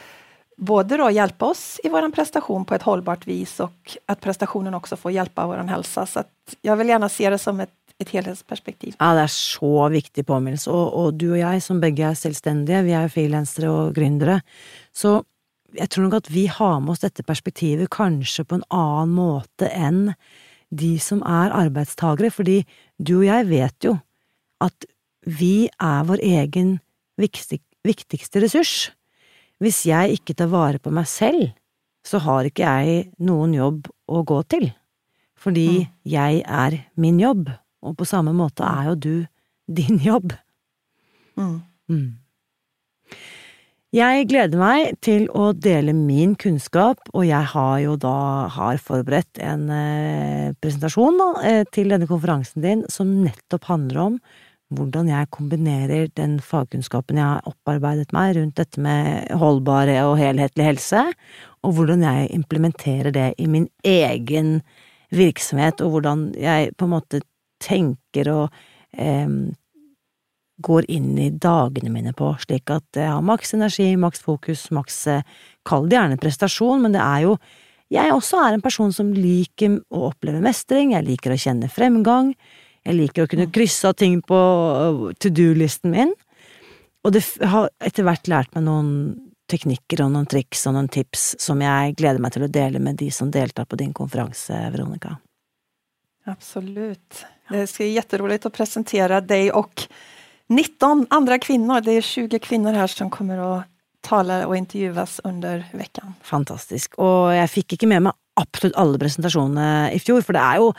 både 0.61 0.97
då 0.97 1.09
hjälpa 1.11 1.45
oss 1.45 1.79
i 1.83 1.89
vår 1.89 2.11
prestation 2.11 2.65
på 2.65 2.75
ett 2.75 2.81
hållbart 2.81 3.27
vis 3.27 3.59
och 3.59 3.97
att 4.05 4.21
prestationen 4.21 4.73
också 4.73 4.95
får 4.95 5.11
hjälpa 5.11 5.47
vår 5.47 5.57
hälsa. 5.57 6.05
Så 6.05 6.23
jeg 6.61 6.77
vil 6.77 6.91
gjerne 6.93 7.09
se 7.09 7.29
det 7.29 7.39
som 7.41 7.59
ett, 7.59 7.73
et 7.99 8.09
helhetsperspektiv. 8.09 8.93
Ja, 8.99 9.13
det 9.17 9.25
er 9.25 9.33
så 9.33 9.89
viktig 9.89 10.25
påminnelse. 10.27 10.69
Og, 10.69 10.93
og, 10.93 11.17
du 11.17 11.31
og 11.31 11.39
jeg, 11.39 11.63
som 11.65 11.81
begge 11.81 12.05
er 12.05 12.17
selvstendige, 12.17 12.83
vi 12.85 12.93
er 12.93 13.07
jo 13.07 13.13
frilansere 13.15 13.71
og 13.71 13.97
gründere, 13.97 14.41
så 14.93 15.23
jeg 15.73 15.89
tror 15.89 16.07
nok 16.07 16.19
at 16.19 16.31
vi 16.33 16.45
har 16.51 16.79
med 16.83 16.93
oss 16.93 17.03
dette 17.05 17.23
perspektivet 17.23 17.89
kanskje 17.89 18.45
på 18.45 18.59
en 18.59 18.65
annen 18.69 19.13
måte 19.15 19.71
enn 19.71 20.11
de 20.69 20.93
som 21.01 21.23
er 21.25 21.53
arbeidstagere, 21.55 22.29
fordi 22.29 22.61
du 22.99 23.21
og 23.21 23.27
jeg 23.31 23.49
vet 23.49 23.89
jo 23.89 23.97
at 24.61 24.89
vi 25.25 25.69
er 25.81 26.05
vår 26.05 26.21
egen 26.21 26.75
viktigste 27.17 28.43
ressurs. 28.43 28.91
Hvis 29.61 29.83
jeg 29.85 30.17
ikke 30.17 30.35
tar 30.37 30.49
vare 30.49 30.81
på 30.81 30.93
meg 30.93 31.05
selv, 31.09 31.51
så 32.01 32.21
har 32.23 32.47
ikke 32.49 32.65
jeg 32.65 33.03
noen 33.21 33.53
jobb 33.53 33.91
å 34.09 34.23
gå 34.25 34.39
til, 34.49 34.71
fordi 35.37 35.67
mm. 35.83 35.91
jeg 36.09 36.41
er 36.41 36.79
min 36.97 37.19
jobb, 37.21 37.51
og 37.85 37.93
på 37.99 38.07
samme 38.09 38.33
måte 38.33 38.65
er 38.65 38.89
jo 38.89 38.95
du 38.97 39.13
din 39.69 40.01
jobb. 40.01 40.33
Mm. 41.37 41.61
Mm. 41.91 42.09
Jeg 43.91 44.27
gleder 44.31 44.55
meg 44.55 44.93
til 45.03 45.25
å 45.35 45.49
dele 45.51 45.91
min 45.91 46.37
kunnskap, 46.39 47.01
og 47.11 47.25
jeg 47.27 47.43
har 47.53 47.73
jo 47.83 47.97
da 47.99 48.47
har 48.55 48.79
forberedt 48.79 49.41
en 49.43 49.65
eh, 49.75 50.53
presentasjon 50.63 51.19
da, 51.19 51.27
eh, 51.43 51.63
til 51.75 51.91
denne 51.91 52.07
konferansen 52.07 52.63
din 52.63 52.85
som 52.89 53.11
nettopp 53.25 53.67
handler 53.67 54.05
om 54.05 54.15
hvordan 54.71 55.09
jeg 55.11 55.29
kombinerer 55.35 56.11
den 56.15 56.37
fagkunnskapen 56.43 57.19
jeg 57.19 57.27
har 57.27 57.47
opparbeidet 57.49 58.13
meg 58.15 58.37
rundt 58.37 58.57
dette 58.59 58.81
med 58.81 59.31
holdbare 59.41 59.97
og 60.07 60.17
helhetlig 60.21 60.67
helse, 60.69 61.05
og 61.61 61.75
hvordan 61.77 62.05
jeg 62.07 62.31
implementerer 62.37 63.11
det 63.15 63.29
i 63.37 63.47
min 63.51 63.67
egen 63.83 64.61
virksomhet, 65.11 65.83
og 65.83 65.97
hvordan 65.97 66.29
jeg 66.39 66.71
på 66.79 66.87
en 66.87 66.93
måte 66.95 67.21
tenker 67.61 68.31
og 68.31 68.61
eh, 68.97 69.27
går 70.61 70.87
inn 70.93 71.17
i 71.19 71.29
dagene 71.33 71.91
mine 71.93 72.13
på, 72.17 72.31
slik 72.43 72.71
at 72.73 72.97
jeg 72.97 73.09
har 73.09 73.25
maks 73.25 73.55
energi, 73.57 73.89
maks 73.99 74.23
fokus, 74.23 74.69
maks 74.73 75.03
Kall 75.67 75.89
det 75.89 75.97
gjerne 75.97 76.21
prestasjon, 76.21 76.81
men 76.85 76.95
det 76.95 77.03
er 77.03 77.27
jo 77.27 77.35
Jeg 77.91 78.13
også 78.13 78.39
er 78.39 78.53
en 78.55 78.63
person 78.63 78.93
som 78.95 79.09
liker 79.11 79.81
å 79.91 80.05
oppleve 80.13 80.39
mestring, 80.39 80.93
jeg 80.95 81.03
liker 81.09 81.33
å 81.33 81.41
kjenne 81.43 81.67
fremgang, 81.67 82.29
jeg 82.87 82.97
liker 82.97 83.25
å 83.25 83.31
kunne 83.31 83.49
krysse 83.53 83.89
av 83.89 83.97
ting 83.99 84.19
på 84.25 84.37
eh, 84.37 85.01
to 85.21 85.31
do-listen 85.33 85.93
min, 85.93 86.13
og 87.01 87.15
det 87.15 87.23
har 87.49 87.69
etter 87.81 88.05
hvert 88.05 88.29
lært 88.29 88.55
meg 88.55 88.65
noen 88.67 88.91
teknikker 89.51 90.05
og 90.05 90.13
noen 90.13 90.29
triks 90.29 90.63
og 90.69 90.77
noen 90.77 90.89
tips 90.91 91.33
som 91.41 91.61
jeg 91.63 91.95
gleder 91.99 92.21
meg 92.23 92.35
til 92.35 92.45
å 92.45 92.51
dele 92.51 92.79
med 92.83 92.99
de 93.01 93.09
som 93.13 93.31
deltar 93.33 93.67
på 93.67 93.79
din 93.79 93.91
konferanse, 93.95 94.55
Veronica. 94.71 95.17
Absolutt. 96.29 97.23
Det 97.49 97.65
skal 97.67 97.87
bli 97.87 97.95
jätteroligt 97.97 98.45
å 98.47 98.53
presentere 98.53 99.19
deg 99.25 99.49
og 99.57 99.83
19 100.51 101.07
andre 101.11 101.39
kvinner. 101.41 101.83
Det 101.83 101.97
er 101.97 102.05
20 102.05 102.43
kvinner 102.45 102.77
her 102.77 102.91
som 102.91 103.09
kommer 103.11 103.41
å 103.41 103.51
tale 104.05 104.43
og 104.47 104.55
intervjues 104.57 105.19
under 105.27 105.65
uka. 105.73 106.13
Fantastisk. 106.25 106.97
Og 107.01 107.33
jeg 107.35 107.51
fikk 107.51 107.75
ikke 107.77 107.89
med 107.89 108.05
meg 108.07 108.17
absolutt 108.39 108.77
alle 108.79 109.01
presentasjonene 109.01 109.91
i 109.93 109.99
fjor, 110.01 110.21
for 110.25 110.37
det 110.37 110.43
er 110.43 110.61
jo 110.61 110.71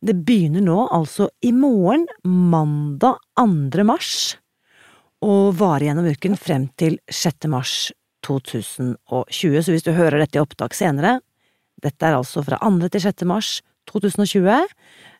Det 0.00 0.14
begynner 0.24 0.62
nå, 0.64 0.86
altså 0.96 1.26
i 1.44 1.50
morgen, 1.52 2.06
mandag 2.24 3.18
2. 3.36 3.82
mars, 3.84 4.12
og 5.20 5.58
varer 5.58 5.90
gjennom 5.90 6.06
uken 6.08 6.38
frem 6.40 6.70
til 6.80 6.96
6. 7.12 7.48
mars 7.52 7.74
2020. 8.24 9.60
Så 9.60 9.74
hvis 9.74 9.84
du 9.84 9.92
hører 9.92 10.22
dette 10.22 10.38
i 10.38 10.40
opptak 10.40 10.72
senere, 10.76 11.18
dette 11.84 12.06
er 12.06 12.16
altså 12.16 12.40
fra 12.46 12.56
2. 12.62 12.88
til 12.88 13.04
6. 13.04 13.26
mars 13.28 13.50
2020. 13.92 14.70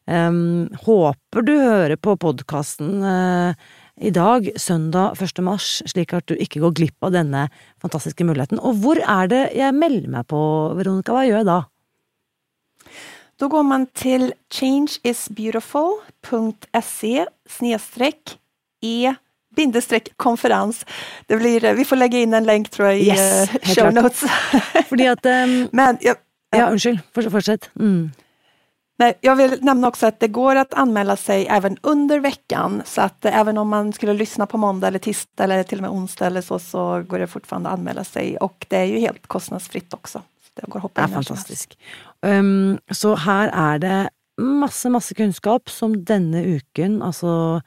Um, 0.08 0.70
håper 0.86 1.44
du 1.44 1.52
hører 1.60 2.00
på 2.00 2.16
podkasten 2.16 3.04
uh, 3.04 3.52
i 4.00 4.12
dag, 4.16 4.48
søndag 4.56 5.20
1. 5.20 5.42
mars, 5.44 5.82
slik 5.92 6.14
at 6.16 6.24
du 6.30 6.38
ikke 6.40 6.62
går 6.64 6.72
glipp 6.78 7.04
av 7.04 7.12
denne 7.18 7.44
fantastiske 7.84 8.24
muligheten. 8.24 8.62
Og 8.64 8.80
hvor 8.80 9.02
er 9.04 9.28
det 9.28 9.42
jeg 9.60 9.76
melder 9.76 10.08
meg 10.16 10.30
på, 10.32 10.40
Veronica? 10.80 11.12
Hva 11.12 11.26
gjør 11.28 11.42
jeg 11.42 11.50
da? 11.50 11.60
Då 13.41 13.49
går 13.49 13.62
man 13.62 13.86
til 13.97 14.32
changeisbeautiful.se 14.53 17.26
e 18.82 19.14
bindestreck 19.57 20.09
konferens. 20.16 20.86
Det 21.26 21.36
blir, 21.36 21.74
vi 21.74 21.84
får 21.84 21.97
legge 21.97 22.20
inn 22.20 22.34
en 22.36 22.45
lenk, 22.45 22.70
tror 22.70 22.86
jeg, 22.93 23.01
i 23.01 23.07
Yes, 23.09 23.20
eh, 23.20 23.49
helt 23.53 23.74
show 23.74 23.91
notes. 23.95 24.24
Fordi 24.91 25.07
at 25.11 25.26
um, 25.26 25.68
Men 25.72 25.99
ja, 26.05 26.14
Ja, 26.57 26.70
unnskyld. 26.70 26.99
Fortsett. 27.14 27.70
Mm. 27.80 28.11
nej, 28.99 29.14
jag 29.20 29.36
vill 29.36 29.59
nämna 29.61 29.88
också 29.88 30.07
att 30.07 30.20
det 30.20 30.28
går 30.28 30.57
att 30.57 30.74
anmäla 30.74 31.16
sig 31.16 31.47
även 31.47 31.76
under 31.82 32.18
veckan. 32.18 32.82
Så 32.84 33.01
att 33.01 33.24
even 33.24 33.41
även 33.41 33.59
om 33.59 33.68
man 33.68 33.93
skulle 33.93 34.12
lyssna 34.12 34.47
på 34.47 34.59
måndag 34.59 34.88
eller 34.88 34.99
tisdag 34.99 35.45
eller 35.45 35.62
till 35.62 35.78
och 35.78 35.82
med 35.82 35.91
onsdag 35.91 36.26
eller 36.26 36.41
så, 36.41 36.59
så 36.59 37.05
går 37.09 37.18
det 37.18 37.26
fortfarande 37.26 37.68
att 37.68 37.78
anmäla 37.78 38.05
sig. 38.05 38.36
Och 38.36 38.66
det 38.68 38.76
är 38.76 38.84
ju 38.84 38.99
helt 38.99 39.26
kostnadsfritt 39.26 39.95
också. 39.95 40.22
Det 40.61 41.04
er 41.04 41.12
fantastisk. 41.12 41.76
Um, 42.22 42.78
så 42.92 43.14
her 43.24 43.52
er 43.52 43.80
det 43.82 43.98
masse, 44.40 44.90
masse 44.92 45.14
kunnskap 45.16 45.70
som 45.72 45.94
denne 46.06 46.42
uken, 46.56 47.00
altså 47.04 47.61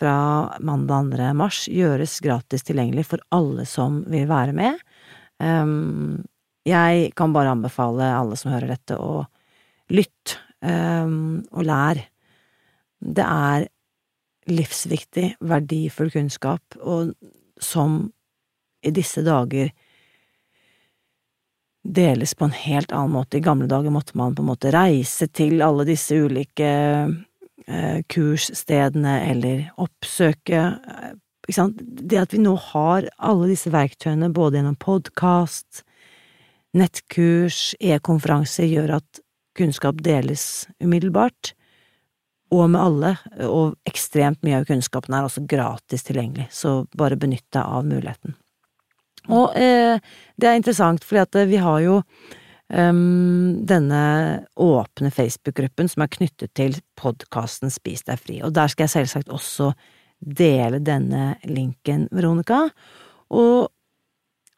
fra 0.00 0.16
mandag 0.64 1.12
2. 1.18 1.30
mars, 1.36 1.64
gjøres 1.68 2.20
gratis 2.24 2.64
tilgjengelig 2.66 3.06
for 3.10 3.24
alle 3.34 3.66
som 3.68 4.00
vil 4.10 4.28
være 4.30 4.54
med. 4.56 4.78
Um, 5.42 6.22
jeg 6.68 7.10
kan 7.16 7.34
bare 7.34 7.52
anbefale 7.54 8.08
alle 8.14 8.38
som 8.38 8.52
hører 8.54 8.74
dette, 8.74 8.96
å 8.96 9.24
lytte 9.92 10.38
um, 10.64 11.42
og 11.52 11.66
lære. 11.66 12.06
Det 13.00 13.24
er 13.24 13.68
livsviktig, 14.50 15.34
verdifull 15.40 16.10
kunnskap, 16.12 16.80
og 16.80 17.14
som 17.60 18.02
i 18.84 18.92
disse 18.94 19.22
dager 19.24 19.72
deles 21.82 22.34
på 22.34 22.44
en 22.46 22.54
helt 22.54 22.92
annen 22.92 23.14
måte. 23.16 23.38
I 23.38 23.44
gamle 23.44 23.68
dager 23.70 23.92
måtte 23.92 24.16
man 24.18 24.34
på 24.34 24.44
en 24.44 24.50
måte 24.50 24.72
reise 24.74 25.28
til 25.32 25.62
alle 25.64 25.86
disse 25.88 26.16
ulike 26.16 26.70
eh, 27.66 28.00
kursstedene 28.10 29.16
eller 29.30 29.66
oppsøke 29.80 30.60
eh, 30.60 31.12
ikke 31.50 31.56
sant? 31.56 31.80
Det 31.82 32.20
at 32.20 32.34
vi 32.34 32.42
nå 32.42 32.52
har 32.70 33.08
alle 33.18 33.48
disse 33.50 33.72
verktøyene 33.74 34.28
både 34.34 34.60
gjennom 34.60 34.76
podkast, 34.78 35.82
nettkurs, 36.78 37.72
e-konferanser, 37.82 38.68
gjør 38.70 39.00
at 39.00 39.22
kunnskap 39.58 39.98
deles 40.04 40.68
umiddelbart, 40.78 41.54
og 42.54 42.70
med 42.70 42.80
alle, 42.82 43.10
og 43.46 43.76
ekstremt 43.86 44.42
mye 44.46 44.60
av 44.60 44.68
kunnskapen 44.68 45.14
er 45.14 45.26
også 45.26 45.42
gratis 45.50 46.06
tilgjengelig, 46.06 46.48
så 46.54 46.84
bare 46.98 47.18
benytt 47.18 47.46
deg 47.54 47.62
av 47.62 47.86
muligheten. 47.86 48.36
Og 49.30 49.56
eh, 49.58 50.00
det 50.40 50.48
er 50.48 50.58
interessant, 50.58 51.04
fordi 51.06 51.22
at 51.22 51.40
vi 51.50 51.60
har 51.62 51.80
jo 51.84 52.00
um, 52.70 53.60
denne 53.66 54.02
åpne 54.56 55.10
Facebook-gruppen 55.14 55.90
som 55.90 56.04
er 56.04 56.12
knyttet 56.12 56.54
til 56.58 56.78
podkasten 57.00 57.72
Spis 57.72 58.06
deg 58.06 58.20
fri, 58.22 58.40
og 58.44 58.54
der 58.56 58.70
skal 58.72 58.86
jeg 58.86 58.96
selvsagt 58.98 59.32
også 59.32 59.72
dele 60.20 60.82
denne 60.84 61.34
linken, 61.48 62.06
Veronica. 62.12 62.66
Og 63.32 63.70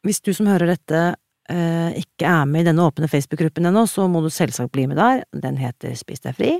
hvis 0.03 0.19
du 0.23 0.33
som 0.35 0.49
hører 0.51 0.73
dette 0.73 1.01
eh, 1.49 1.95
ikke 2.01 2.27
er 2.27 2.49
med 2.49 2.65
i 2.65 2.69
denne 2.71 2.83
åpne 2.83 3.07
Facebook-gruppen 3.11 3.69
ennå, 3.69 3.85
så 3.87 4.09
må 4.11 4.23
du 4.23 4.29
selvsagt 4.33 4.73
bli 4.75 4.87
med 4.91 4.99
der. 4.99 5.23
Den 5.31 5.59
heter 5.61 5.95
Spis 5.99 6.23
deg 6.25 6.35
fri. 6.39 6.57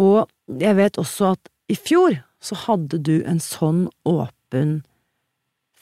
Og 0.00 0.24
jeg 0.60 0.78
vet 0.78 0.98
også 1.00 1.34
at 1.34 1.52
i 1.72 1.76
fjor 1.76 2.16
så 2.42 2.56
hadde 2.64 2.98
du 3.04 3.20
en 3.28 3.40
sånn 3.42 3.84
åpen 4.08 4.80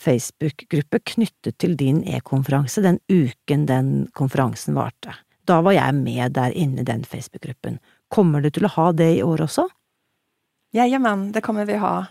Facebook-gruppe 0.00 1.02
knyttet 1.14 1.58
til 1.60 1.76
din 1.76 2.00
e-konferanse 2.08 2.82
den 2.84 2.98
uken 3.12 3.66
den 3.68 3.90
konferansen 4.16 4.74
varte. 4.78 5.12
Da 5.44 5.60
var 5.64 5.76
jeg 5.76 5.94
med 5.98 6.32
der 6.38 6.54
inne 6.56 6.80
i 6.80 6.88
den 6.88 7.04
Facebook-gruppen. 7.04 7.78
Kommer 8.08 8.40
du 8.40 8.50
til 8.50 8.64
å 8.64 8.72
ha 8.76 8.92
det 8.96 9.10
i 9.18 9.22
år 9.22 9.44
også? 9.44 9.66
Jajamän, 10.72 11.32
det 11.32 11.42
kommer 11.44 11.64
vi 11.66 11.76
ha. 11.82 12.06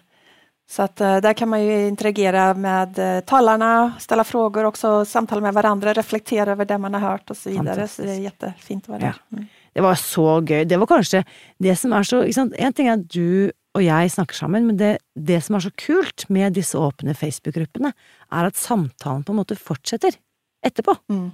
Så 0.70 0.84
att 0.84 0.96
der 0.96 1.34
kan 1.34 1.50
man 1.50 1.64
ju 1.64 1.88
interagera 1.88 2.54
med 2.54 2.96
talerne, 2.96 3.22
talarna, 3.22 3.94
ställa 4.00 4.24
frågor 4.24 4.64
också, 4.64 5.06
samtale 5.06 5.42
med 5.42 5.54
hverandre, 5.54 5.94
reflektere 5.94 6.52
over 6.52 6.66
det 6.66 6.78
man 6.78 6.94
har 6.94 7.02
hørt 7.02 7.32
og 7.32 7.38
så 7.38 7.50
vidare. 7.50 7.88
Så 7.88 8.06
det 8.06 8.12
er 8.20 8.28
jättefint 8.28 8.90
å 8.90 8.92
være 8.92 9.08
der. 9.08 9.18
Mm. 9.34 9.48
Det 9.74 9.82
var 9.82 9.96
så 9.96 10.28
gøy. 10.46 10.66
Det 10.70 10.78
var 10.78 10.88
kanskje 10.92 11.24
det 11.58 11.74
som 11.80 11.94
er 11.94 12.06
så? 12.06 12.22
En 12.54 12.74
ting 12.74 12.88
er 12.88 13.00
at 13.00 13.08
du 13.10 13.50
og 13.78 13.84
jeg 13.86 14.14
snakker 14.16 14.38
sammen, 14.38 14.66
men 14.66 14.80
det, 14.80 14.96
det 15.14 15.42
som 15.46 15.58
er 15.58 15.68
så 15.68 15.72
kult 15.78 16.26
med 16.34 16.56
disse 16.58 16.78
åpne 16.78 17.14
Facebook-gruppene, 17.18 17.92
er 18.34 18.50
at 18.50 18.58
samtalen 18.58 19.26
på 19.26 19.36
en 19.36 19.42
måte 19.44 19.58
fortsetter 19.60 20.18
etterpå. 20.66 20.96
Mm. 21.14 21.30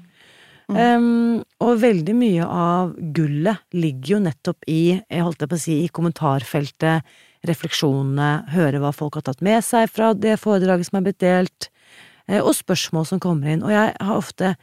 Um, 0.65 1.43
og 1.61 1.77
veldig 1.83 2.15
mye 2.17 2.45
av 2.49 2.95
gullet 3.13 3.61
ligger 3.77 4.15
jo 4.15 4.19
nettopp 4.25 4.65
i, 4.67 4.97
jeg 4.97 5.23
holdt 5.23 5.45
på 5.45 5.57
å 5.57 5.61
si, 5.61 5.77
i 5.86 5.93
kommentarfeltet, 5.93 7.05
refleksjonene, 7.45 8.49
høre 8.55 8.81
hva 8.81 8.91
folk 8.95 9.19
har 9.19 9.27
tatt 9.27 9.45
med 9.45 9.61
seg 9.63 9.88
fra 9.93 10.11
det 10.17 10.39
foredraget 10.41 10.89
som 10.89 10.99
er 10.99 11.05
blitt 11.05 11.21
delt, 11.21 11.69
eh, 12.27 12.41
og 12.41 12.55
spørsmål 12.57 13.05
som 13.11 13.21
kommer 13.21 13.53
inn. 13.53 13.63
Og 13.63 13.71
jeg 13.75 13.93
har 13.93 14.17
ofte 14.17 14.57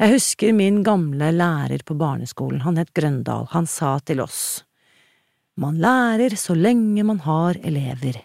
Jeg 0.00 0.14
husker 0.14 0.54
min 0.56 0.78
gamle 0.80 1.26
lærer 1.36 1.82
på 1.84 1.92
barneskolen, 1.92 2.62
han 2.64 2.78
het 2.80 2.94
Grøndal, 2.96 3.50
han 3.52 3.66
sa 3.68 3.98
til 4.00 4.22
oss 4.24 4.62
Man 5.60 5.76
lærer 5.80 6.32
så 6.40 6.56
lenge 6.56 7.04
man 7.04 7.20
har 7.26 7.58
elever. 7.60 8.16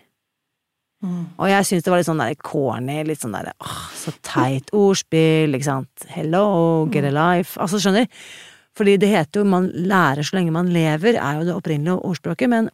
Mm. 1.03 1.35
Og 1.35 1.49
jeg 1.51 1.67
syns 1.67 1.83
det 1.85 1.91
var 1.91 1.99
litt 1.99 2.07
sånn 2.07 2.23
der 2.23 2.37
corny, 2.39 3.01
litt 3.05 3.21
sånn 3.21 3.35
der 3.35 3.51
åh, 3.51 3.81
så 3.99 4.13
teit 4.25 4.71
ordspill, 4.75 5.53
ikke 5.57 5.67
sant, 5.67 6.07
hello, 6.15 6.87
get 6.91 7.07
a 7.09 7.11
life, 7.13 7.59
altså 7.61 7.81
skjønner, 7.83 8.07
fordi 8.75 8.95
det 9.01 9.11
heter 9.11 9.41
jo 9.41 9.49
man 9.51 9.67
lærer 9.75 10.25
så 10.25 10.37
lenge 10.39 10.55
man 10.55 10.71
lever, 10.73 11.19
er 11.19 11.39
jo 11.39 11.45
det 11.49 11.57
opprinnelige 11.57 11.99
ordspråket, 12.07 12.51
men 12.51 12.71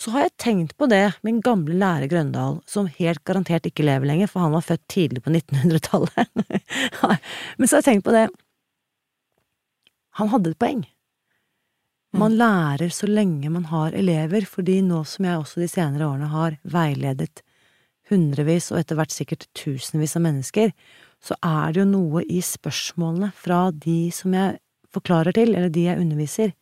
så 0.00 0.14
har 0.14 0.24
jeg 0.24 0.34
tenkt 0.42 0.78
på 0.78 0.88
det, 0.90 1.02
min 1.26 1.42
gamle 1.44 1.76
lærer 1.78 2.10
Grøndal, 2.10 2.60
som 2.70 2.88
helt 2.96 3.22
garantert 3.26 3.66
ikke 3.68 3.86
lever 3.86 4.08
lenger, 4.10 4.30
for 4.30 4.46
han 4.46 4.54
var 4.54 4.64
født 4.66 4.86
tidlig 4.90 5.22
på 5.26 5.34
1900-tallet, 5.34 6.32
men 7.58 7.68
så 7.68 7.76
har 7.76 7.82
jeg 7.82 7.90
tenkt 7.90 8.06
på 8.06 8.14
det, 8.14 8.28
han 10.18 10.30
hadde 10.30 10.54
et 10.54 10.62
poeng. 10.62 10.84
Man 12.14 12.36
lærer 12.38 12.92
så 12.94 13.08
lenge 13.10 13.50
man 13.50 13.66
har 13.72 13.94
elever, 13.96 14.46
fordi 14.46 14.78
nå 14.86 15.00
som 15.08 15.26
jeg 15.26 15.40
også 15.40 15.62
de 15.62 15.68
senere 15.70 16.06
årene 16.06 16.30
har 16.30 16.58
veiledet 16.62 17.42
hundrevis 18.10 18.70
og 18.72 18.78
etter 18.80 18.98
hvert 18.98 19.14
sikkert 19.14 19.48
tusenvis 19.56 20.14
av 20.18 20.24
mennesker, 20.26 20.70
så 21.24 21.36
er 21.40 21.72
det 21.72 21.82
jo 21.82 21.88
noe 21.88 22.22
i 22.28 22.42
spørsmålene 22.44 23.32
fra 23.34 23.66
de 23.72 24.12
som 24.14 24.34
jeg 24.36 24.58
forklarer 24.94 25.34
til, 25.34 25.54
eller 25.56 25.72
de 25.72 25.88
jeg 25.88 26.00
underviser. 26.00 26.54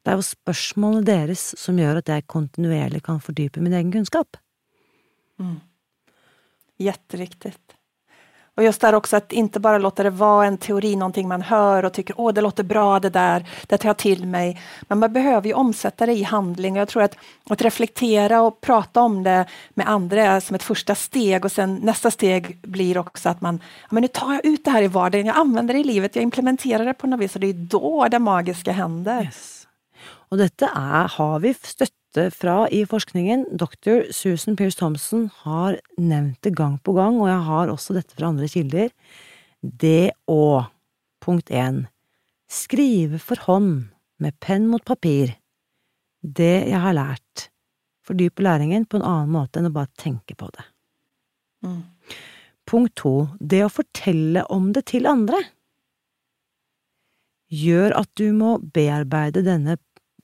Det 0.00 0.12
er 0.12 0.18
jo 0.18 0.26
spørsmålene 0.26 1.06
deres 1.06 1.42
som 1.60 1.78
gjør 1.78 2.00
at 2.00 2.10
jeg 2.10 2.28
kontinuerlig 2.28 3.02
kan 3.06 3.20
fordype 3.22 3.62
min 3.62 3.76
egen 3.76 3.92
kunnskap. 3.94 4.36
Mm. 5.40 5.60
Jätteriktigt. 6.80 7.79
Och 8.60 8.64
just 8.64 8.80
där 8.80 8.94
också 8.94 9.16
att 9.16 9.32
inte 9.32 9.60
bara 9.60 9.78
låta 9.78 10.02
det 10.02 10.10
vara 10.10 10.46
en 10.46 10.58
teori, 10.58 10.96
någonting 10.96 11.28
man 11.28 11.42
hör 11.42 11.84
och 11.84 11.92
tycker 11.92 12.20
åh 12.20 12.32
det 12.32 12.40
låter 12.40 12.62
bra 12.62 13.00
det 13.00 13.10
där, 13.10 13.48
det 13.66 13.78
tar 13.78 13.88
jag 13.88 13.96
till 13.96 14.26
mig. 14.26 14.60
Men 14.82 14.98
man 14.98 15.12
behöver 15.12 15.48
ju 15.48 15.54
omsätta 15.54 16.06
det 16.06 16.12
i 16.12 16.22
handling 16.22 16.74
och 16.74 16.80
jag 16.80 16.88
tror 16.88 17.02
att, 17.02 17.16
att 17.50 17.62
reflektera 17.62 18.42
och 18.42 18.60
prata 18.60 19.00
om 19.00 19.22
det 19.22 19.46
med 19.74 19.88
andra 19.88 20.22
är 20.22 20.40
som 20.40 20.54
ett 20.56 20.62
första 20.62 20.94
steg 20.94 21.44
och 21.44 21.52
sen 21.52 21.74
nästa 21.74 22.10
steg 22.10 22.60
blir 22.62 22.98
också 22.98 23.28
att 23.28 23.40
man, 23.40 23.60
men 23.90 24.00
nu 24.02 24.08
tar 24.08 24.32
jag 24.32 24.44
ut 24.44 24.64
det 24.64 24.70
här 24.70 24.82
i 24.82 24.88
vardagen, 24.88 25.26
jag 25.26 25.36
använder 25.36 25.74
det 25.74 25.80
i 25.80 25.84
livet, 25.84 26.16
jag 26.16 26.22
implementerar 26.22 26.84
det 26.84 26.94
på 26.94 27.06
något 27.06 27.20
vis 27.20 27.34
och 27.34 27.40
det 27.40 27.46
är 27.46 27.54
då 27.54 28.08
det 28.10 28.18
magiska 28.18 28.72
händer. 28.72 29.22
Yes. 29.22 29.56
Og 30.30 30.38
dette 30.38 30.68
er, 30.68 31.08
har 31.16 31.40
vi 31.42 31.50
støtte 31.58 31.99
fra 32.34 32.64
i 32.72 32.82
forskningen. 32.88 33.46
Dr. 33.56 34.10
Susan 34.12 34.56
Pearce 34.58 34.78
Thompson 34.78 35.28
har 35.44 35.78
nevnt 35.96 36.40
det 36.42 36.54
gang 36.58 36.78
på 36.82 36.94
gang, 36.96 37.20
og 37.20 37.28
jeg 37.30 37.44
har 37.46 37.72
også 37.72 37.96
dette 37.96 38.16
fra 38.16 38.32
andre 38.32 38.48
kilder. 38.50 38.90
Det 39.60 40.12
å, 40.30 40.66
punkt 41.22 41.52
én, 41.54 41.84
skrive 42.50 43.20
for 43.22 43.40
hånd, 43.46 43.90
med 44.20 44.36
penn 44.40 44.66
mot 44.68 44.84
papir. 44.84 45.36
Det 46.20 46.68
jeg 46.68 46.80
har 46.80 46.96
lært, 46.96 47.50
Fordype 48.04 48.42
læringen 48.42 48.86
på 48.90 48.98
en 48.98 49.06
annen 49.06 49.30
måte 49.30 49.60
enn 49.60 49.68
å 49.68 49.74
bare 49.74 49.92
tenke 50.00 50.34
på 50.34 50.48
det. 50.56 50.64
Mm. 51.62 51.82
Punkt 52.66 52.96
to, 52.98 53.14
det 53.38 53.62
å 53.64 53.72
fortelle 53.72 54.42
om 54.50 54.70
det 54.74 54.86
til 54.90 55.06
andre 55.10 55.38
gjør 57.50 57.94
at 57.98 58.10
du 58.18 58.30
må 58.34 58.56
bearbeide 58.74 59.42
denne 59.46 59.76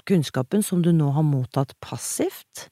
kunnskapen 0.08 0.64
som 0.64 0.82
du 0.84 0.92
nå 0.94 1.10
har 1.16 1.26
mottatt 1.26 1.74
passivt, 1.84 2.68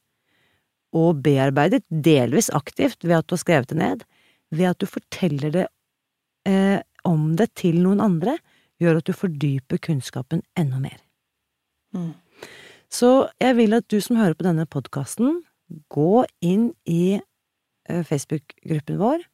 og 0.95 1.22
bearbeidet 1.24 1.82
delvis 1.91 2.53
aktivt 2.55 3.03
ved 3.03 3.18
at 3.18 3.28
du 3.28 3.35
har 3.35 3.43
skrevet 3.43 3.72
det 3.72 3.78
ned, 3.80 4.05
ved 4.55 4.70
at 4.70 4.80
du 4.80 4.87
forteller 4.87 5.55
det 5.55 5.64
eh, 6.47 6.78
om 7.05 7.32
det 7.39 7.51
til 7.59 7.80
noen 7.82 8.03
andre, 8.05 8.37
gjør 8.82 9.01
at 9.01 9.09
du 9.09 9.14
fordyper 9.16 9.80
kunnskapen 9.82 10.43
enda 10.59 10.78
mer. 10.82 11.01
Mm. 11.95 12.14
Så 12.91 13.28
jeg 13.43 13.59
vil 13.59 13.74
at 13.74 13.87
du 13.91 13.99
som 14.03 14.18
hører 14.20 14.37
på 14.39 14.47
denne 14.47 14.66
podkasten, 14.70 15.43
gå 15.91 16.24
inn 16.45 16.70
i 16.87 17.16
eh, 17.18 18.03
Facebook-gruppen 18.07 19.01
vår 19.01 19.24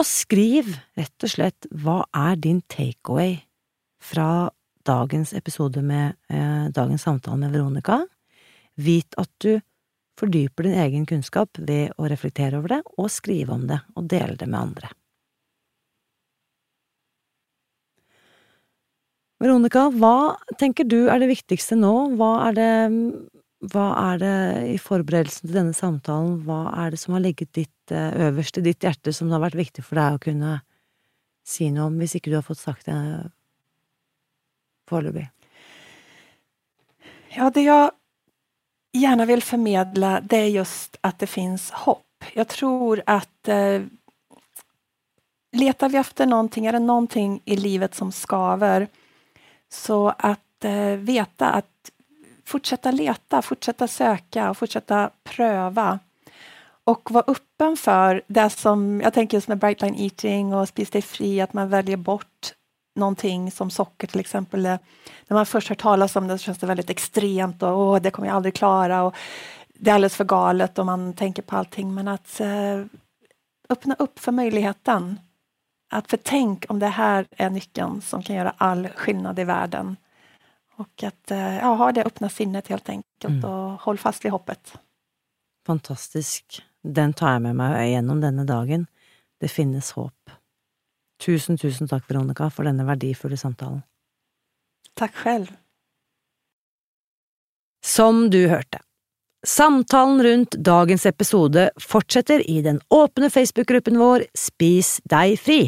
og 0.00 0.06
skriv 0.06 0.74
rett 0.98 1.24
og 1.24 1.32
slett 1.32 1.68
hva 1.70 2.02
er 2.16 2.38
din 2.40 2.60
takeaway 2.72 3.38
fra 4.00 4.50
dagens 4.86 5.34
episode 5.36 5.82
med 5.82 6.16
eh, 6.28 6.68
dagens 6.74 7.02
samtale 7.02 7.38
med 7.40 7.52
Veronica. 7.54 8.00
Vit 8.80 9.14
at 9.20 9.30
du 9.44 9.58
fordyper 10.20 10.68
din 10.68 10.78
egen 10.84 11.06
kunnskap 11.08 11.58
ved 11.58 11.94
å 11.96 12.08
reflektere 12.10 12.60
over 12.60 12.76
det 12.76 12.80
og 12.96 13.10
skrive 13.12 13.56
om 13.56 13.66
det 13.70 13.80
og 13.96 14.08
dele 14.10 14.36
det 14.40 14.48
med 14.48 14.60
andre. 14.60 14.90
Veronica, 19.40 19.86
hva 19.96 20.36
tenker 20.60 20.84
du 20.84 21.06
er 21.08 21.22
det 21.22 21.30
viktigste 21.30 21.78
nå? 21.80 21.94
Hva 22.20 22.32
er 22.50 22.56
det, 22.58 22.72
hva 23.72 23.86
er 24.12 24.20
det 24.20 24.34
i 24.74 24.76
forberedelsen 24.80 25.48
til 25.48 25.56
denne 25.56 25.76
samtalen, 25.76 26.42
hva 26.44 26.66
er 26.82 26.92
det 26.92 27.00
som 27.00 27.16
har 27.16 27.24
ligget 27.24 27.54
ditt 27.56 27.94
eh, 27.94 28.26
øverst 28.28 28.60
i 28.60 28.66
ditt 28.66 28.84
hjerte 28.84 29.14
som 29.16 29.30
det 29.30 29.38
har 29.38 29.46
vært 29.46 29.62
viktig 29.62 29.86
for 29.86 29.96
deg 29.96 30.18
å 30.18 30.24
kunne 30.26 30.58
si 31.46 31.70
noe 31.72 31.88
om, 31.88 31.96
hvis 32.02 32.18
ikke 32.18 32.34
du 32.34 32.36
har 32.36 32.44
fått 32.44 32.60
sagt 32.60 32.90
det 32.90 32.98
foreløpig? 34.90 35.28
Ja, 37.30 37.48
det 37.54 37.62
jeg 37.62 37.90
gjerne 39.00 39.26
vil 39.30 39.42
formidle, 39.42 40.18
det 40.26 40.44
er 40.44 40.52
just 40.58 40.98
at 41.06 41.20
det 41.22 41.30
fins 41.30 41.70
hopp. 41.84 42.06
Jeg 42.34 42.48
tror 42.50 43.00
at 43.08 43.48
eh, 43.48 43.86
leter 45.56 45.92
vi 45.92 46.00
efter 46.00 46.28
noe, 46.28 46.50
er 46.50 46.76
det 46.76 46.82
noe 46.84 47.24
i 47.46 47.56
livet 47.56 47.94
som 47.96 48.10
skaver, 48.12 48.88
så 49.70 50.08
at 50.18 50.66
eh, 50.66 50.98
veta 50.98 51.54
at 51.62 51.92
fortsette 52.50 52.90
lete, 52.92 53.42
fortsette 53.46 53.86
søke, 53.88 54.50
fortsette 54.58 55.04
prøve. 55.30 55.88
Og 56.90 57.12
være 57.14 57.36
vara 57.60 57.74
for 57.78 58.22
det 58.26 58.48
som, 58.56 59.00
jeg 59.04 59.14
tenker 59.14 59.38
just 59.38 59.48
med 59.52 59.60
Bright 59.62 59.84
Line 59.84 60.00
Eating 60.00 60.54
og 60.56 60.66
Spis 60.70 60.90
deg 60.90 61.06
fri, 61.06 61.36
at 61.40 61.54
man 61.54 61.70
velger 61.70 62.00
bort 62.00 62.54
någonting 62.96 63.50
som 63.50 63.70
socker 63.70 64.06
till 64.06 64.20
exempel. 64.20 64.62
När 64.62 64.78
man 65.28 65.46
först 65.46 65.68
hör 65.68 65.76
talas 65.76 66.16
om 66.16 66.28
det 66.28 66.38
så 66.38 66.42
känns 66.44 66.58
det 66.58 66.66
väldigt 66.66 66.90
extremt 66.90 67.62
och 67.62 67.78
åh, 67.78 68.00
det 68.00 68.10
kommer 68.10 68.28
jag 68.28 68.36
aldrig 68.36 68.54
klara. 68.54 69.02
Och 69.02 69.14
det 69.74 69.90
är 69.90 69.94
alldeles 69.94 70.16
för 70.16 70.24
galet 70.24 70.78
och 70.78 70.86
man 70.86 71.12
tänker 71.12 71.42
på 71.42 71.56
allting. 71.56 71.94
Men 71.94 72.08
att 72.08 72.40
eh, 72.40 72.84
öppna 73.68 73.94
upp 73.98 74.18
för 74.18 74.32
möjligheten. 74.32 75.20
Att 75.92 76.10
för 76.10 76.16
tänk 76.16 76.64
om 76.68 76.78
det 76.78 76.86
här 76.86 77.26
är 77.30 77.50
nyckeln 77.50 78.00
som 78.02 78.22
kan 78.22 78.36
göra 78.36 78.54
all 78.56 78.88
skillnad 78.88 79.38
i 79.38 79.44
världen. 79.44 79.96
Och 80.76 81.02
att 81.02 81.30
eh, 81.30 81.56
ja, 81.58 81.74
ha 81.74 81.92
det 81.92 82.04
öppna 82.04 82.28
sinnet 82.28 82.68
helt 82.68 82.88
enkelt 82.88 83.06
Mm. 83.24 83.44
och 83.44 83.80
håll 83.80 83.98
fast 83.98 84.24
vid 84.24 84.32
hoppet. 84.32 84.78
Fantastisk. 85.66 86.62
Den 86.82 87.12
tar 87.12 87.32
jeg 87.32 87.42
med 87.42 87.56
meg 87.56 87.90
gjennom 87.90 88.20
denne 88.20 88.44
dagen. 88.48 88.86
Det 89.40 89.48
finnes 89.48 89.90
håp. 89.92 90.30
Tusen, 91.20 91.58
tusen 91.60 91.88
takk, 91.88 92.06
Veronica, 92.08 92.48
for 92.50 92.68
denne 92.68 92.86
verdifulle 92.88 93.36
samtalen. 93.36 93.82
Takk 94.96 95.18
selv. 95.22 95.50
Som 97.84 98.28
du 98.32 98.46
hørte. 98.48 98.80
Samtalen 99.46 100.22
rundt 100.24 100.56
dagens 100.60 101.06
episode 101.08 101.70
fortsetter 101.80 102.42
i 102.50 102.60
den 102.64 102.80
åpne 102.92 103.30
Facebook-gruppen 103.32 103.96
vår 104.00 104.26
Spis 104.36 104.98
deg 105.08 105.38
fri. 105.40 105.60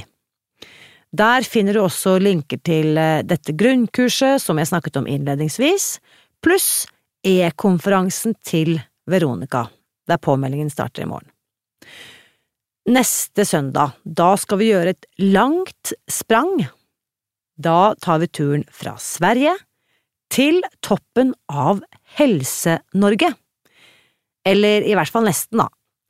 Der 1.13 1.45
finner 1.45 1.77
du 1.77 1.83
også 1.83 2.19
linker 2.21 2.61
til 2.65 2.97
eh, 3.01 3.21
dette 3.25 3.53
grunnkurset 3.57 4.41
som 4.41 4.61
jeg 4.61 4.69
snakket 4.69 4.97
om 5.01 5.09
innledningsvis, 5.09 5.99
pluss 6.45 6.87
e-konferansen 7.25 8.37
til 8.45 8.79
Veronica, 9.09 9.67
der 10.09 10.21
påmeldingen 10.21 10.73
starter 10.73 11.05
i 11.05 11.09
morgen. 11.09 11.29
Neste 12.91 13.45
søndag, 13.47 13.93
da 14.03 14.33
skal 14.41 14.59
vi 14.59 14.73
gjøre 14.73 14.97
et 14.97 15.07
langt 15.23 15.93
sprang. 16.11 16.65
Da 17.55 17.95
tar 18.03 18.19
vi 18.19 18.27
turen 18.27 18.65
fra 18.75 18.97
Sverige 18.99 19.55
til 20.33 20.59
toppen 20.83 21.31
av 21.47 21.85
Helse-Norge. 22.19 23.31
Eller 24.43 24.83
i 24.83 24.97
hvert 24.99 25.13
fall 25.15 25.29
nesten, 25.29 25.63
da. 25.63 25.69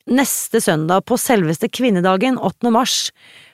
Neste 0.08 0.62
søndag, 0.64 1.04
på 1.06 1.18
selveste 1.20 1.68
kvinnedagen, 1.68 2.38
8. 2.40 2.72
mars, 2.74 3.10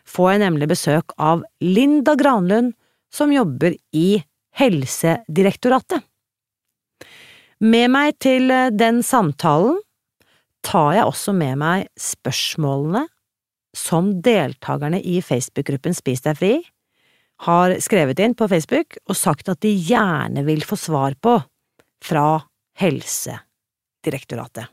får 0.07 0.31
jeg 0.33 0.43
nemlig 0.45 0.71
besøk 0.71 1.13
av 1.19 1.43
Linda 1.61 2.15
Granlund, 2.17 2.77
som 3.13 3.35
jobber 3.35 3.75
i 3.97 4.23
Helsedirektoratet. 4.57 6.07
Med 7.59 7.91
meg 7.91 8.15
til 8.23 8.53
eh, 8.55 8.71
den 8.71 9.03
samtalen 9.03 9.81
tar 10.69 10.93
jeg 10.99 11.09
også 11.09 11.33
med 11.37 11.61
meg 11.61 11.87
spørsmålene 12.01 13.07
som 13.77 14.11
deltakerne 14.25 15.01
i 15.01 15.21
Facebook-gruppen 15.25 15.97
Spis 15.97 16.25
deg 16.25 16.39
fri 16.39 16.55
har 17.47 17.77
skrevet 17.85 18.19
inn 18.21 18.35
på 18.37 18.49
Facebook 18.51 18.99
og 19.07 19.17
sagt 19.17 19.49
at 19.53 19.61
de 19.63 19.71
gjerne 19.71 20.43
vil 20.47 20.65
få 20.67 20.79
svar 20.81 21.15
på 21.23 21.37
fra 22.05 22.41
Helsedirektoratet. 22.79 24.67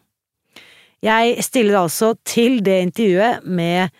Jeg 1.06 1.43
stiller 1.46 1.84
altså 1.84 2.16
til 2.26 2.64
det 2.66 2.80
intervjuet 2.88 3.46
med 3.46 3.93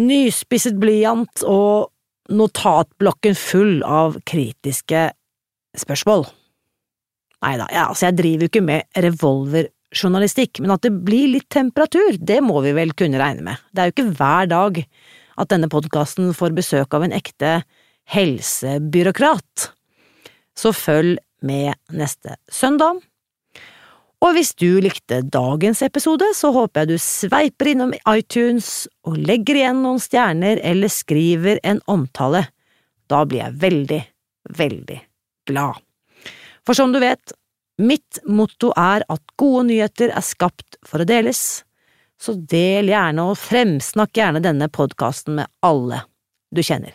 nyspisset 0.00 0.78
blyant 0.80 1.44
og 1.46 1.90
notatblokken 2.32 3.36
full 3.36 3.82
av 3.84 4.16
kritiske 4.24 5.10
spørsmål. 5.76 6.24
Nei 7.44 7.56
da, 7.60 7.68
ja, 7.68 7.90
altså 7.90 8.08
jeg 8.08 8.16
driver 8.22 8.46
jo 8.46 8.52
ikke 8.52 8.64
med 8.64 8.88
revolverjournalistikk, 9.94 10.60
men 10.60 10.74
at 10.74 10.82
det 10.82 10.92
blir 11.04 11.28
litt 11.28 11.48
temperatur, 11.48 12.16
det 12.18 12.40
må 12.42 12.60
vi 12.62 12.72
vel 12.74 12.92
kunne 12.94 13.18
regne 13.18 13.42
med. 13.42 13.56
Det 13.72 13.80
er 13.80 13.86
jo 13.88 13.94
ikke 13.94 14.16
hver 14.18 14.46
dag 14.50 14.84
at 15.36 15.48
denne 15.50 15.68
podkasten 15.68 16.34
får 16.34 16.54
besøk 16.54 16.94
av 16.94 17.04
en 17.04 17.12
ekte 17.12 17.62
helsebyråkrat. 18.10 19.70
Så 20.56 20.72
følg 20.72 21.18
med 21.42 21.74
neste 21.90 22.36
søndag. 22.48 23.00
Og 24.24 24.32
hvis 24.32 24.54
du 24.56 24.80
likte 24.80 25.20
dagens 25.22 25.82
episode, 25.82 26.24
så 26.34 26.50
håper 26.54 26.84
jeg 26.84 26.94
du 26.94 26.98
sveiper 26.98 27.74
innom 27.74 27.92
iTunes 28.08 28.86
og 29.04 29.18
legger 29.18 29.58
igjen 29.58 29.82
noen 29.84 30.00
stjerner 30.00 30.62
eller 30.64 30.88
skriver 30.88 31.60
en 31.62 31.82
omtale. 31.86 32.46
Da 33.10 33.24
blir 33.28 33.42
jeg 33.42 33.58
veldig, 33.60 34.00
veldig 34.56 35.00
glad. 35.50 35.82
For 36.64 36.72
som 36.72 36.94
du 36.94 37.02
vet, 37.02 37.34
mitt 37.82 38.20
motto 38.26 38.72
er 38.78 39.04
at 39.10 39.22
gode 39.40 39.68
nyheter 39.70 40.12
er 40.14 40.24
skapt 40.24 40.78
for 40.86 41.02
å 41.02 41.08
deles, 41.08 41.64
så 42.20 42.36
del 42.38 42.92
gjerne 42.92 43.26
og 43.30 43.38
fremsnakk 43.40 44.14
gjerne 44.16 44.42
denne 44.44 44.70
podkasten 44.72 45.40
med 45.40 45.50
alle 45.66 46.04
du 46.54 46.62
kjenner. 46.62 46.94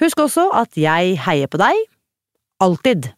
Husk 0.00 0.20
også 0.26 0.50
at 0.52 0.76
jeg 0.76 1.16
heier 1.24 1.48
på 1.48 1.60
deg, 1.60 1.78
alltid. 2.60 3.12